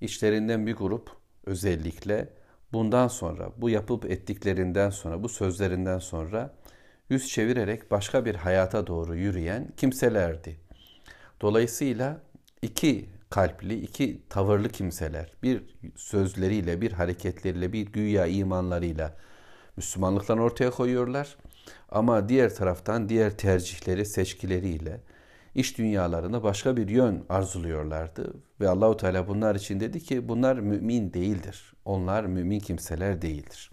içlerinden 0.00 0.66
bir 0.66 0.76
grup 0.76 1.10
özellikle 1.46 2.28
bundan 2.72 3.08
sonra 3.08 3.52
bu 3.56 3.70
yapıp 3.70 4.04
ettiklerinden 4.04 4.90
sonra 4.90 5.22
bu 5.22 5.28
sözlerinden 5.28 5.98
sonra 5.98 6.54
yüz 7.10 7.28
çevirerek 7.28 7.90
başka 7.90 8.24
bir 8.24 8.34
hayata 8.34 8.86
doğru 8.86 9.16
yürüyen 9.16 9.68
kimselerdi. 9.76 10.56
Dolayısıyla 11.40 12.20
iki 12.62 13.08
kalpli, 13.30 13.80
iki 13.80 14.22
tavırlı 14.28 14.68
kimseler 14.68 15.32
bir 15.42 15.62
sözleriyle, 15.96 16.80
bir 16.80 16.92
hareketleriyle, 16.92 17.72
bir 17.72 17.86
güya 17.86 18.26
imanlarıyla 18.26 19.16
Müslümanlıktan 19.76 20.38
ortaya 20.38 20.70
koyuyorlar. 20.70 21.36
Ama 21.88 22.28
diğer 22.28 22.54
taraftan 22.54 23.08
diğer 23.08 23.36
tercihleri, 23.36 24.06
seçkileriyle 24.06 25.00
iş 25.54 25.78
dünyalarında 25.78 26.42
başka 26.42 26.76
bir 26.76 26.88
yön 26.88 27.24
arzuluyorlardı. 27.28 28.34
Ve 28.60 28.68
Allahu 28.68 28.96
Teala 28.96 29.28
bunlar 29.28 29.54
için 29.54 29.80
dedi 29.80 30.00
ki 30.00 30.28
bunlar 30.28 30.56
mümin 30.56 31.12
değildir. 31.12 31.72
Onlar 31.84 32.24
mümin 32.24 32.60
kimseler 32.60 33.22
değildir. 33.22 33.70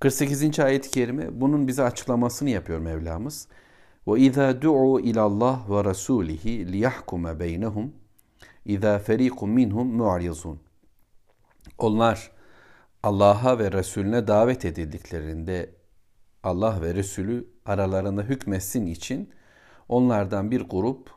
48. 0.00 0.60
ayet-i 0.60 0.90
kerime 0.90 1.40
bunun 1.40 1.68
bize 1.68 1.82
açıklamasını 1.82 2.50
yapıyor 2.50 2.78
Mevlamız. 2.78 3.48
Ve 4.08 4.20
izâ 4.20 4.62
du'u 4.62 5.00
ilallah 5.00 5.70
ve 5.70 5.84
rasulihi 5.84 6.72
liyahkume 6.72 7.40
beynehum 7.40 7.92
izâ 8.64 8.98
ferîkum 8.98 9.50
minhum 9.50 9.86
mu'rizun. 9.86 10.60
Onlar 11.78 12.30
Allah'a 13.02 13.58
ve 13.58 13.72
Resulüne 13.72 14.28
davet 14.28 14.64
edildiklerinde 14.64 15.74
Allah 16.42 16.82
ve 16.82 16.94
Resulü 16.94 17.48
aralarında 17.66 18.22
hükmetsin 18.22 18.86
için 18.86 19.30
onlardan 19.88 20.50
bir 20.50 20.60
grup 20.60 21.10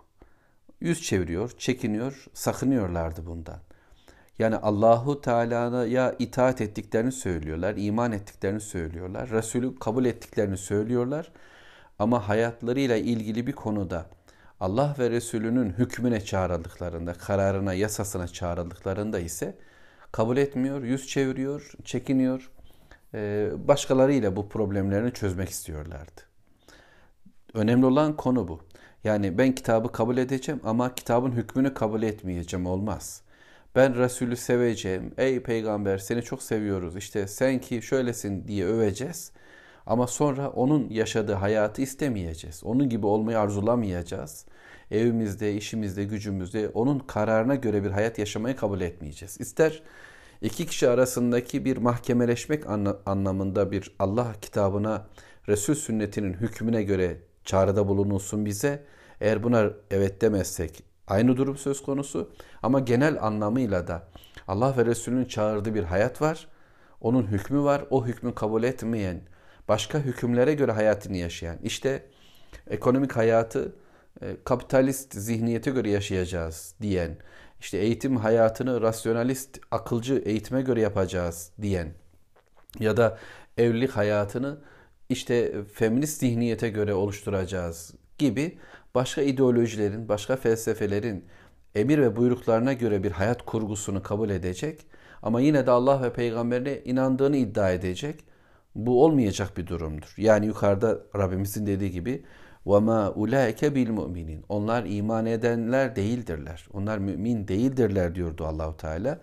yüz 0.81 1.01
çeviriyor, 1.01 1.51
çekiniyor, 1.57 2.25
sakınıyorlardı 2.33 3.25
bundan. 3.25 3.59
Yani 4.39 4.55
Allahu 4.55 5.21
Teala'ya 5.21 6.15
itaat 6.19 6.61
ettiklerini 6.61 7.11
söylüyorlar, 7.11 7.73
iman 7.77 8.11
ettiklerini 8.11 8.61
söylüyorlar, 8.61 9.29
Resulü 9.29 9.75
kabul 9.75 10.05
ettiklerini 10.05 10.57
söylüyorlar. 10.57 11.31
Ama 11.99 12.27
hayatlarıyla 12.29 12.95
ilgili 12.95 13.47
bir 13.47 13.51
konuda 13.51 14.05
Allah 14.59 14.95
ve 14.99 15.09
Resulünün 15.09 15.69
hükmüne 15.69 16.25
çağrıldıklarında, 16.25 17.13
kararına, 17.13 17.73
yasasına 17.73 18.27
çağrıldıklarında 18.27 19.19
ise 19.19 19.57
kabul 20.11 20.37
etmiyor, 20.37 20.83
yüz 20.83 21.07
çeviriyor, 21.07 21.71
çekiniyor. 21.85 22.51
Ee, 23.13 23.49
başkalarıyla 23.67 24.35
bu 24.35 24.49
problemlerini 24.49 25.13
çözmek 25.13 25.49
istiyorlardı. 25.49 26.21
Önemli 27.53 27.85
olan 27.85 28.17
konu 28.17 28.47
bu. 28.47 28.59
Yani 29.03 29.37
ben 29.37 29.55
kitabı 29.55 29.91
kabul 29.91 30.17
edeceğim 30.17 30.61
ama 30.63 30.95
kitabın 30.95 31.31
hükmünü 31.31 31.73
kabul 31.73 32.03
etmeyeceğim 32.03 32.65
olmaz. 32.65 33.22
Ben 33.75 33.95
Resulü 33.97 34.35
seveceğim. 34.35 35.13
Ey 35.17 35.43
peygamber 35.43 35.97
seni 35.97 36.21
çok 36.23 36.43
seviyoruz. 36.43 36.95
İşte 36.95 37.27
sen 37.27 37.59
ki 37.59 37.81
şöylesin 37.81 38.47
diye 38.47 38.65
öveceğiz. 38.65 39.31
Ama 39.85 40.07
sonra 40.07 40.49
onun 40.49 40.89
yaşadığı 40.89 41.33
hayatı 41.33 41.81
istemeyeceğiz. 41.81 42.63
Onun 42.63 42.89
gibi 42.89 43.05
olmayı 43.05 43.39
arzulamayacağız. 43.39 44.45
Evimizde, 44.91 45.53
işimizde, 45.53 46.03
gücümüzde 46.03 46.69
onun 46.69 46.99
kararına 46.99 47.55
göre 47.55 47.83
bir 47.83 47.91
hayat 47.91 48.19
yaşamayı 48.19 48.55
kabul 48.55 48.81
etmeyeceğiz. 48.81 49.37
İster 49.41 49.83
iki 50.41 50.65
kişi 50.65 50.89
arasındaki 50.89 51.65
bir 51.65 51.77
mahkemeleşmek 51.77 52.63
anlamında 53.05 53.71
bir 53.71 53.95
Allah 53.99 54.33
kitabına, 54.41 55.07
Resul 55.47 55.75
sünnetinin 55.75 56.33
hükmüne 56.33 56.83
göre 56.83 57.17
çağrıda 57.45 57.87
bulunulsun 57.87 58.45
bize. 58.45 58.83
Eğer 59.21 59.43
buna 59.43 59.69
evet 59.91 60.21
demezsek 60.21 60.92
aynı 61.13 61.37
durum 61.37 61.57
söz 61.57 61.83
konusu. 61.83 62.31
Ama 62.63 62.79
genel 62.79 63.23
anlamıyla 63.23 63.87
da 63.87 64.07
Allah 64.47 64.77
ve 64.77 64.85
Resulünün 64.85 65.25
çağırdığı 65.25 65.75
bir 65.75 65.83
hayat 65.83 66.21
var. 66.21 66.47
Onun 67.01 67.27
hükmü 67.27 67.63
var. 67.63 67.85
O 67.89 68.05
hükmü 68.05 68.35
kabul 68.35 68.63
etmeyen, 68.63 69.21
başka 69.67 69.99
hükümlere 69.99 70.53
göre 70.53 70.71
hayatını 70.71 71.17
yaşayan. 71.17 71.57
İşte 71.63 72.05
ekonomik 72.69 73.11
hayatı 73.11 73.75
e, 74.21 74.37
kapitalist 74.43 75.13
zihniyete 75.13 75.71
göre 75.71 75.89
yaşayacağız 75.89 76.75
diyen, 76.81 77.17
işte 77.59 77.77
eğitim 77.77 78.17
hayatını 78.17 78.81
rasyonalist, 78.81 79.59
akılcı 79.71 80.15
eğitime 80.25 80.61
göre 80.61 80.81
yapacağız 80.81 81.51
diyen 81.61 81.93
ya 82.79 82.97
da 82.97 83.17
evlilik 83.57 83.91
hayatını 83.91 84.57
işte 85.09 85.63
feminist 85.73 86.19
zihniyete 86.19 86.69
göre 86.69 86.93
oluşturacağız 86.93 87.93
gibi 88.17 88.57
başka 88.94 89.22
ideolojilerin, 89.22 90.08
başka 90.08 90.36
felsefelerin 90.36 91.24
emir 91.74 91.98
ve 91.98 92.16
buyruklarına 92.16 92.72
göre 92.72 93.02
bir 93.02 93.10
hayat 93.10 93.44
kurgusunu 93.44 94.02
kabul 94.02 94.30
edecek 94.30 94.86
ama 95.22 95.40
yine 95.40 95.66
de 95.66 95.70
Allah 95.70 96.02
ve 96.02 96.12
peygamberine 96.12 96.78
inandığını 96.84 97.36
iddia 97.36 97.70
edecek. 97.70 98.24
Bu 98.74 99.04
olmayacak 99.04 99.56
bir 99.56 99.66
durumdur. 99.66 100.14
Yani 100.16 100.46
yukarıda 100.46 100.98
Rabbimizin 101.16 101.66
dediği 101.66 101.90
gibi 101.90 102.24
وَمَا 102.66 103.14
اُولَٰئِكَ 103.14 103.60
بِالْمُؤْمِنِينَ 103.66 104.40
Onlar 104.48 104.84
iman 104.86 105.26
edenler 105.26 105.96
değildirler. 105.96 106.68
Onlar 106.72 106.98
mümin 106.98 107.48
değildirler 107.48 108.14
diyordu 108.14 108.46
Allahu 108.46 108.76
Teala. 108.76 109.20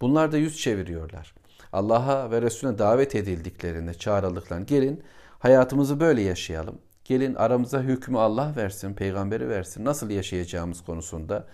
Bunlar 0.00 0.32
da 0.32 0.36
yüz 0.36 0.58
çeviriyorlar. 0.58 1.34
Allah'a 1.72 2.30
ve 2.30 2.42
Resulüne 2.42 2.78
davet 2.78 3.14
edildiklerinde, 3.14 3.94
çağrıldıklarında 3.94 4.64
gelin 4.64 5.02
hayatımızı 5.38 6.00
böyle 6.00 6.22
yaşayalım. 6.22 6.78
Gelin 7.05 7.35
aramıza 7.35 7.81
hükmü 7.81 8.17
Allah 8.17 8.53
versin, 8.55 8.93
peygamberi 8.93 9.49
versin. 9.49 9.85
Nasıl 9.85 10.09
yaşayacağımız 10.09 10.83
konusunda 10.83 11.47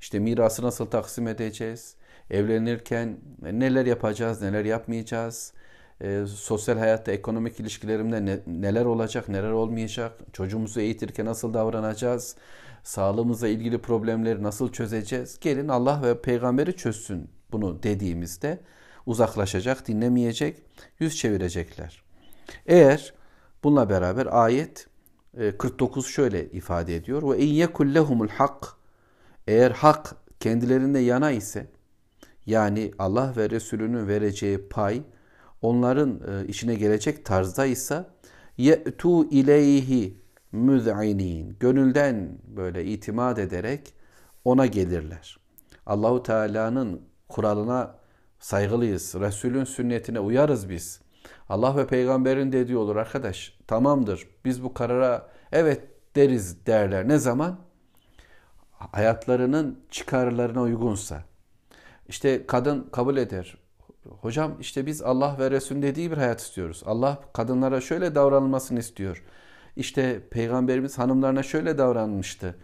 işte 0.00 0.18
mirası 0.18 0.62
nasıl 0.62 0.86
taksim 0.86 1.28
edeceğiz? 1.28 1.94
Evlenirken 2.30 3.18
neler 3.42 3.86
yapacağız, 3.86 4.42
neler 4.42 4.64
yapmayacağız? 4.64 5.52
E, 6.00 6.24
sosyal 6.26 6.78
hayatta, 6.78 7.12
ekonomik 7.12 7.60
ilişkilerimde 7.60 8.24
ne, 8.24 8.38
neler 8.46 8.84
olacak, 8.84 9.28
neler 9.28 9.50
olmayacak? 9.50 10.12
Çocuğumuzu 10.32 10.80
eğitirken 10.80 11.26
nasıl 11.26 11.54
davranacağız? 11.54 12.36
Sağlığımızla 12.82 13.48
ilgili 13.48 13.78
problemleri 13.78 14.42
nasıl 14.42 14.72
çözeceğiz? 14.72 15.38
Gelin 15.40 15.68
Allah 15.68 16.02
ve 16.02 16.20
peygamberi 16.20 16.76
çözsün 16.76 17.30
bunu 17.52 17.82
dediğimizde 17.82 18.60
uzaklaşacak, 19.06 19.88
dinlemeyecek, 19.88 20.62
yüz 20.98 21.16
çevirecekler. 21.16 22.02
Eğer 22.66 23.14
bununla 23.64 23.90
beraber 23.90 24.28
ayet 24.30 24.86
49 25.58 26.06
e, 26.06 26.08
şöyle 26.08 26.50
ifade 26.50 26.96
ediyor. 26.96 27.22
Ve 27.22 27.38
in 27.38 27.48
yekullehumul 27.48 28.28
hak 28.28 28.76
eğer 29.46 29.70
hak 29.70 30.14
kendilerinde 30.40 30.98
yana 30.98 31.30
ise 31.30 31.66
yani 32.46 32.92
Allah 32.98 33.32
ve 33.36 33.50
Resulünün 33.50 34.08
vereceği 34.08 34.68
pay 34.68 35.02
onların 35.62 36.20
e, 36.28 36.46
işine 36.46 36.74
gelecek 36.74 37.24
tarzda 37.24 37.66
ise 37.66 38.06
ye'tu 38.56 39.30
ileyhi 39.30 40.22
müz'inin 40.52 41.56
gönülden 41.60 42.38
böyle 42.56 42.84
itimat 42.84 43.38
ederek 43.38 43.94
ona 44.44 44.66
gelirler. 44.66 45.38
Allahu 45.86 46.22
Teala'nın 46.22 47.02
kuralına 47.28 47.94
saygılıyız. 48.38 49.14
Resulün 49.14 49.64
sünnetine 49.64 50.20
uyarız 50.20 50.70
biz. 50.70 51.00
Allah 51.48 51.76
ve 51.76 51.86
peygamberin 51.86 52.52
dediği 52.52 52.76
olur 52.76 52.96
arkadaş. 52.96 53.58
Tamamdır. 53.66 54.28
Biz 54.44 54.64
bu 54.64 54.74
karara 54.74 55.28
evet 55.52 55.80
deriz 56.16 56.66
derler. 56.66 57.08
Ne 57.08 57.18
zaman? 57.18 57.58
Hayatlarının 58.72 59.80
çıkarlarına 59.90 60.62
uygunsa. 60.62 61.24
İşte 62.08 62.46
kadın 62.46 62.88
kabul 62.92 63.16
eder. 63.16 63.56
Hocam 64.20 64.56
işte 64.60 64.86
biz 64.86 65.02
Allah 65.02 65.36
ve 65.38 65.50
Resul 65.50 65.82
dediği 65.82 66.10
bir 66.10 66.16
hayat 66.16 66.40
istiyoruz. 66.40 66.82
Allah 66.86 67.20
kadınlara 67.32 67.80
şöyle 67.80 68.14
davranılmasını 68.14 68.78
istiyor. 68.78 69.24
İşte 69.76 70.20
peygamberimiz 70.30 70.98
hanımlarına 70.98 71.42
şöyle 71.42 71.78
davranmıştı. 71.78 72.56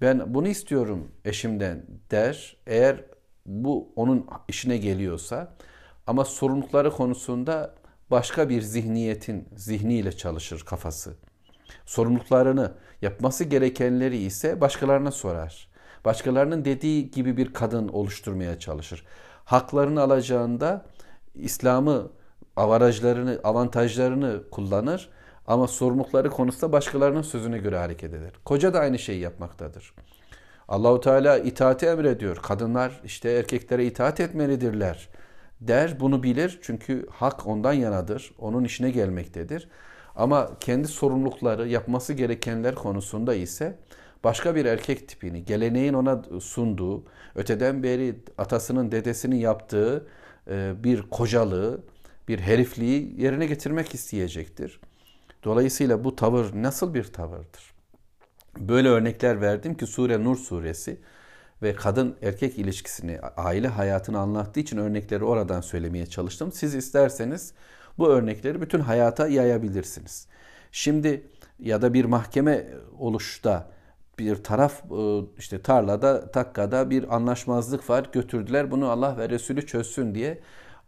Ben 0.00 0.34
bunu 0.34 0.48
istiyorum 0.48 1.08
eşimden 1.24 1.86
der. 2.10 2.56
Eğer 2.66 3.04
bu 3.46 3.92
onun 3.96 4.26
işine 4.48 4.76
geliyorsa 4.76 5.54
ama 6.06 6.24
sorumlulukları 6.24 6.90
konusunda 6.90 7.74
başka 8.10 8.48
bir 8.48 8.62
zihniyetin 8.62 9.48
zihniyle 9.56 10.12
çalışır 10.12 10.64
kafası. 10.64 11.14
Sorumluluklarını 11.86 12.72
yapması 13.02 13.44
gerekenleri 13.44 14.16
ise 14.16 14.60
başkalarına 14.60 15.10
sorar. 15.10 15.68
Başkalarının 16.04 16.64
dediği 16.64 17.10
gibi 17.10 17.36
bir 17.36 17.52
kadın 17.52 17.88
oluşturmaya 17.88 18.58
çalışır 18.58 19.04
haklarını 19.46 20.02
alacağında 20.02 20.84
İslam'ı 21.34 22.10
avarajlarını, 22.56 23.40
avantajlarını 23.44 24.50
kullanır 24.50 25.08
ama 25.46 25.68
sorumlulukları 25.68 26.30
konusunda 26.30 26.72
başkalarının 26.72 27.22
sözüne 27.22 27.58
göre 27.58 27.78
hareket 27.78 28.14
eder. 28.14 28.30
Koca 28.44 28.74
da 28.74 28.80
aynı 28.80 28.98
şeyi 28.98 29.20
yapmaktadır. 29.20 29.94
Allahu 30.68 31.00
Teala 31.00 31.38
itaati 31.38 31.86
emrediyor. 31.86 32.36
Kadınlar 32.36 33.00
işte 33.04 33.30
erkeklere 33.30 33.86
itaat 33.86 34.20
etmelidirler 34.20 35.08
der. 35.60 36.00
Bunu 36.00 36.22
bilir 36.22 36.58
çünkü 36.62 37.06
hak 37.10 37.46
ondan 37.46 37.72
yanadır. 37.72 38.32
Onun 38.38 38.64
işine 38.64 38.90
gelmektedir. 38.90 39.68
Ama 40.16 40.50
kendi 40.60 40.88
sorumlulukları, 40.88 41.68
yapması 41.68 42.12
gerekenler 42.12 42.74
konusunda 42.74 43.34
ise 43.34 43.78
başka 44.24 44.54
bir 44.54 44.64
erkek 44.64 45.08
tipini, 45.08 45.44
geleneğin 45.44 45.92
ona 45.92 46.22
sunduğu, 46.40 47.04
öteden 47.34 47.82
beri 47.82 48.16
atasının, 48.38 48.92
dedesinin 48.92 49.36
yaptığı 49.36 50.06
e, 50.50 50.74
bir 50.84 51.02
kocalığı, 51.02 51.80
bir 52.28 52.38
herifliği 52.38 53.20
yerine 53.20 53.46
getirmek 53.46 53.94
isteyecektir. 53.94 54.80
Dolayısıyla 55.44 56.04
bu 56.04 56.16
tavır 56.16 56.46
nasıl 56.54 56.94
bir 56.94 57.04
tavırdır? 57.04 57.74
Böyle 58.58 58.88
örnekler 58.88 59.40
verdim 59.40 59.74
ki 59.74 59.86
Sure 59.86 60.24
Nur 60.24 60.36
suresi 60.36 61.00
ve 61.62 61.74
kadın 61.74 62.16
erkek 62.22 62.58
ilişkisini, 62.58 63.20
aile 63.20 63.68
hayatını 63.68 64.18
anlattığı 64.18 64.60
için 64.60 64.76
örnekleri 64.76 65.24
oradan 65.24 65.60
söylemeye 65.60 66.06
çalıştım. 66.06 66.52
Siz 66.52 66.74
isterseniz 66.74 67.52
bu 67.98 68.08
örnekleri 68.08 68.60
bütün 68.60 68.80
hayata 68.80 69.28
yayabilirsiniz. 69.28 70.26
Şimdi 70.72 71.26
ya 71.58 71.82
da 71.82 71.94
bir 71.94 72.04
mahkeme 72.04 72.66
oluşta 72.98 73.68
bir 74.18 74.36
taraf 74.36 74.82
e, 74.92 75.20
işte 75.38 75.62
tarlada 75.62 76.30
takkada 76.30 76.90
bir 76.90 77.16
anlaşmazlık 77.16 77.90
var 77.90 78.08
götürdüler 78.12 78.70
bunu 78.70 78.90
Allah 78.90 79.16
ve 79.18 79.28
Resulü 79.28 79.66
çözsün 79.66 80.14
diye 80.14 80.40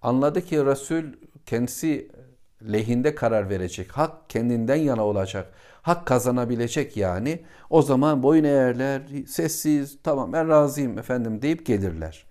anladı 0.03 0.41
ki 0.41 0.66
Resul 0.66 1.05
kendisi 1.47 2.11
lehinde 2.63 3.15
karar 3.15 3.51
verecek 3.51 3.91
hak 3.91 4.31
kendinden 4.31 4.77
yana 4.77 5.05
olacak 5.05 5.53
hak 5.89 6.07
kazanabilecek 6.07 6.97
yani. 6.97 7.43
O 7.71 7.83
zaman 7.83 8.23
boyun 8.23 8.45
eğerler 8.45 9.03
sessiz 9.27 9.99
tamam 10.03 10.33
ben 10.33 10.49
razıyım 10.49 10.99
efendim 10.99 11.43
deyip 11.43 11.67
gelirler. 11.67 12.27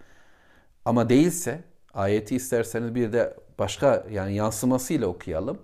Ama 0.86 1.10
değilse 1.10 1.64
ayeti 1.94 2.36
isterseniz 2.36 2.96
bir 2.96 3.14
de 3.14 3.34
başka 3.60 4.06
yani 4.12 4.36
yansımasıyla 4.36 5.08
okuyalım. 5.08 5.58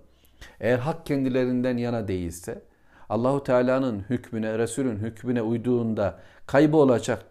Eğer 0.60 0.78
hak 0.78 1.06
kendilerinden 1.06 1.76
yana 1.76 2.08
değilse 2.08 2.62
Allahu 3.08 3.44
Teala'nın 3.44 4.04
hükmüne, 4.10 4.58
Resulün 4.58 4.96
hükmüne 4.96 5.42
uyduğunda 5.42 6.18
kaybı 6.46 6.76
olacak, 6.76 7.24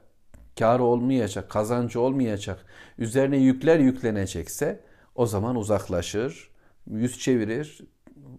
karı 0.60 0.84
olmayacak, 0.84 1.50
kazancı 1.50 2.02
olmayacak, 2.02 2.66
üzerine 2.98 3.38
yükler 3.38 3.80
yüklenecekse 3.80 4.80
o 5.16 5.26
zaman 5.26 5.56
uzaklaşır, 5.56 6.50
yüz 6.92 7.20
çevirir, 7.20 7.82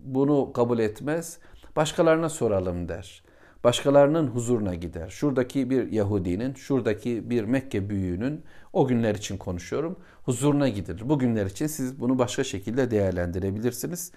bunu 0.00 0.52
kabul 0.52 0.78
etmez, 0.78 1.38
başkalarına 1.76 2.28
soralım 2.28 2.88
der. 2.88 3.24
Başkalarının 3.64 4.26
huzuruna 4.26 4.74
gider. 4.74 5.08
Şuradaki 5.08 5.70
bir 5.70 5.92
Yahudinin, 5.92 6.54
şuradaki 6.54 7.30
bir 7.30 7.44
Mekke 7.44 7.90
büyüğünün 7.90 8.42
o 8.72 8.86
günler 8.86 9.14
için 9.14 9.36
konuşuyorum. 9.36 9.98
Huzuruna 10.22 10.68
gidir. 10.68 11.02
Bu 11.04 11.18
günler 11.18 11.46
için 11.46 11.66
siz 11.66 12.00
bunu 12.00 12.18
başka 12.18 12.44
şekilde 12.44 12.90
değerlendirebilirsiniz. 12.90 14.12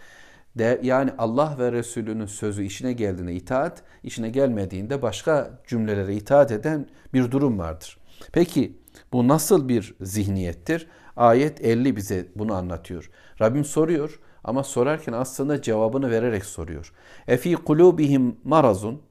De, 0.56 0.80
yani 0.84 1.12
Allah 1.18 1.56
ve 1.60 1.72
Resulünün 1.72 2.26
sözü 2.26 2.64
işine 2.64 2.94
geldiğinde 2.94 3.34
itaat, 3.34 3.84
işine 4.04 4.30
gelmediğinde 4.30 5.02
başka 5.02 5.62
cümlelere 5.68 6.16
itaat 6.16 6.52
eden 6.52 6.88
bir 7.14 7.32
durum 7.32 7.60
vardır. 7.60 7.98
Peki 8.32 8.78
bu 9.14 9.28
nasıl 9.28 9.70
bir 9.70 9.96
zihniyettir? 10.02 10.88
Ayet 11.18 11.66
50 11.66 11.96
bize 11.96 12.28
bunu 12.36 12.54
anlatıyor. 12.54 13.12
Rabbim 13.42 13.66
soruyor. 13.66 14.20
Ama 14.44 14.64
sorarken 14.64 15.14
aslında 15.14 15.62
cevabını 15.62 16.12
vererek 16.12 16.46
soruyor. 16.46 16.94
Efi 17.28 17.56
kulubihim 17.56 18.38
marazun 18.44 19.02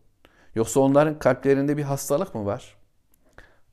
Yoksa 0.56 0.80
onların 0.80 1.18
kalplerinde 1.18 1.76
bir 1.76 1.82
hastalık 1.82 2.34
mı 2.34 2.46
var? 2.46 2.76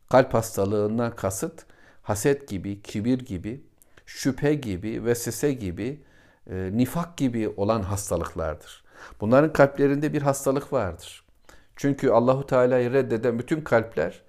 Kalp 0.09 0.33
hastalığından 0.33 1.15
kasıt 1.15 1.65
haset 2.01 2.47
gibi, 2.47 2.81
kibir 2.81 3.19
gibi, 3.19 3.63
şüphe 4.05 4.53
gibi, 4.53 5.05
vesvese 5.05 5.53
gibi, 5.53 6.03
e, 6.49 6.69
nifak 6.73 7.17
gibi 7.17 7.49
olan 7.57 7.81
hastalıklardır. 7.81 8.83
Bunların 9.21 9.53
kalplerinde 9.53 10.13
bir 10.13 10.21
hastalık 10.21 10.73
vardır. 10.73 11.23
Çünkü 11.75 12.09
Allahu 12.09 12.45
Teala'yı 12.45 12.93
reddeden 12.93 13.39
bütün 13.39 13.61
kalpler 13.61 14.21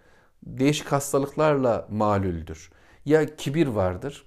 değişik 0.42 0.92
hastalıklarla 0.92 1.86
malüldür. 1.90 2.70
Ya 3.04 3.36
kibir 3.36 3.66
vardır 3.66 4.24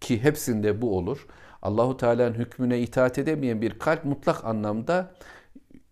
ki 0.00 0.22
hepsinde 0.22 0.82
bu 0.82 0.96
olur. 0.98 1.26
Allahu 1.62 1.96
Teala'nın 1.96 2.34
hükmüne 2.34 2.80
itaat 2.80 3.18
edemeyen 3.18 3.62
bir 3.62 3.78
kalp 3.78 4.04
mutlak 4.04 4.44
anlamda 4.44 5.14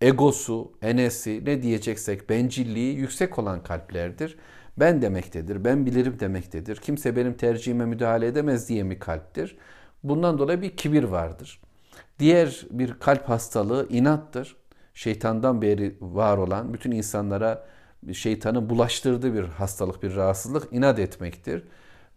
egosu, 0.00 0.72
enesi 0.82 1.42
ne 1.44 1.62
diyeceksek 1.62 2.30
bencilliği 2.30 2.96
yüksek 2.96 3.38
olan 3.38 3.62
kalplerdir. 3.62 4.38
Ben 4.76 5.02
demektedir, 5.02 5.64
ben 5.64 5.86
bilirim 5.86 6.20
demektedir. 6.20 6.76
Kimse 6.76 7.16
benim 7.16 7.34
tercihime 7.34 7.84
müdahale 7.84 8.26
edemez 8.26 8.68
diye 8.68 8.82
mi 8.82 8.98
kalptir? 8.98 9.56
Bundan 10.02 10.38
dolayı 10.38 10.62
bir 10.62 10.76
kibir 10.76 11.04
vardır. 11.04 11.60
Diğer 12.18 12.66
bir 12.70 12.94
kalp 12.94 13.28
hastalığı 13.28 13.86
inattır. 13.90 14.56
Şeytandan 14.94 15.62
beri 15.62 15.96
var 16.00 16.38
olan 16.38 16.74
bütün 16.74 16.90
insanlara 16.90 17.66
şeytanın 18.12 18.70
bulaştırdığı 18.70 19.34
bir 19.34 19.44
hastalık, 19.44 20.02
bir 20.02 20.16
rahatsızlık 20.16 20.72
inat 20.72 20.98
etmektir. 20.98 21.64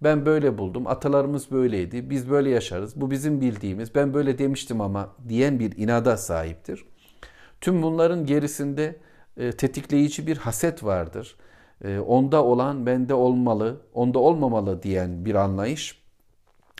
Ben 0.04 0.26
böyle 0.26 0.58
buldum, 0.58 0.88
atalarımız 0.88 1.52
böyleydi, 1.52 2.10
biz 2.10 2.30
böyle 2.30 2.50
yaşarız, 2.50 3.02
bu 3.02 3.12
bizim 3.12 3.42
bildiğimiz, 3.42 3.96
ben 3.96 4.14
böyle 4.14 4.38
demiştim 4.38 4.82
ama 4.82 5.10
diyen 5.30 5.60
bir 5.60 5.78
inada 5.78 6.18
sahiptir. 6.18 6.86
Tüm 7.62 7.82
bunların 7.84 8.26
gerisinde 8.26 9.00
e, 9.38 9.52
tetikleyici 9.52 10.28
bir 10.28 10.38
haset 10.38 10.84
vardır. 10.84 11.36
E, 11.84 12.00
onda 12.00 12.44
olan 12.44 12.86
bende 12.86 13.14
olmalı, 13.14 13.82
onda 13.94 14.20
olmamalı 14.20 14.84
diyen 14.84 15.26
bir 15.26 15.36
anlayış. 15.36 16.02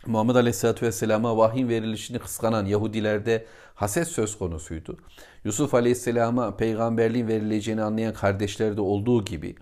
Muhammed 0.06 0.34
Aleyhisselatü 0.34 0.86
Vesselam'a 0.86 1.36
vahyin 1.36 1.68
verilişini 1.68 2.18
kıskanan 2.18 2.66
Yahudilerde 2.66 3.46
haset 3.74 4.08
söz 4.08 4.38
konusuydu. 4.38 4.96
Yusuf 5.44 5.74
Aleyhisselam'a 5.74 6.56
peygamberliğin 6.56 7.28
verileceğini 7.28 7.82
anlayan 7.82 8.14
kardeşlerde 8.14 8.80
olduğu 8.80 9.24
gibi, 9.24 9.56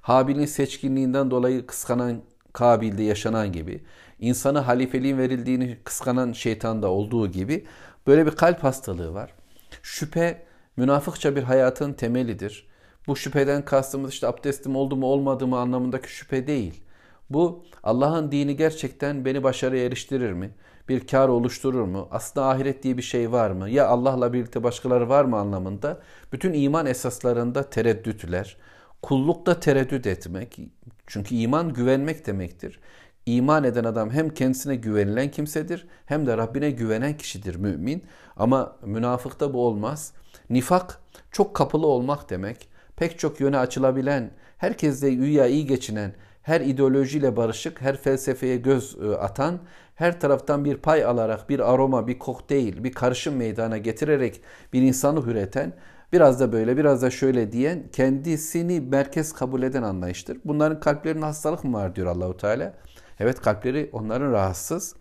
Habil'in 0.00 0.46
seçkinliğinden 0.46 1.30
dolayı 1.30 1.66
kıskanan 1.66 2.22
Kabil'de 2.56 3.02
yaşanan 3.02 3.52
gibi, 3.52 3.84
insanı 4.20 4.58
halifeliğin 4.58 5.18
verildiğini 5.18 5.78
kıskanan 5.84 6.32
şeytanda 6.32 6.88
olduğu 6.88 7.30
gibi 7.30 7.66
böyle 8.06 8.26
bir 8.26 8.30
kalp 8.30 8.64
hastalığı 8.64 9.14
var. 9.14 9.34
Şüphe 9.82 10.42
münafıkça 10.76 11.36
bir 11.36 11.42
hayatın 11.42 11.92
temelidir. 11.92 12.66
Bu 13.06 13.16
şüpheden 13.16 13.64
kastımız 13.64 14.12
işte 14.12 14.26
abdestim 14.26 14.76
oldu 14.76 14.96
mu 14.96 15.06
olmadı 15.06 15.46
mı 15.46 15.58
anlamındaki 15.58 16.12
şüphe 16.12 16.46
değil. 16.46 16.82
Bu 17.30 17.64
Allah'ın 17.82 18.32
dini 18.32 18.56
gerçekten 18.56 19.24
beni 19.24 19.42
başarıya 19.42 19.84
eriştirir 19.84 20.32
mi? 20.32 20.50
Bir 20.88 21.06
kar 21.06 21.28
oluşturur 21.28 21.84
mu? 21.84 22.08
Aslında 22.10 22.46
ahiret 22.46 22.82
diye 22.82 22.96
bir 22.96 23.02
şey 23.02 23.32
var 23.32 23.50
mı? 23.50 23.70
Ya 23.70 23.86
Allah'la 23.88 24.32
birlikte 24.32 24.62
başkaları 24.62 25.08
var 25.08 25.24
mı 25.24 25.36
anlamında? 25.36 26.00
Bütün 26.32 26.52
iman 26.52 26.86
esaslarında 26.86 27.70
tereddütler. 27.70 28.56
Kullukta 29.02 29.60
tereddüt 29.60 30.06
etmek. 30.06 30.58
Çünkü 31.06 31.34
iman 31.34 31.72
güvenmek 31.72 32.26
demektir. 32.26 32.80
İman 33.26 33.64
eden 33.64 33.84
adam 33.84 34.10
hem 34.10 34.28
kendisine 34.28 34.76
güvenilen 34.76 35.30
kimsedir 35.30 35.86
hem 36.06 36.26
de 36.26 36.36
Rabbine 36.36 36.70
güvenen 36.70 37.16
kişidir 37.16 37.54
mümin. 37.54 38.04
Ama 38.36 38.76
münafıkta 38.82 39.54
bu 39.54 39.66
olmaz. 39.66 40.12
Nifak 40.50 41.00
çok 41.32 41.54
kapılı 41.54 41.86
olmak 41.86 42.30
demek. 42.30 42.68
Pek 42.96 43.18
çok 43.18 43.40
yöne 43.40 43.58
açılabilen, 43.58 44.30
herkesle 44.58 45.14
güya 45.14 45.46
iyi 45.46 45.66
geçinen, 45.66 46.14
her 46.42 46.60
ideolojiyle 46.60 47.36
barışık, 47.36 47.80
her 47.80 47.96
felsefeye 47.96 48.56
göz 48.56 48.96
e, 49.02 49.16
atan, 49.16 49.58
her 49.94 50.20
taraftan 50.20 50.64
bir 50.64 50.76
pay 50.76 51.04
alarak 51.04 51.48
bir 51.48 51.72
aroma, 51.72 52.06
bir 52.06 52.18
kokteyl, 52.18 52.84
bir 52.84 52.92
karışım 52.92 53.36
meydana 53.36 53.78
getirerek 53.78 54.40
bir 54.72 54.82
insanı 54.82 55.30
üreten, 55.30 55.72
biraz 56.12 56.40
da 56.40 56.52
böyle, 56.52 56.76
biraz 56.76 57.02
da 57.02 57.10
şöyle 57.10 57.52
diyen, 57.52 57.88
kendisini 57.92 58.80
merkez 58.80 59.32
kabul 59.32 59.62
eden 59.62 59.82
anlayıştır. 59.82 60.38
Bunların 60.44 60.80
kalplerinde 60.80 61.24
hastalık 61.24 61.64
mı 61.64 61.76
var 61.76 61.96
diyor 61.96 62.06
Allahu 62.06 62.36
Teala. 62.36 62.74
Evet 63.20 63.40
kalpleri 63.40 63.90
onların 63.92 64.32
rahatsız. 64.32 64.94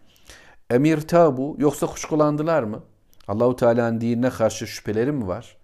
Emir 0.69 1.01
tabu 1.01 1.55
yoksa 1.59 1.87
kuşkulandılar 1.87 2.63
mı? 2.63 2.83
Allahu 3.27 3.55
Teala'nın 3.55 4.01
dinine 4.01 4.29
karşı 4.29 4.67
şüpheleri 4.67 5.11
mi 5.11 5.27
var? 5.27 5.57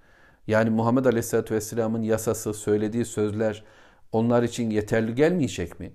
Yani 0.47 0.69
Muhammed 0.69 1.05
Aleyhisselatü 1.05 1.55
Vesselam'ın 1.55 2.01
yasası, 2.01 2.53
söylediği 2.53 3.05
sözler 3.05 3.63
onlar 4.11 4.43
için 4.43 4.69
yeterli 4.69 5.15
gelmeyecek 5.15 5.79
mi? 5.79 5.91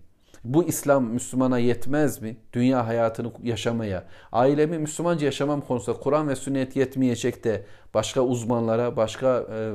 Bu 0.47 0.65
İslam 0.65 1.05
Müslümana 1.05 1.59
yetmez 1.59 2.23
mi? 2.23 2.37
Dünya 2.53 2.87
hayatını 2.87 3.33
yaşamaya. 3.43 4.05
Ailemi 4.33 4.79
Müslümanca 4.79 5.27
yaşamam 5.27 5.61
konusunda 5.61 6.01
Kur'an 6.01 6.29
ve 6.29 6.37
sünnet 6.37 6.77
yetmeyecek 6.77 7.45
de 7.45 7.65
başka 7.95 8.21
uzmanlara, 8.21 8.97
başka 8.97 9.47
e, 9.53 9.73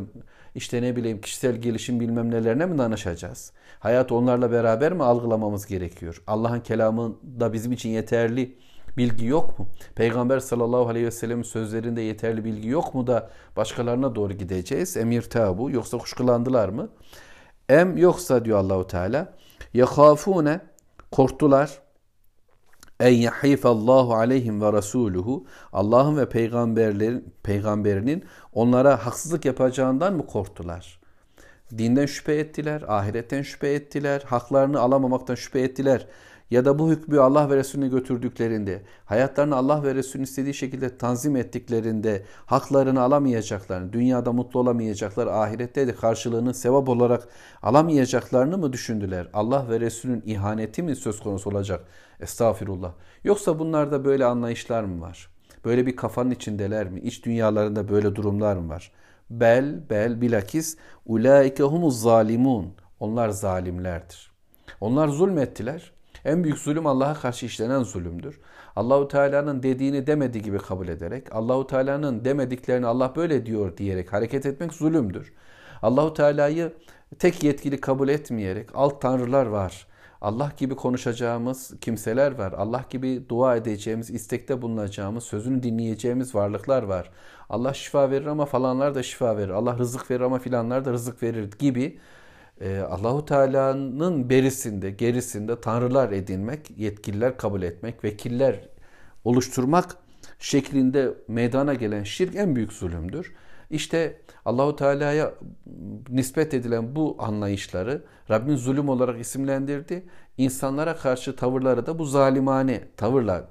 işte 0.56 0.82
ne 0.82 0.96
bileyim 0.96 1.22
kişisel 1.22 1.56
gelişim 1.56 2.00
bilmem 2.00 2.32
nelerine 2.32 2.66
mi 2.66 2.78
danışacağız? 2.78 3.52
Hayat 3.80 4.12
onlarla 4.12 4.52
beraber 4.52 4.94
mi 4.94 5.04
algılamamız 5.04 5.66
gerekiyor? 5.66 6.24
Allah'ın 6.28 6.60
kelamı 6.60 7.16
da 7.40 7.54
bizim 7.54 7.72
için 7.72 7.90
yeterli 7.90 8.58
bilgi 8.98 9.26
yok 9.26 9.60
mu? 9.60 9.68
Peygamber 9.96 10.40
sallallahu 10.40 10.88
aleyhi 10.88 11.06
ve 11.06 11.12
sellem'in 11.12 11.44
sözlerinde 11.44 12.02
yeterli 12.02 12.46
bilgi 12.46 12.68
yok 12.68 12.96
mu 12.96 13.08
da 13.08 13.30
başkalarına 13.58 14.16
doğru 14.16 14.34
gideceğiz? 14.34 14.98
Emir 14.98 15.22
tabu 15.22 15.72
yoksa 15.72 15.98
kuşkulandılar 15.98 16.70
mı? 16.70 16.90
Em 17.70 17.98
yoksa 17.98 18.46
diyor 18.46 18.58
Allahu 18.58 18.88
Teala 18.88 19.34
yahafune 19.74 20.60
korktular 21.12 21.82
en 23.00 23.14
yahifallahu 23.14 24.16
aleyhim 24.16 24.62
ve 24.62 24.74
rasuluhu 24.74 25.46
Allah'ın 25.74 26.18
ve 26.18 26.30
peygamberlerin 26.30 27.34
peygamberinin 27.44 28.26
onlara 28.54 29.06
haksızlık 29.06 29.46
yapacağından 29.46 30.14
mı 30.14 30.28
korktular? 30.28 31.02
Dinden 31.78 32.06
şüphe 32.06 32.36
ettiler, 32.36 32.84
ahiretten 32.88 33.42
şüphe 33.42 33.74
ettiler, 33.74 34.22
haklarını 34.26 34.80
alamamaktan 34.80 35.36
şüphe 35.36 35.60
ettiler 35.60 36.08
ya 36.52 36.66
da 36.66 36.80
bu 36.80 36.90
hükmü 36.90 37.20
Allah 37.20 37.50
ve 37.50 37.56
Resulüne 37.56 37.88
götürdüklerinde, 37.88 38.82
hayatlarını 39.06 39.56
Allah 39.56 39.84
ve 39.84 39.96
Resulünün 39.96 40.24
istediği 40.24 40.54
şekilde 40.54 40.98
tanzim 40.98 41.36
ettiklerinde 41.36 42.26
haklarını 42.46 43.02
alamayacaklarını, 43.02 43.94
dünyada 43.94 44.32
mutlu 44.32 44.60
olamayacaklar, 44.60 45.28
ahirette 45.28 45.88
de 45.88 45.96
karşılığını 45.96 46.54
sevap 46.54 46.90
olarak 46.90 47.28
alamayacaklarını 47.62 48.58
mı 48.58 48.74
düşündüler? 48.74 49.28
Allah 49.34 49.70
ve 49.70 49.80
Resulünün 49.80 50.24
ihaneti 50.26 50.84
mi 50.84 50.96
söz 50.96 51.20
konusu 51.20 51.50
olacak? 51.50 51.86
Estağfirullah. 52.20 52.94
Yoksa 53.24 53.60
bunlarda 53.60 54.06
böyle 54.06 54.26
anlayışlar 54.26 54.84
mı 54.84 55.02
var? 55.02 55.30
Böyle 55.66 55.86
bir 55.86 55.96
kafanın 55.96 56.32
içindeler 56.32 56.90
mi? 56.90 57.00
İç 57.00 57.26
dünyalarında 57.26 57.90
böyle 57.90 58.16
durumlar 58.16 58.56
mı 58.56 58.70
var? 58.70 58.92
Bel, 59.30 59.90
bel, 59.90 60.22
bilakis 60.22 60.78
ulaike 61.06 61.64
humuz 61.64 62.02
zalimun. 62.02 62.74
Onlar 63.00 63.30
zalimlerdir. 63.30 64.32
Onlar 64.82 65.08
zulmettiler. 65.08 65.92
En 66.26 66.44
büyük 66.44 66.58
zulüm 66.58 66.88
Allah'a 66.88 67.14
karşı 67.14 67.46
işlenen 67.46 67.84
zulümdür. 67.84 68.40
Allahu 68.76 69.08
Teala'nın 69.08 69.64
dediğini 69.64 70.08
demediği 70.08 70.44
gibi 70.44 70.58
kabul 70.58 70.88
ederek, 70.88 71.36
Allahu 71.36 71.68
Teala'nın 71.68 72.26
demediklerini 72.26 72.86
Allah 72.86 73.14
böyle 73.16 73.46
diyor 73.46 73.78
diyerek 73.78 74.14
hareket 74.14 74.46
etmek 74.46 74.74
zulümdür. 74.74 75.34
Allahu 75.82 76.14
Teala'yı 76.14 76.74
tek 77.20 77.44
yetkili 77.44 77.82
kabul 77.82 78.10
etmeyerek 78.10 78.70
alt 78.74 79.02
tanrılar 79.02 79.46
var. 79.46 79.88
Allah 80.22 80.52
gibi 80.58 80.76
konuşacağımız 80.76 81.74
kimseler 81.82 82.32
var. 82.38 82.52
Allah 82.52 82.86
gibi 82.90 83.30
dua 83.30 83.56
edeceğimiz, 83.56 84.10
istekte 84.10 84.62
bulunacağımız, 84.62 85.24
sözünü 85.24 85.64
dinleyeceğimiz 85.64 86.36
varlıklar 86.36 86.84
var. 86.84 87.10
Allah 87.50 87.74
şifa 87.74 88.12
verir 88.12 88.26
ama 88.26 88.46
falanlar 88.46 88.96
da 88.96 89.04
şifa 89.04 89.38
verir. 89.38 89.50
Allah 89.50 89.78
rızık 89.78 90.12
verir 90.12 90.22
ama 90.22 90.40
filanlar 90.40 90.86
da 90.86 90.92
rızık 90.92 91.24
verir 91.24 91.52
gibi 91.60 92.00
e, 92.62 92.80
Allahu 92.80 93.26
Teala'nın 93.26 94.30
berisinde, 94.30 94.92
gerisinde 94.92 95.62
tanrılar 95.62 96.12
edinmek, 96.12 96.72
yetkililer 96.78 97.38
kabul 97.38 97.62
etmek, 97.62 98.04
vekiller 98.04 98.70
oluşturmak 99.24 99.98
şeklinde 100.40 101.14
meydana 101.28 101.74
gelen 101.74 102.04
şirk 102.04 102.36
en 102.36 102.56
büyük 102.56 102.74
zulümdür. 102.74 103.34
İşte 103.70 104.22
Allahu 104.46 104.76
Teala'ya 104.76 105.34
nispet 106.10 106.54
edilen 106.54 106.96
bu 106.96 107.16
anlayışları 107.20 108.04
Rabbin 108.30 108.56
zulüm 108.56 108.90
olarak 108.90 109.20
isimlendirdi. 109.20 110.06
İnsanlara 110.38 110.96
karşı 110.96 111.36
tavırları 111.36 111.86
da 111.86 112.00
bu 112.00 112.06
zalimane 112.06 112.84
tavırla 112.98 113.50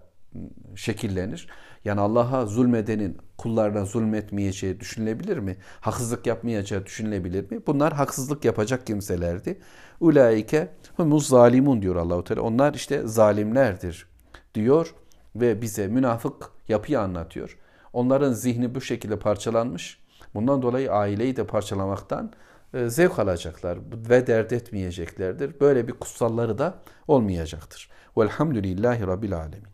şekillenir. 0.74 1.48
Yani 1.85 2.01
Allah'a 2.01 2.47
zulmedenin 2.47 3.18
kullarına 3.39 3.85
zulmetmeyeceği 3.85 4.81
düşünülebilir 4.81 5.39
mi? 5.39 5.57
Haksızlık 5.81 6.26
yapmayacağı 6.26 6.87
düşünülebilir 6.87 7.51
mi? 7.51 7.61
Bunlar 7.66 7.93
haksızlık 7.93 8.45
yapacak 8.45 8.87
kimselerdi. 8.87 9.61
Ulaike 10.01 10.68
humuz 10.97 11.28
zalimun 11.28 11.83
diyor 11.83 11.97
Allahu 11.97 12.24
Teala. 12.24 12.43
Onlar 12.43 12.74
işte 12.74 13.03
zalimlerdir 13.07 14.07
diyor 14.55 14.95
ve 15.37 15.62
bize 15.62 15.89
münafık 15.89 16.51
yapıyı 16.68 17.01
anlatıyor. 17.01 17.59
Onların 17.93 18.33
zihni 18.33 18.74
bu 18.74 18.81
şekilde 18.81 19.18
parçalanmış. 19.18 20.01
Bundan 20.35 20.62
dolayı 20.62 20.93
aileyi 20.93 21.37
de 21.37 21.47
parçalamaktan 21.47 22.33
e, 22.74 22.89
zevk 22.89 23.18
alacaklar 23.18 23.78
ve 24.11 24.26
dert 24.26 24.53
etmeyeceklerdir. 24.53 25.61
Böyle 25.61 25.89
bir 25.89 25.93
kutsalları 25.93 26.59
da 26.59 26.78
olmayacaktır. 27.09 27.91
Velhamdülillahi 28.18 29.07
Rabbil 29.07 29.37
Alemin. 29.37 29.69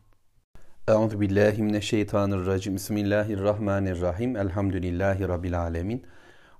Euzu 0.88 1.20
billahi 1.20 1.62
mineşşeytanirracim. 1.62 2.74
Bismillahirrahmanirrahim. 2.74 4.36
Elhamdülillahi 4.36 5.28
Rabbil 5.28 5.60
Alemin. 5.60 6.02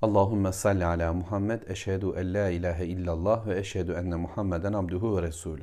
Allahümme 0.02 0.52
salli 0.52 0.84
ala 0.84 1.12
Muhammed. 1.12 1.62
Eşhedü 1.68 2.06
en 2.16 2.34
la 2.34 2.50
ilahe 2.50 2.86
illallah 2.86 3.46
ve 3.46 3.58
eşhedü 3.58 3.92
enne 3.92 4.16
Muhammeden 4.16 4.72
abduhu 4.72 5.16
ve 5.16 5.22
resulü. 5.22 5.62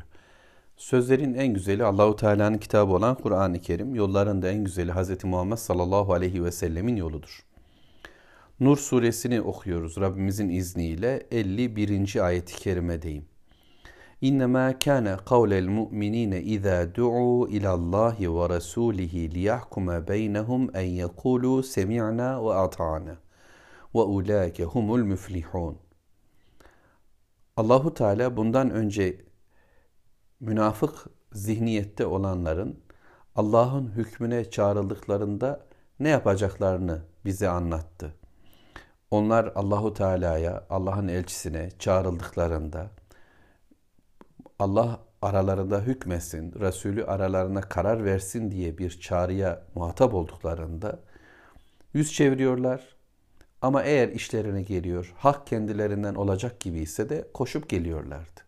Sözlerin 0.78 1.34
en 1.34 1.54
güzeli 1.54 1.84
Allahu 1.84 2.16
Teala'nın 2.16 2.58
kitabı 2.58 2.94
olan 2.94 3.16
Kur'an-ı 3.16 3.60
Kerim, 3.60 3.96
yolların 3.96 4.42
da 4.42 4.50
en 4.50 4.64
güzeli 4.64 4.92
Hz. 4.92 5.24
Muhammed 5.24 5.58
sallallahu 5.58 6.14
aleyhi 6.14 6.44
ve 6.44 6.52
sellemin 6.52 6.96
yoludur. 6.96 7.44
Nur 8.60 8.78
suresini 8.78 9.42
okuyoruz 9.42 9.98
Rabbimizin 9.98 10.50
izniyle 10.50 11.28
51. 11.32 12.26
ayet-i 12.26 12.56
kerimedeyim. 12.56 13.33
Kavlel 15.26 15.68
mu'minîne 15.68 16.42
izâ 16.42 16.96
du'u 16.96 17.50
ilallâhi 17.50 18.36
ve 18.36 18.46
rasûlihi 18.56 19.34
liyahkume 19.34 20.08
beynehum 20.08 20.76
en 20.76 20.86
yekûlû 20.86 21.64
semi'nâ 21.64 22.46
ve 22.46 22.54
ata'nâ 22.54 23.18
ve 23.96 24.00
ulâke 24.00 24.64
humul 24.64 25.04
müflihûn. 25.04 25.78
Allahu 27.58 27.94
Teala 27.94 28.38
bundan 28.38 28.70
önce 28.70 29.22
münafık 30.40 31.06
zihniyette 31.34 32.06
olanların 32.06 32.80
Allah'ın 33.36 33.88
hükmüne 33.88 34.50
çağrıldıklarında 34.50 35.66
ne 36.00 36.10
yapacaklarını 36.10 37.02
bize 37.26 37.50
anlattı. 37.50 38.16
Onlar 39.12 39.52
Allahu 39.56 39.94
Teala'ya, 39.94 40.64
Allah'ın 40.70 41.08
elçisine 41.08 41.70
çağrıldıklarında 41.80 42.90
Allah 44.60 45.00
aralarında 45.22 45.82
hükmesin, 45.82 46.54
Resulü 46.60 47.06
aralarına 47.06 47.62
karar 47.62 48.06
versin 48.06 48.52
diye 48.52 48.78
bir 48.78 49.00
çağrıya 49.00 49.62
muhatap 49.76 50.14
olduklarında 50.14 51.00
yüz 51.94 52.14
çeviriyorlar. 52.14 52.96
Ama 53.62 53.84
eğer 53.84 54.10
işlerine 54.10 54.62
geliyor, 54.62 55.14
hak 55.18 55.48
kendilerinden 55.48 56.16
olacak 56.16 56.60
gibi 56.60 56.80
ise 56.80 57.10
de 57.10 57.28
koşup 57.34 57.70
geliyorlardı. 57.70 58.42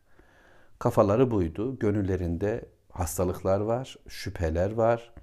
Kafaları 0.79 1.31
buydu. 1.31 1.79
Gönüllerinde 1.79 2.65
hastalıklar 2.91 3.59
var, 3.59 3.95
şüpheler 4.07 4.71
var, 4.71 5.13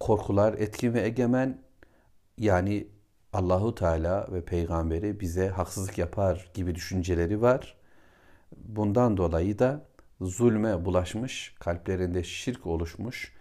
korkular 0.00 0.54
etkin 0.54 0.94
ve 0.94 1.02
egemen. 1.02 1.62
Yani 2.38 2.88
Allahu 3.32 3.74
Teala 3.74 4.28
ve 4.32 4.44
peygamberi 4.44 5.20
bize 5.20 5.48
haksızlık 5.48 5.98
yapar 5.98 6.50
gibi 6.54 6.74
düşünceleri 6.74 7.42
var. 7.42 7.76
Bundan 8.56 9.16
dolayı 9.16 9.58
da 9.58 9.86
zulme 10.20 10.84
bulaşmış, 10.84 11.54
kalplerinde 11.60 12.24
şirk 12.24 12.66
oluşmuş, 12.66 13.32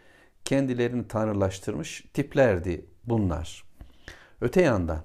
kendilerini 0.46 1.08
tanrılaştırmış 1.08 2.06
tiplerdi 2.14 2.86
bunlar. 3.06 3.64
Öte 4.42 4.62
yandan 4.62 5.04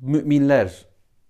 müminler 0.00 0.86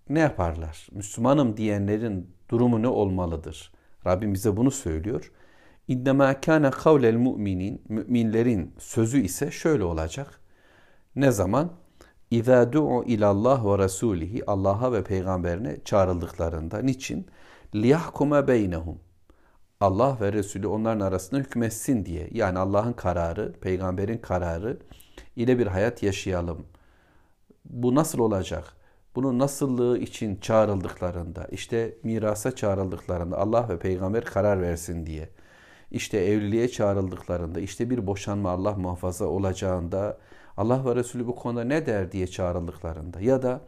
ne 0.09 0.19
yaparlar? 0.19 0.87
Müslümanım 0.91 1.57
diyenlerin 1.57 2.35
durumu 2.49 2.81
ne 2.81 2.87
olmalıdır? 2.87 3.71
Rabbim 4.05 4.33
bize 4.33 4.57
bunu 4.57 4.71
söylüyor. 4.71 5.31
İnnemâ 5.87 6.41
kâne 6.41 6.69
kavlel 6.69 7.15
mu'minin, 7.15 7.81
müminlerin 7.89 8.75
sözü 8.79 9.21
ise 9.21 9.51
şöyle 9.51 9.83
olacak. 9.83 10.41
Ne 11.15 11.31
zaman? 11.31 11.71
İzâ 12.31 12.73
du'u 12.73 13.03
ilallah 13.03 13.65
ve 13.65 13.77
rasulihi 13.77 14.45
Allah'a 14.45 14.93
ve 14.93 15.03
peygamberine 15.03 15.77
çağrıldıklarında. 15.85 16.79
Niçin? 16.81 17.27
Liyahkume 17.75 18.47
beynehum. 18.47 18.99
Allah 19.79 20.17
ve 20.21 20.33
Resulü 20.33 20.67
onların 20.67 20.99
arasında 20.99 21.39
hükmetsin 21.39 22.05
diye. 22.05 22.29
Yani 22.31 22.59
Allah'ın 22.59 22.93
kararı, 22.93 23.53
peygamberin 23.61 24.17
kararı 24.17 24.77
ile 25.35 25.59
bir 25.59 25.67
hayat 25.67 26.03
yaşayalım. 26.03 26.65
Bu 27.65 27.95
nasıl 27.95 28.19
olacak? 28.19 28.63
Bunun 29.15 29.39
nasıllığı 29.39 29.97
için 29.97 30.35
çağrıldıklarında, 30.35 31.45
işte 31.51 31.97
mirasa 32.03 32.55
çağrıldıklarında 32.55 33.37
Allah 33.37 33.69
ve 33.69 33.79
peygamber 33.79 34.25
karar 34.25 34.61
versin 34.61 35.05
diye. 35.05 35.29
İşte 35.91 36.17
evliliğe 36.17 36.69
çağrıldıklarında, 36.69 37.59
işte 37.59 37.89
bir 37.89 38.07
boşanma 38.07 38.49
Allah 38.51 38.73
muhafaza 38.73 39.25
olacağında, 39.25 40.17
Allah 40.57 40.85
ve 40.85 40.95
Resulü 40.95 41.27
bu 41.27 41.35
konuda 41.35 41.63
ne 41.63 41.85
der 41.85 42.11
diye 42.11 42.27
çağrıldıklarında 42.27 43.21
ya 43.21 43.41
da 43.41 43.61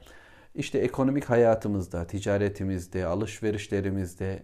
işte 0.56 0.80
ekonomik 0.80 1.26
hayatımızda, 1.26 2.08
ticaretimizde, 2.08 3.06
alışverişlerimizde, 3.06 4.43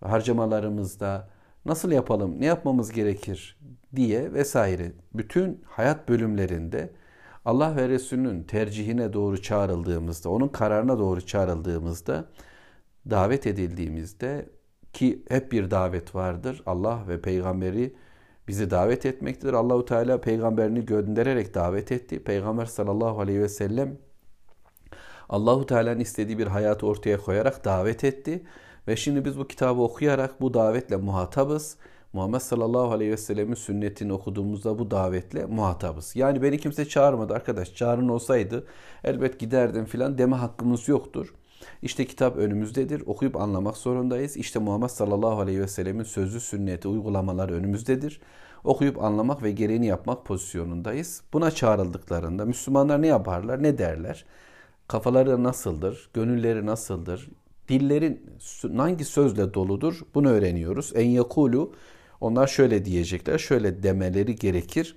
harcamalarımızda 0.00 1.28
nasıl 1.64 1.92
yapalım, 1.92 2.40
ne 2.40 2.46
yapmamız 2.46 2.92
gerekir 2.92 3.58
diye 3.96 4.32
vesaire 4.32 4.92
bütün 5.14 5.62
hayat 5.66 6.08
bölümlerinde 6.08 6.90
Allah 7.44 7.76
ve 7.76 7.88
Resulünün 7.88 8.42
tercihine 8.42 9.12
doğru 9.12 9.42
çağrıldığımızda, 9.42 10.28
onun 10.30 10.48
kararına 10.48 10.98
doğru 10.98 11.26
çağrıldığımızda, 11.26 12.24
davet 13.10 13.46
edildiğimizde 13.46 14.48
ki 14.92 15.22
hep 15.28 15.52
bir 15.52 15.70
davet 15.70 16.14
vardır. 16.14 16.62
Allah 16.66 17.08
ve 17.08 17.20
peygamberi 17.20 17.94
bizi 18.48 18.70
davet 18.70 19.06
etmektedir. 19.06 19.52
Allahu 19.52 19.84
Teala 19.84 20.20
peygamberini 20.20 20.86
göndererek 20.86 21.54
davet 21.54 21.92
etti. 21.92 22.24
Peygamber 22.24 22.66
sallallahu 22.66 23.20
aleyhi 23.20 23.40
ve 23.40 23.48
sellem 23.48 23.98
Allahu 25.28 25.66
Teala'nın 25.66 26.00
istediği 26.00 26.38
bir 26.38 26.46
hayatı 26.46 26.86
ortaya 26.86 27.18
koyarak 27.18 27.64
davet 27.64 28.04
etti. 28.04 28.42
Ve 28.88 28.96
şimdi 28.96 29.24
biz 29.24 29.38
bu 29.38 29.48
kitabı 29.48 29.82
okuyarak 29.82 30.40
bu 30.40 30.54
davetle 30.54 30.96
muhatabız. 30.96 31.76
Muhammed 32.12 32.40
sallallahu 32.40 32.92
aleyhi 32.92 33.12
ve 33.12 33.16
sellemin 33.16 33.54
sünnetini 33.54 34.12
okuduğumuzda 34.12 34.78
bu 34.78 34.90
davetle 34.90 35.46
muhatabız. 35.46 36.16
Yani 36.16 36.42
beni 36.42 36.58
kimse 36.58 36.88
çağırmadı 36.88 37.34
arkadaş. 37.34 37.74
Çağrın 37.74 38.08
olsaydı 38.08 38.66
elbet 39.04 39.40
giderdim 39.40 39.84
filan 39.84 40.18
deme 40.18 40.36
hakkımız 40.36 40.88
yoktur. 40.88 41.34
İşte 41.82 42.06
kitap 42.06 42.36
önümüzdedir. 42.36 43.02
Okuyup 43.06 43.36
anlamak 43.36 43.76
zorundayız. 43.76 44.36
İşte 44.36 44.58
Muhammed 44.58 44.88
sallallahu 44.88 45.40
aleyhi 45.40 45.60
ve 45.60 45.68
sellemin 45.68 46.04
sözü, 46.04 46.40
sünneti, 46.40 46.88
uygulamaları 46.88 47.54
önümüzdedir. 47.54 48.20
Okuyup 48.64 49.02
anlamak 49.02 49.42
ve 49.42 49.50
gereğini 49.50 49.86
yapmak 49.86 50.24
pozisyonundayız. 50.24 51.22
Buna 51.32 51.50
çağrıldıklarında 51.50 52.44
Müslümanlar 52.44 53.02
ne 53.02 53.06
yaparlar, 53.06 53.62
ne 53.62 53.78
derler? 53.78 54.24
Kafaları 54.88 55.42
nasıldır, 55.42 56.10
gönülleri 56.14 56.66
nasıldır, 56.66 57.28
dillerin 57.68 58.30
hangi 58.76 59.04
sözle 59.04 59.54
doludur 59.54 60.00
bunu 60.14 60.28
öğreniyoruz. 60.28 60.92
En 60.94 61.08
yakulu 61.08 61.72
onlar 62.20 62.46
şöyle 62.46 62.84
diyecekler, 62.84 63.38
şöyle 63.38 63.82
demeleri 63.82 64.36
gerekir. 64.36 64.96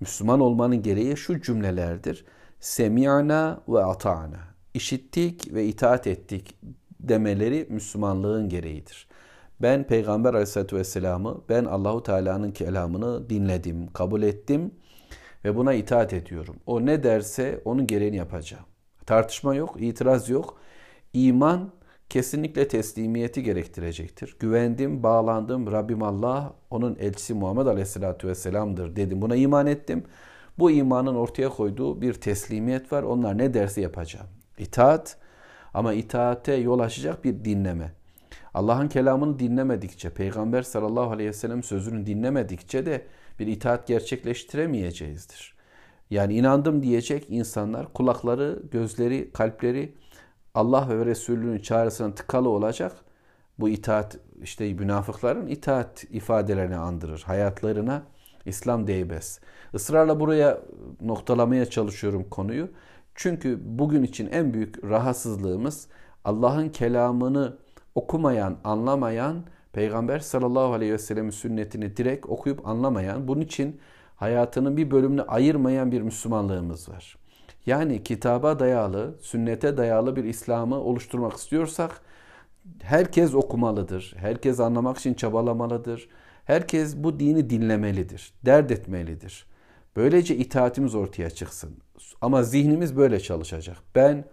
Müslüman 0.00 0.40
olmanın 0.40 0.82
gereği 0.82 1.16
şu 1.16 1.42
cümlelerdir. 1.42 2.24
Semi'na 2.60 3.62
ve 3.68 3.84
ata'na. 3.84 4.40
İşittik 4.74 5.54
ve 5.54 5.66
itaat 5.66 6.06
ettik 6.06 6.56
demeleri 7.00 7.66
Müslümanlığın 7.70 8.48
gereğidir. 8.48 9.08
Ben 9.62 9.86
Peygamber 9.86 10.34
Aleyhisselatü 10.34 10.76
Vesselam'ı, 10.76 11.40
ben 11.48 11.64
Allahu 11.64 12.02
Teala'nın 12.02 12.52
kelamını 12.52 13.30
dinledim, 13.30 13.92
kabul 13.92 14.22
ettim 14.22 14.74
ve 15.44 15.56
buna 15.56 15.72
itaat 15.74 16.12
ediyorum. 16.12 16.56
O 16.66 16.86
ne 16.86 17.02
derse 17.02 17.62
onun 17.64 17.86
gereğini 17.86 18.16
yapacağım. 18.16 18.64
Tartışma 19.06 19.54
yok, 19.54 19.76
itiraz 19.78 20.28
yok. 20.28 20.58
İman 21.12 21.70
kesinlikle 22.08 22.68
teslimiyeti 22.68 23.42
gerektirecektir. 23.42 24.36
Güvendim, 24.40 25.02
bağlandım, 25.02 25.72
Rabbim 25.72 26.02
Allah, 26.02 26.52
onun 26.70 26.96
elçisi 27.00 27.34
Muhammed 27.34 27.66
Aleyhisselatü 27.66 28.28
Vesselam'dır 28.28 28.96
dedim. 28.96 29.22
Buna 29.22 29.36
iman 29.36 29.66
ettim. 29.66 30.04
Bu 30.58 30.70
imanın 30.70 31.14
ortaya 31.14 31.48
koyduğu 31.48 32.00
bir 32.00 32.14
teslimiyet 32.14 32.92
var. 32.92 33.02
Onlar 33.02 33.38
ne 33.38 33.54
derse 33.54 33.80
yapacağım. 33.80 34.26
İtaat 34.58 35.16
ama 35.74 35.92
itaate 35.92 36.54
yol 36.54 36.78
açacak 36.78 37.24
bir 37.24 37.44
dinleme. 37.44 37.92
Allah'ın 38.54 38.88
kelamını 38.88 39.38
dinlemedikçe, 39.38 40.10
Peygamber 40.10 40.62
sallallahu 40.62 41.10
aleyhi 41.10 41.28
ve 41.28 41.32
sellem 41.32 41.62
sözünü 41.62 42.06
dinlemedikçe 42.06 42.86
de 42.86 43.06
bir 43.38 43.46
itaat 43.46 43.86
gerçekleştiremeyeceğizdir. 43.86 45.53
Yani 46.10 46.34
inandım 46.34 46.82
diyecek 46.82 47.26
insanlar 47.28 47.92
kulakları, 47.92 48.62
gözleri, 48.70 49.30
kalpleri 49.32 49.94
Allah 50.54 50.88
ve 50.88 51.06
Resulünün 51.06 51.58
çağrısına 51.58 52.14
tıkalı 52.14 52.48
olacak. 52.48 52.92
Bu 53.58 53.68
itaat 53.68 54.18
işte 54.42 54.74
münafıkların 54.74 55.46
itaat 55.46 56.04
ifadelerini 56.10 56.76
andırır. 56.76 57.22
Hayatlarına 57.26 58.02
İslam 58.46 58.86
değmez. 58.86 59.40
Israrla 59.74 60.20
buraya 60.20 60.60
noktalamaya 61.00 61.66
çalışıyorum 61.66 62.26
konuyu. 62.30 62.68
Çünkü 63.14 63.58
bugün 63.64 64.02
için 64.02 64.26
en 64.26 64.54
büyük 64.54 64.84
rahatsızlığımız 64.84 65.88
Allah'ın 66.24 66.68
kelamını 66.68 67.56
okumayan, 67.94 68.56
anlamayan, 68.64 69.44
Peygamber 69.72 70.18
sallallahu 70.18 70.72
aleyhi 70.72 70.92
ve 70.92 70.98
sellem'in 70.98 71.30
sünnetini 71.30 71.96
direkt 71.96 72.26
okuyup 72.26 72.68
anlamayan, 72.68 73.28
bunun 73.28 73.40
için 73.40 73.80
hayatının 74.24 74.76
bir 74.76 74.90
bölümünü 74.90 75.22
ayırmayan 75.22 75.92
bir 75.92 76.02
Müslümanlığımız 76.02 76.88
var. 76.88 77.16
Yani 77.66 78.02
kitaba 78.02 78.58
dayalı, 78.58 79.14
sünnete 79.20 79.76
dayalı 79.76 80.16
bir 80.16 80.24
İslam'ı 80.24 80.80
oluşturmak 80.80 81.32
istiyorsak 81.32 82.00
herkes 82.82 83.34
okumalıdır. 83.34 84.14
Herkes 84.16 84.60
anlamak 84.60 84.98
için 84.98 85.14
çabalamalıdır. 85.14 86.08
Herkes 86.44 86.96
bu 86.96 87.20
dini 87.20 87.50
dinlemelidir, 87.50 88.32
dert 88.44 88.70
etmelidir. 88.70 89.46
Böylece 89.96 90.36
itaatimiz 90.36 90.94
ortaya 90.94 91.30
çıksın. 91.30 91.70
Ama 92.20 92.42
zihnimiz 92.42 92.96
böyle 92.96 93.20
çalışacak. 93.20 93.76
Ben 93.94 94.24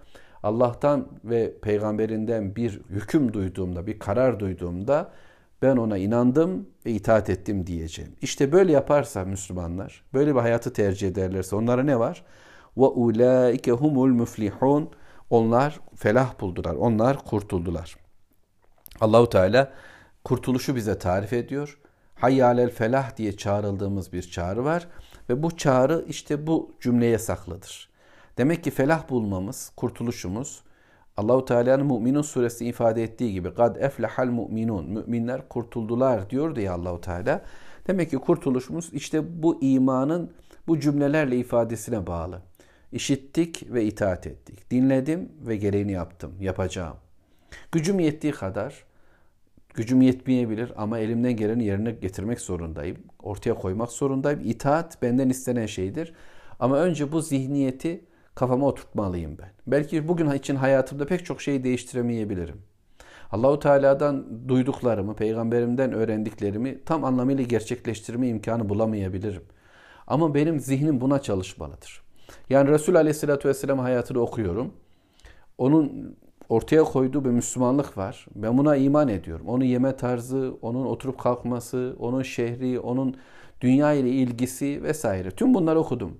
Allah'tan 0.43 1.07
ve 1.23 1.53
peygamberinden 1.61 2.55
bir 2.55 2.81
hüküm 2.89 3.33
duyduğumda, 3.33 3.87
bir 3.87 3.99
karar 3.99 4.39
duyduğumda 4.39 5.11
ben 5.61 5.77
ona 5.77 5.97
inandım 5.97 6.69
ve 6.85 6.91
itaat 6.91 7.29
ettim 7.29 7.67
diyeceğim. 7.67 8.15
İşte 8.21 8.51
böyle 8.51 8.71
yaparsa 8.71 9.25
Müslümanlar, 9.25 10.03
böyle 10.13 10.35
bir 10.35 10.39
hayatı 10.39 10.73
tercih 10.73 11.07
ederlerse 11.07 11.55
onlara 11.55 11.83
ne 11.83 11.99
var? 11.99 12.23
Ve 12.77 12.85
ulaike 12.85 13.71
humul 13.71 14.09
müflihun. 14.09 14.89
Onlar 15.29 15.79
felah 15.95 16.39
buldular. 16.39 16.75
Onlar 16.75 17.25
kurtuldular. 17.25 17.95
Allahu 19.01 19.29
Teala 19.29 19.71
kurtuluşu 20.23 20.75
bize 20.75 20.97
tarif 20.97 21.33
ediyor. 21.33 21.79
Hayyalel 22.15 22.69
felah 22.69 23.17
diye 23.17 23.37
çağrıldığımız 23.37 24.13
bir 24.13 24.21
çağrı 24.21 24.65
var 24.65 24.87
ve 25.29 25.43
bu 25.43 25.57
çağrı 25.57 26.05
işte 26.07 26.47
bu 26.47 26.75
cümleye 26.81 27.17
saklıdır. 27.17 27.89
Demek 28.37 28.63
ki 28.63 28.71
felah 28.71 29.09
bulmamız, 29.09 29.71
kurtuluşumuz 29.77 30.63
Allahu 31.21 31.45
Teala'nın 31.45 31.85
Müminun 31.85 32.21
suresi 32.21 32.65
ifade 32.65 33.03
ettiği 33.03 33.33
gibi 33.33 33.53
kad 33.53 33.75
eflehal 33.75 34.27
mu'minun. 34.27 34.85
Müminler 34.85 35.49
kurtuldular 35.49 36.29
diyor 36.29 36.55
diye 36.55 36.71
Allahu 36.71 37.01
Teala. 37.01 37.41
Demek 37.87 38.09
ki 38.09 38.17
kurtuluşumuz 38.17 38.93
işte 38.93 39.43
bu 39.43 39.63
imanın 39.63 40.31
bu 40.67 40.79
cümlelerle 40.79 41.37
ifadesine 41.37 42.07
bağlı. 42.07 42.41
İşittik 42.91 43.73
ve 43.73 43.85
itaat 43.85 44.27
ettik. 44.27 44.71
Dinledim 44.71 45.29
ve 45.41 45.57
gereğini 45.57 45.91
yaptım, 45.91 46.31
yapacağım. 46.39 46.95
Gücüm 47.71 47.99
yettiği 47.99 48.33
kadar, 48.33 48.83
gücüm 49.73 50.01
yetmeyebilir 50.01 50.73
ama 50.77 50.99
elimden 50.99 51.35
geleni 51.35 51.65
yerine 51.65 51.91
getirmek 51.91 52.41
zorundayım. 52.41 52.97
Ortaya 53.23 53.53
koymak 53.53 53.91
zorundayım. 53.91 54.41
İtaat 54.43 55.01
benden 55.01 55.29
istenen 55.29 55.65
şeydir. 55.65 56.13
Ama 56.59 56.77
önce 56.77 57.11
bu 57.11 57.21
zihniyeti 57.21 58.05
kafama 58.41 58.67
oturtmalıyım 58.67 59.37
ben. 59.37 59.49
Belki 59.67 60.07
bugün 60.07 60.31
için 60.31 60.55
hayatımda 60.55 61.05
pek 61.05 61.25
çok 61.25 61.41
şeyi 61.41 61.63
değiştiremeyebilirim. 61.63 62.61
Allahu 63.31 63.59
Teala'dan 63.59 64.25
duyduklarımı, 64.47 65.15
peygamberimden 65.15 65.93
öğrendiklerimi 65.93 66.83
tam 66.85 67.03
anlamıyla 67.03 67.43
gerçekleştirme 67.43 68.27
imkanı 68.27 68.69
bulamayabilirim. 68.69 69.43
Ama 70.07 70.35
benim 70.35 70.59
zihnim 70.59 71.01
buna 71.01 71.21
çalışmalıdır. 71.21 72.01
Yani 72.49 72.69
Resul 72.69 72.95
Aleyhisselatü 72.95 73.49
Vesselam 73.49 73.79
hayatını 73.79 74.19
okuyorum. 74.19 74.73
Onun 75.57 76.15
ortaya 76.49 76.83
koyduğu 76.83 77.25
bir 77.25 77.29
Müslümanlık 77.29 77.97
var. 77.97 78.25
Ben 78.35 78.57
buna 78.57 78.75
iman 78.75 79.07
ediyorum. 79.07 79.47
Onun 79.47 79.63
yeme 79.63 79.95
tarzı, 79.97 80.53
onun 80.61 80.85
oturup 80.85 81.19
kalkması, 81.19 81.95
onun 81.99 82.23
şehri, 82.23 82.79
onun 82.79 83.15
dünya 83.61 83.93
ile 83.93 84.09
ilgisi 84.09 84.83
vesaire. 84.83 85.31
Tüm 85.31 85.53
bunları 85.53 85.79
okudum. 85.79 86.17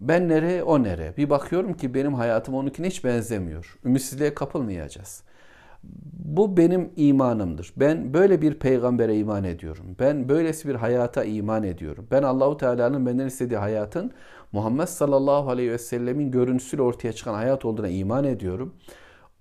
Ben 0.00 0.28
nereye, 0.28 0.62
o 0.62 0.82
nereye? 0.82 1.16
Bir 1.16 1.30
bakıyorum 1.30 1.74
ki 1.74 1.94
benim 1.94 2.14
hayatım 2.14 2.54
onunkine 2.54 2.86
hiç 2.86 3.04
benzemiyor. 3.04 3.78
Ümitsizliğe 3.84 4.34
kapılmayacağız. 4.34 5.22
Bu 6.12 6.56
benim 6.56 6.90
imanımdır. 6.96 7.72
Ben 7.76 8.14
böyle 8.14 8.42
bir 8.42 8.54
peygambere 8.54 9.16
iman 9.16 9.44
ediyorum. 9.44 9.86
Ben 10.00 10.28
böylesi 10.28 10.68
bir 10.68 10.74
hayata 10.74 11.24
iman 11.24 11.62
ediyorum. 11.62 12.06
Ben 12.10 12.22
Allahu 12.22 12.56
Teala'nın 12.56 13.06
benden 13.06 13.26
istediği 13.26 13.56
hayatın 13.56 14.12
Muhammed 14.52 14.86
sallallahu 14.86 15.50
aleyhi 15.50 15.70
ve 15.70 15.78
sellemin 15.78 16.30
görüntüsüyle 16.30 16.82
ortaya 16.82 17.12
çıkan 17.12 17.34
hayat 17.34 17.64
olduğuna 17.64 17.88
iman 17.88 18.24
ediyorum. 18.24 18.74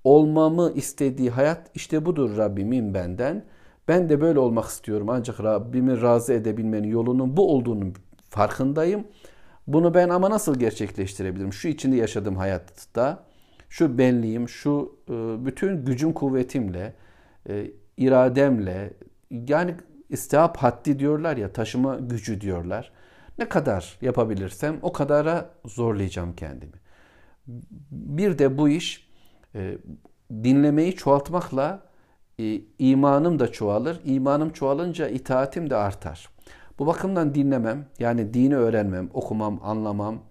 Olmamı 0.04 0.72
istediği 0.76 1.30
hayat 1.30 1.72
işte 1.74 2.06
budur 2.06 2.38
Rabbimin 2.38 2.94
benden. 2.94 3.46
Ben 3.88 4.10
de 4.10 4.22
böyle 4.22 4.40
olmak 4.40 4.66
istiyorum 4.66 5.10
ancak 5.10 5.44
Rabbimi 5.44 6.02
razı 6.02 6.34
edebilmenin 6.34 6.88
yolunun 6.88 7.38
bu 7.38 7.52
olduğunu 7.52 7.86
farkındayım. 8.30 9.08
Bunu 9.68 9.94
ben 9.94 10.10
ama 10.10 10.30
nasıl 10.30 10.60
gerçekleştirebilirim? 10.60 11.54
Şu 11.54 11.68
içinde 11.68 11.96
yaşadığım 11.96 12.36
hayatta, 12.36 13.24
şu 13.70 13.98
benliğim, 13.98 14.50
şu 14.50 15.00
e, 15.10 15.14
bütün 15.46 15.86
gücüm 15.86 16.14
kuvvetimle, 16.14 16.94
e, 17.50 17.72
irademle, 17.98 18.94
yani 19.32 19.76
istihap 20.10 20.58
haddi 20.58 21.00
diyorlar 21.00 21.38
ya, 21.38 21.54
taşıma 21.54 21.96
gücü 21.96 22.42
diyorlar. 22.42 22.92
Ne 23.40 23.50
kadar 23.50 23.98
yapabilirsem 24.02 24.80
o 24.82 24.94
kadara 24.94 25.50
zorlayacağım 25.66 26.36
kendimi. 26.36 26.80
Bir 27.92 28.38
de 28.38 28.58
bu 28.58 28.70
iş 28.70 29.08
e, 29.56 29.78
dinlemeyi 30.32 30.96
çoğaltmakla 30.96 31.86
imanım 32.80 33.40
da 33.40 33.52
çoğalır. 33.52 34.00
İmanım 34.06 34.50
çoğalınca 34.50 35.08
itaatim 35.08 35.70
de 35.70 35.76
artar. 35.76 36.30
Bu 36.80 36.88
bakımdan 36.88 37.36
dinlemem, 37.36 37.86
yani 38.00 38.34
dini 38.34 38.56
öğrenmem, 38.56 39.10
okumam, 39.14 39.60
anlamam, 39.64 40.24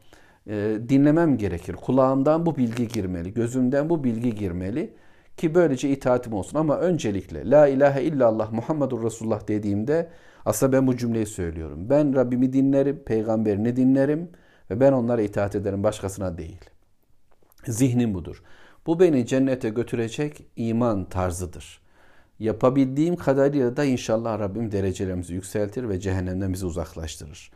e, 0.47 0.79
dinlemem 0.89 1.37
gerekir. 1.37 1.73
Kulağımdan 1.73 2.47
bu 2.47 2.57
bilgi 2.57 2.89
girmeli, 2.89 3.35
gözümden 3.35 3.91
bu 3.91 4.05
bilgi 4.05 4.35
girmeli 4.35 4.95
ki 5.37 5.55
böylece 5.55 5.91
itaatim 5.91 6.33
olsun. 6.33 6.59
Ama 6.59 6.79
öncelikle 6.79 7.51
La 7.51 7.69
ilahe 7.69 8.03
illallah 8.03 8.53
Muhammedur 8.53 9.05
Resulullah 9.05 9.49
dediğimde 9.49 10.11
aslında 10.45 10.73
ben 10.73 10.87
bu 10.87 10.97
cümleyi 10.97 11.27
söylüyorum. 11.27 11.91
Ben 11.91 12.15
Rabbimi 12.15 12.53
dinlerim, 12.53 13.03
peygamberini 13.07 13.77
dinlerim 13.77 14.31
ve 14.71 14.81
ben 14.81 14.93
onlara 14.93 15.23
itaat 15.23 15.55
ederim 15.55 15.83
başkasına 15.83 16.39
değil. 16.39 16.61
Zihnim 17.67 18.15
budur. 18.15 18.43
Bu 18.87 19.01
beni 19.01 19.27
cennete 19.27 19.69
götürecek 19.69 20.47
iman 20.57 21.05
tarzıdır. 21.09 21.84
Yapabildiğim 22.40 23.16
kadarıyla 23.16 23.78
da 23.78 23.84
inşallah 23.84 24.40
Rabbim 24.40 24.72
derecelerimizi 24.72 25.34
yükseltir 25.34 25.90
ve 25.90 26.00
cehennemden 26.00 26.54
bizi 26.54 26.66
uzaklaştırır. 26.66 27.52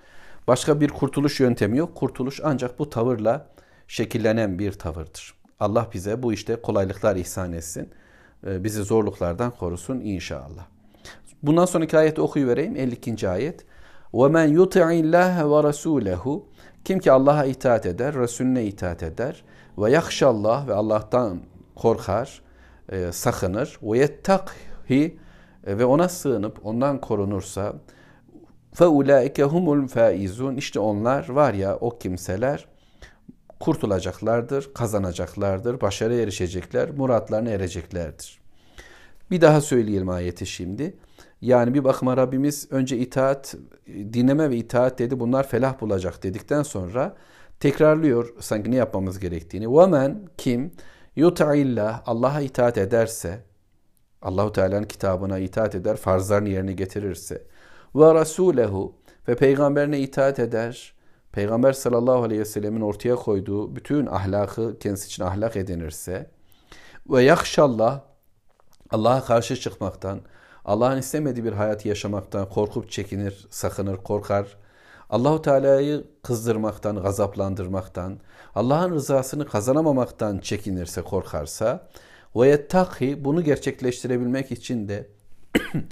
Başka 0.47 0.81
bir 0.81 0.89
kurtuluş 0.89 1.39
yöntemi 1.39 1.77
yok. 1.77 1.95
Kurtuluş 1.95 2.39
ancak 2.43 2.79
bu 2.79 2.89
tavırla 2.89 3.47
şekillenen 3.87 4.59
bir 4.59 4.71
tavırdır. 4.71 5.33
Allah 5.59 5.87
bize 5.93 6.23
bu 6.23 6.33
işte 6.33 6.55
kolaylıklar 6.55 7.15
ihsan 7.15 7.53
etsin. 7.53 7.89
Ee, 8.47 8.63
bizi 8.63 8.83
zorluklardan 8.83 9.51
korusun 9.51 9.99
inşallah. 9.99 10.65
Bundan 11.43 11.65
sonraki 11.65 11.97
ayeti 11.97 12.21
okuyuvereyim. 12.21 12.75
52. 12.75 13.29
ayet. 13.29 13.65
وَمَنْ 14.13 14.57
يُطِعِ 14.57 14.87
اللّٰهَ 15.03 15.41
وَرَسُولَهُ 15.41 16.41
Kim 16.85 16.99
ki 16.99 17.11
Allah'a 17.11 17.45
itaat 17.45 17.85
eder, 17.85 18.15
Resulüne 18.15 18.65
itaat 18.65 19.03
eder 19.03 19.43
ve 19.77 19.91
yakşallah 19.91 20.67
ve 20.67 20.73
Allah'tan 20.73 21.39
korkar, 21.75 22.41
e, 22.89 23.11
sakınır 23.11 23.79
ve 23.83 23.97
yettakhi 23.97 24.66
e, 24.89 25.77
ve 25.77 25.85
ona 25.85 26.09
sığınıp 26.09 26.65
ondan 26.65 27.01
korunursa 27.01 27.73
fe 28.73 28.85
ulaike 28.85 29.43
humul 29.43 29.87
faizun 29.87 30.55
işte 30.55 30.79
onlar 30.79 31.29
var 31.29 31.53
ya 31.53 31.77
o 31.77 31.97
kimseler 31.97 32.65
kurtulacaklardır, 33.59 34.73
kazanacaklardır, 34.73 35.81
başarıya 35.81 36.21
erişecekler, 36.21 36.91
muratlarına 36.91 37.49
ereceklerdir. 37.49 38.39
Bir 39.31 39.41
daha 39.41 39.61
söyleyelim 39.61 40.09
ayeti 40.09 40.45
şimdi. 40.45 40.93
Yani 41.41 41.73
bir 41.73 41.83
bakıma 41.83 42.17
Rabbimiz 42.17 42.67
önce 42.71 42.97
itaat, 42.97 43.55
dinleme 43.87 44.49
ve 44.49 44.55
itaat 44.55 44.99
dedi. 44.99 45.19
Bunlar 45.19 45.47
felah 45.47 45.81
bulacak 45.81 46.23
dedikten 46.23 46.63
sonra 46.63 47.15
tekrarlıyor 47.59 48.33
sanki 48.39 48.71
ne 48.71 48.75
yapmamız 48.75 49.19
gerektiğini. 49.19 49.65
وَمَنْ 49.65 50.15
kim 50.37 50.71
yuta'illah 51.15 52.01
Allah'a 52.05 52.41
itaat 52.41 52.77
ederse 52.77 53.39
Allahu 54.22 54.52
Teala'nın 54.52 54.84
kitabına 54.84 55.38
itaat 55.38 55.74
eder, 55.74 55.96
farzlarını 55.96 56.48
yerine 56.48 56.72
getirirse 56.72 57.42
ve 57.94 58.14
rasulehu 58.14 58.94
ve 59.28 59.36
peygamberine 59.36 59.98
itaat 59.98 60.38
eder. 60.38 60.94
Peygamber 61.32 61.72
sallallahu 61.72 62.22
aleyhi 62.22 62.40
ve 62.40 62.44
sellemin 62.44 62.80
ortaya 62.80 63.16
koyduğu 63.16 63.76
bütün 63.76 64.06
ahlakı 64.06 64.78
kendisi 64.78 65.06
için 65.06 65.22
ahlak 65.24 65.56
edinirse 65.56 66.30
ve 67.10 67.22
yakşallah 67.22 68.00
Allah'a 68.90 69.24
karşı 69.24 69.56
çıkmaktan, 69.56 70.20
Allah'ın 70.64 70.98
istemediği 70.98 71.44
bir 71.44 71.52
hayatı 71.52 71.88
yaşamaktan 71.88 72.48
korkup 72.48 72.90
çekinir, 72.90 73.46
sakınır, 73.50 73.96
korkar. 73.96 74.56
Allahu 75.10 75.42
Teala'yı 75.42 76.04
kızdırmaktan, 76.22 77.02
gazaplandırmaktan, 77.02 78.18
Allah'ın 78.54 78.94
rızasını 78.94 79.46
kazanamamaktan 79.46 80.38
çekinirse, 80.38 81.02
korkarsa 81.02 81.88
ve 82.36 82.48
yettaki 82.48 83.24
bunu 83.24 83.44
gerçekleştirebilmek 83.44 84.52
için 84.52 84.88
de 84.88 85.08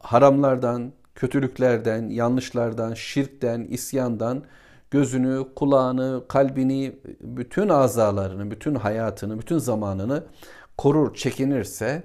haramlardan, 0.00 0.92
kötülüklerden, 1.14 2.08
yanlışlardan, 2.08 2.94
şirkten, 2.94 3.60
isyandan 3.60 4.44
gözünü, 4.90 5.46
kulağını, 5.56 6.22
kalbini, 6.28 6.98
bütün 7.20 7.68
azalarını, 7.68 8.50
bütün 8.50 8.74
hayatını, 8.74 9.38
bütün 9.38 9.58
zamanını 9.58 10.24
korur, 10.76 11.14
çekinirse 11.14 12.02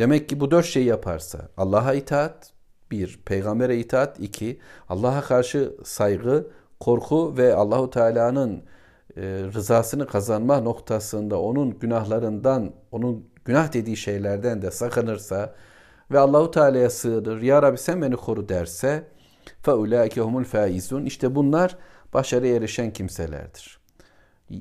Demek 0.00 0.28
ki 0.28 0.40
bu 0.40 0.50
dört 0.50 0.66
şeyi 0.66 0.86
yaparsa 0.86 1.48
Allah'a 1.56 1.94
itaat, 1.94 2.52
bir, 2.90 3.20
peygambere 3.24 3.78
itaat, 3.78 4.20
iki, 4.20 4.60
Allah'a 4.88 5.20
karşı 5.20 5.74
saygı, 5.84 6.46
korku 6.80 7.36
ve 7.36 7.54
Allahu 7.54 7.90
Teala'nın 7.90 8.62
rızasını 9.53 10.07
kazanma 10.07 10.59
noktasında 10.59 11.39
onun 11.41 11.79
günahlarından, 11.79 12.71
onun 12.91 13.25
günah 13.45 13.73
dediği 13.73 13.97
şeylerden 13.97 14.61
de 14.61 14.71
sakınırsa 14.71 15.55
ve 16.11 16.19
Allahu 16.19 16.51
Teala'ya 16.51 16.89
sığınır, 16.89 17.41
Ya 17.41 17.61
Rabbi 17.61 17.77
sen 17.77 18.01
beni 18.01 18.15
koru 18.15 18.49
derse 18.49 19.03
فَاُولَٰئِكَ 19.63 20.19
هُمُ 20.19 20.45
الْفَائِزُونَ 20.45 21.05
İşte 21.07 21.35
bunlar 21.35 21.77
başarıya 22.13 22.55
erişen 22.55 22.93
kimselerdir. 22.93 23.79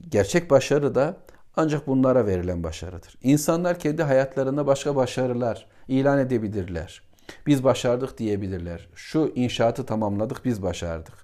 Gerçek 0.08 0.50
başarı 0.50 0.94
da 0.94 1.16
ancak 1.56 1.86
bunlara 1.86 2.26
verilen 2.26 2.62
başarıdır. 2.62 3.18
İnsanlar 3.22 3.78
kendi 3.78 4.02
hayatlarında 4.02 4.66
başka 4.66 4.96
başarılar 4.96 5.66
ilan 5.88 6.18
edebilirler. 6.18 7.02
Biz 7.46 7.64
başardık 7.64 8.18
diyebilirler. 8.18 8.88
Şu 8.94 9.32
inşaatı 9.34 9.86
tamamladık, 9.86 10.44
biz 10.44 10.62
başardık. 10.62 11.14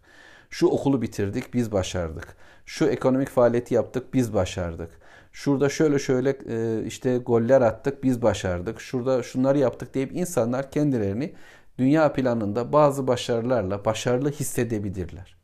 Şu 0.55 0.67
okulu 0.67 1.01
bitirdik, 1.01 1.53
biz 1.53 1.71
başardık. 1.71 2.35
Şu 2.65 2.85
ekonomik 2.85 3.29
faaliyeti 3.29 3.73
yaptık, 3.73 4.13
biz 4.13 4.33
başardık. 4.33 4.89
Şurada 5.31 5.69
şöyle 5.69 5.99
şöyle 5.99 6.37
e, 6.49 6.85
işte 6.85 7.17
goller 7.17 7.61
attık, 7.61 8.03
biz 8.03 8.21
başardık. 8.21 8.81
Şurada 8.81 9.23
şunları 9.23 9.57
yaptık 9.57 9.93
deyip 9.93 10.11
insanlar 10.15 10.71
kendilerini 10.71 11.33
dünya 11.77 12.13
planında 12.13 12.73
bazı 12.73 13.07
başarılarla 13.07 13.85
başarılı 13.85 14.31
hissedebilirler. 14.31 15.35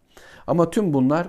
Ama 0.48 0.70
tüm 0.70 0.94
bunlar 0.94 1.28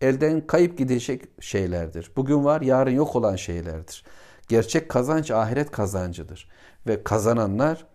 elden 0.00 0.46
kayıp 0.46 0.78
gidecek 0.78 1.22
şeylerdir. 1.40 2.10
Bugün 2.16 2.44
var, 2.44 2.60
yarın 2.60 2.94
yok 2.94 3.16
olan 3.16 3.36
şeylerdir. 3.36 4.04
Gerçek 4.48 4.88
kazanç 4.88 5.30
ahiret 5.30 5.70
kazancıdır. 5.70 6.48
Ve 6.86 7.04
kazananlar 7.04 7.86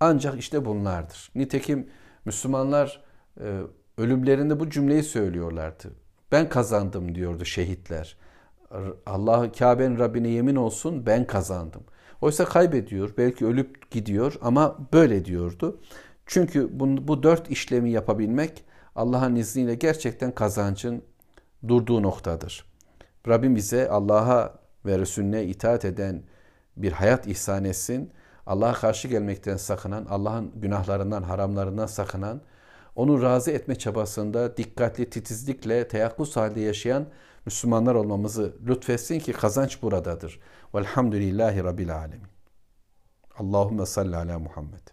ancak 0.00 0.38
işte 0.38 0.64
bunlardır. 0.64 1.30
Nitekim 1.34 1.88
Müslümanlar 2.24 3.04
e, 3.40 3.60
ölümlerinde 4.02 4.60
bu 4.60 4.70
cümleyi 4.70 5.02
söylüyorlardı. 5.02 5.92
Ben 6.32 6.48
kazandım 6.48 7.14
diyordu 7.14 7.44
şehitler. 7.44 8.16
Allah 9.06 9.52
Kabe'nin 9.52 9.98
Rabbine 9.98 10.28
yemin 10.28 10.56
olsun 10.56 11.06
ben 11.06 11.26
kazandım. 11.26 11.82
Oysa 12.20 12.44
kaybediyor, 12.44 13.14
belki 13.18 13.46
ölüp 13.46 13.90
gidiyor 13.90 14.34
ama 14.42 14.76
böyle 14.92 15.24
diyordu. 15.24 15.80
Çünkü 16.26 16.80
bu, 16.80 17.08
bu 17.08 17.22
dört 17.22 17.50
işlemi 17.50 17.90
yapabilmek 17.90 18.64
Allah'ın 18.96 19.36
izniyle 19.36 19.74
gerçekten 19.74 20.32
kazancın 20.32 21.02
durduğu 21.68 22.02
noktadır. 22.02 22.64
Rabbim 23.28 23.56
bize 23.56 23.88
Allah'a 23.88 24.54
ve 24.86 24.98
Resulüne 24.98 25.44
itaat 25.44 25.84
eden 25.84 26.22
bir 26.76 26.92
hayat 26.92 27.26
ihsan 27.26 27.64
etsin. 27.64 28.10
Allah'a 28.46 28.72
karşı 28.72 29.08
gelmekten 29.08 29.56
sakınan, 29.56 30.06
Allah'ın 30.10 30.52
günahlarından, 30.54 31.22
haramlarından 31.22 31.86
sakınan, 31.86 32.40
onu 32.96 33.22
razı 33.22 33.50
etme 33.50 33.74
çabasında 33.74 34.56
dikkatli, 34.56 35.10
titizlikle, 35.10 35.88
teyakkuz 35.88 36.36
halde 36.36 36.60
yaşayan 36.60 37.06
Müslümanlar 37.46 37.94
olmamızı 37.94 38.56
lütfetsin 38.66 39.18
ki 39.18 39.32
kazanç 39.32 39.82
buradadır. 39.82 40.40
Velhamdülillahi 40.74 41.64
Rabbil 41.64 41.96
Alemin. 41.96 42.26
Allahümme 43.38 43.86
salli 43.86 44.16
ala 44.16 44.38
Muhammed. 44.38 44.91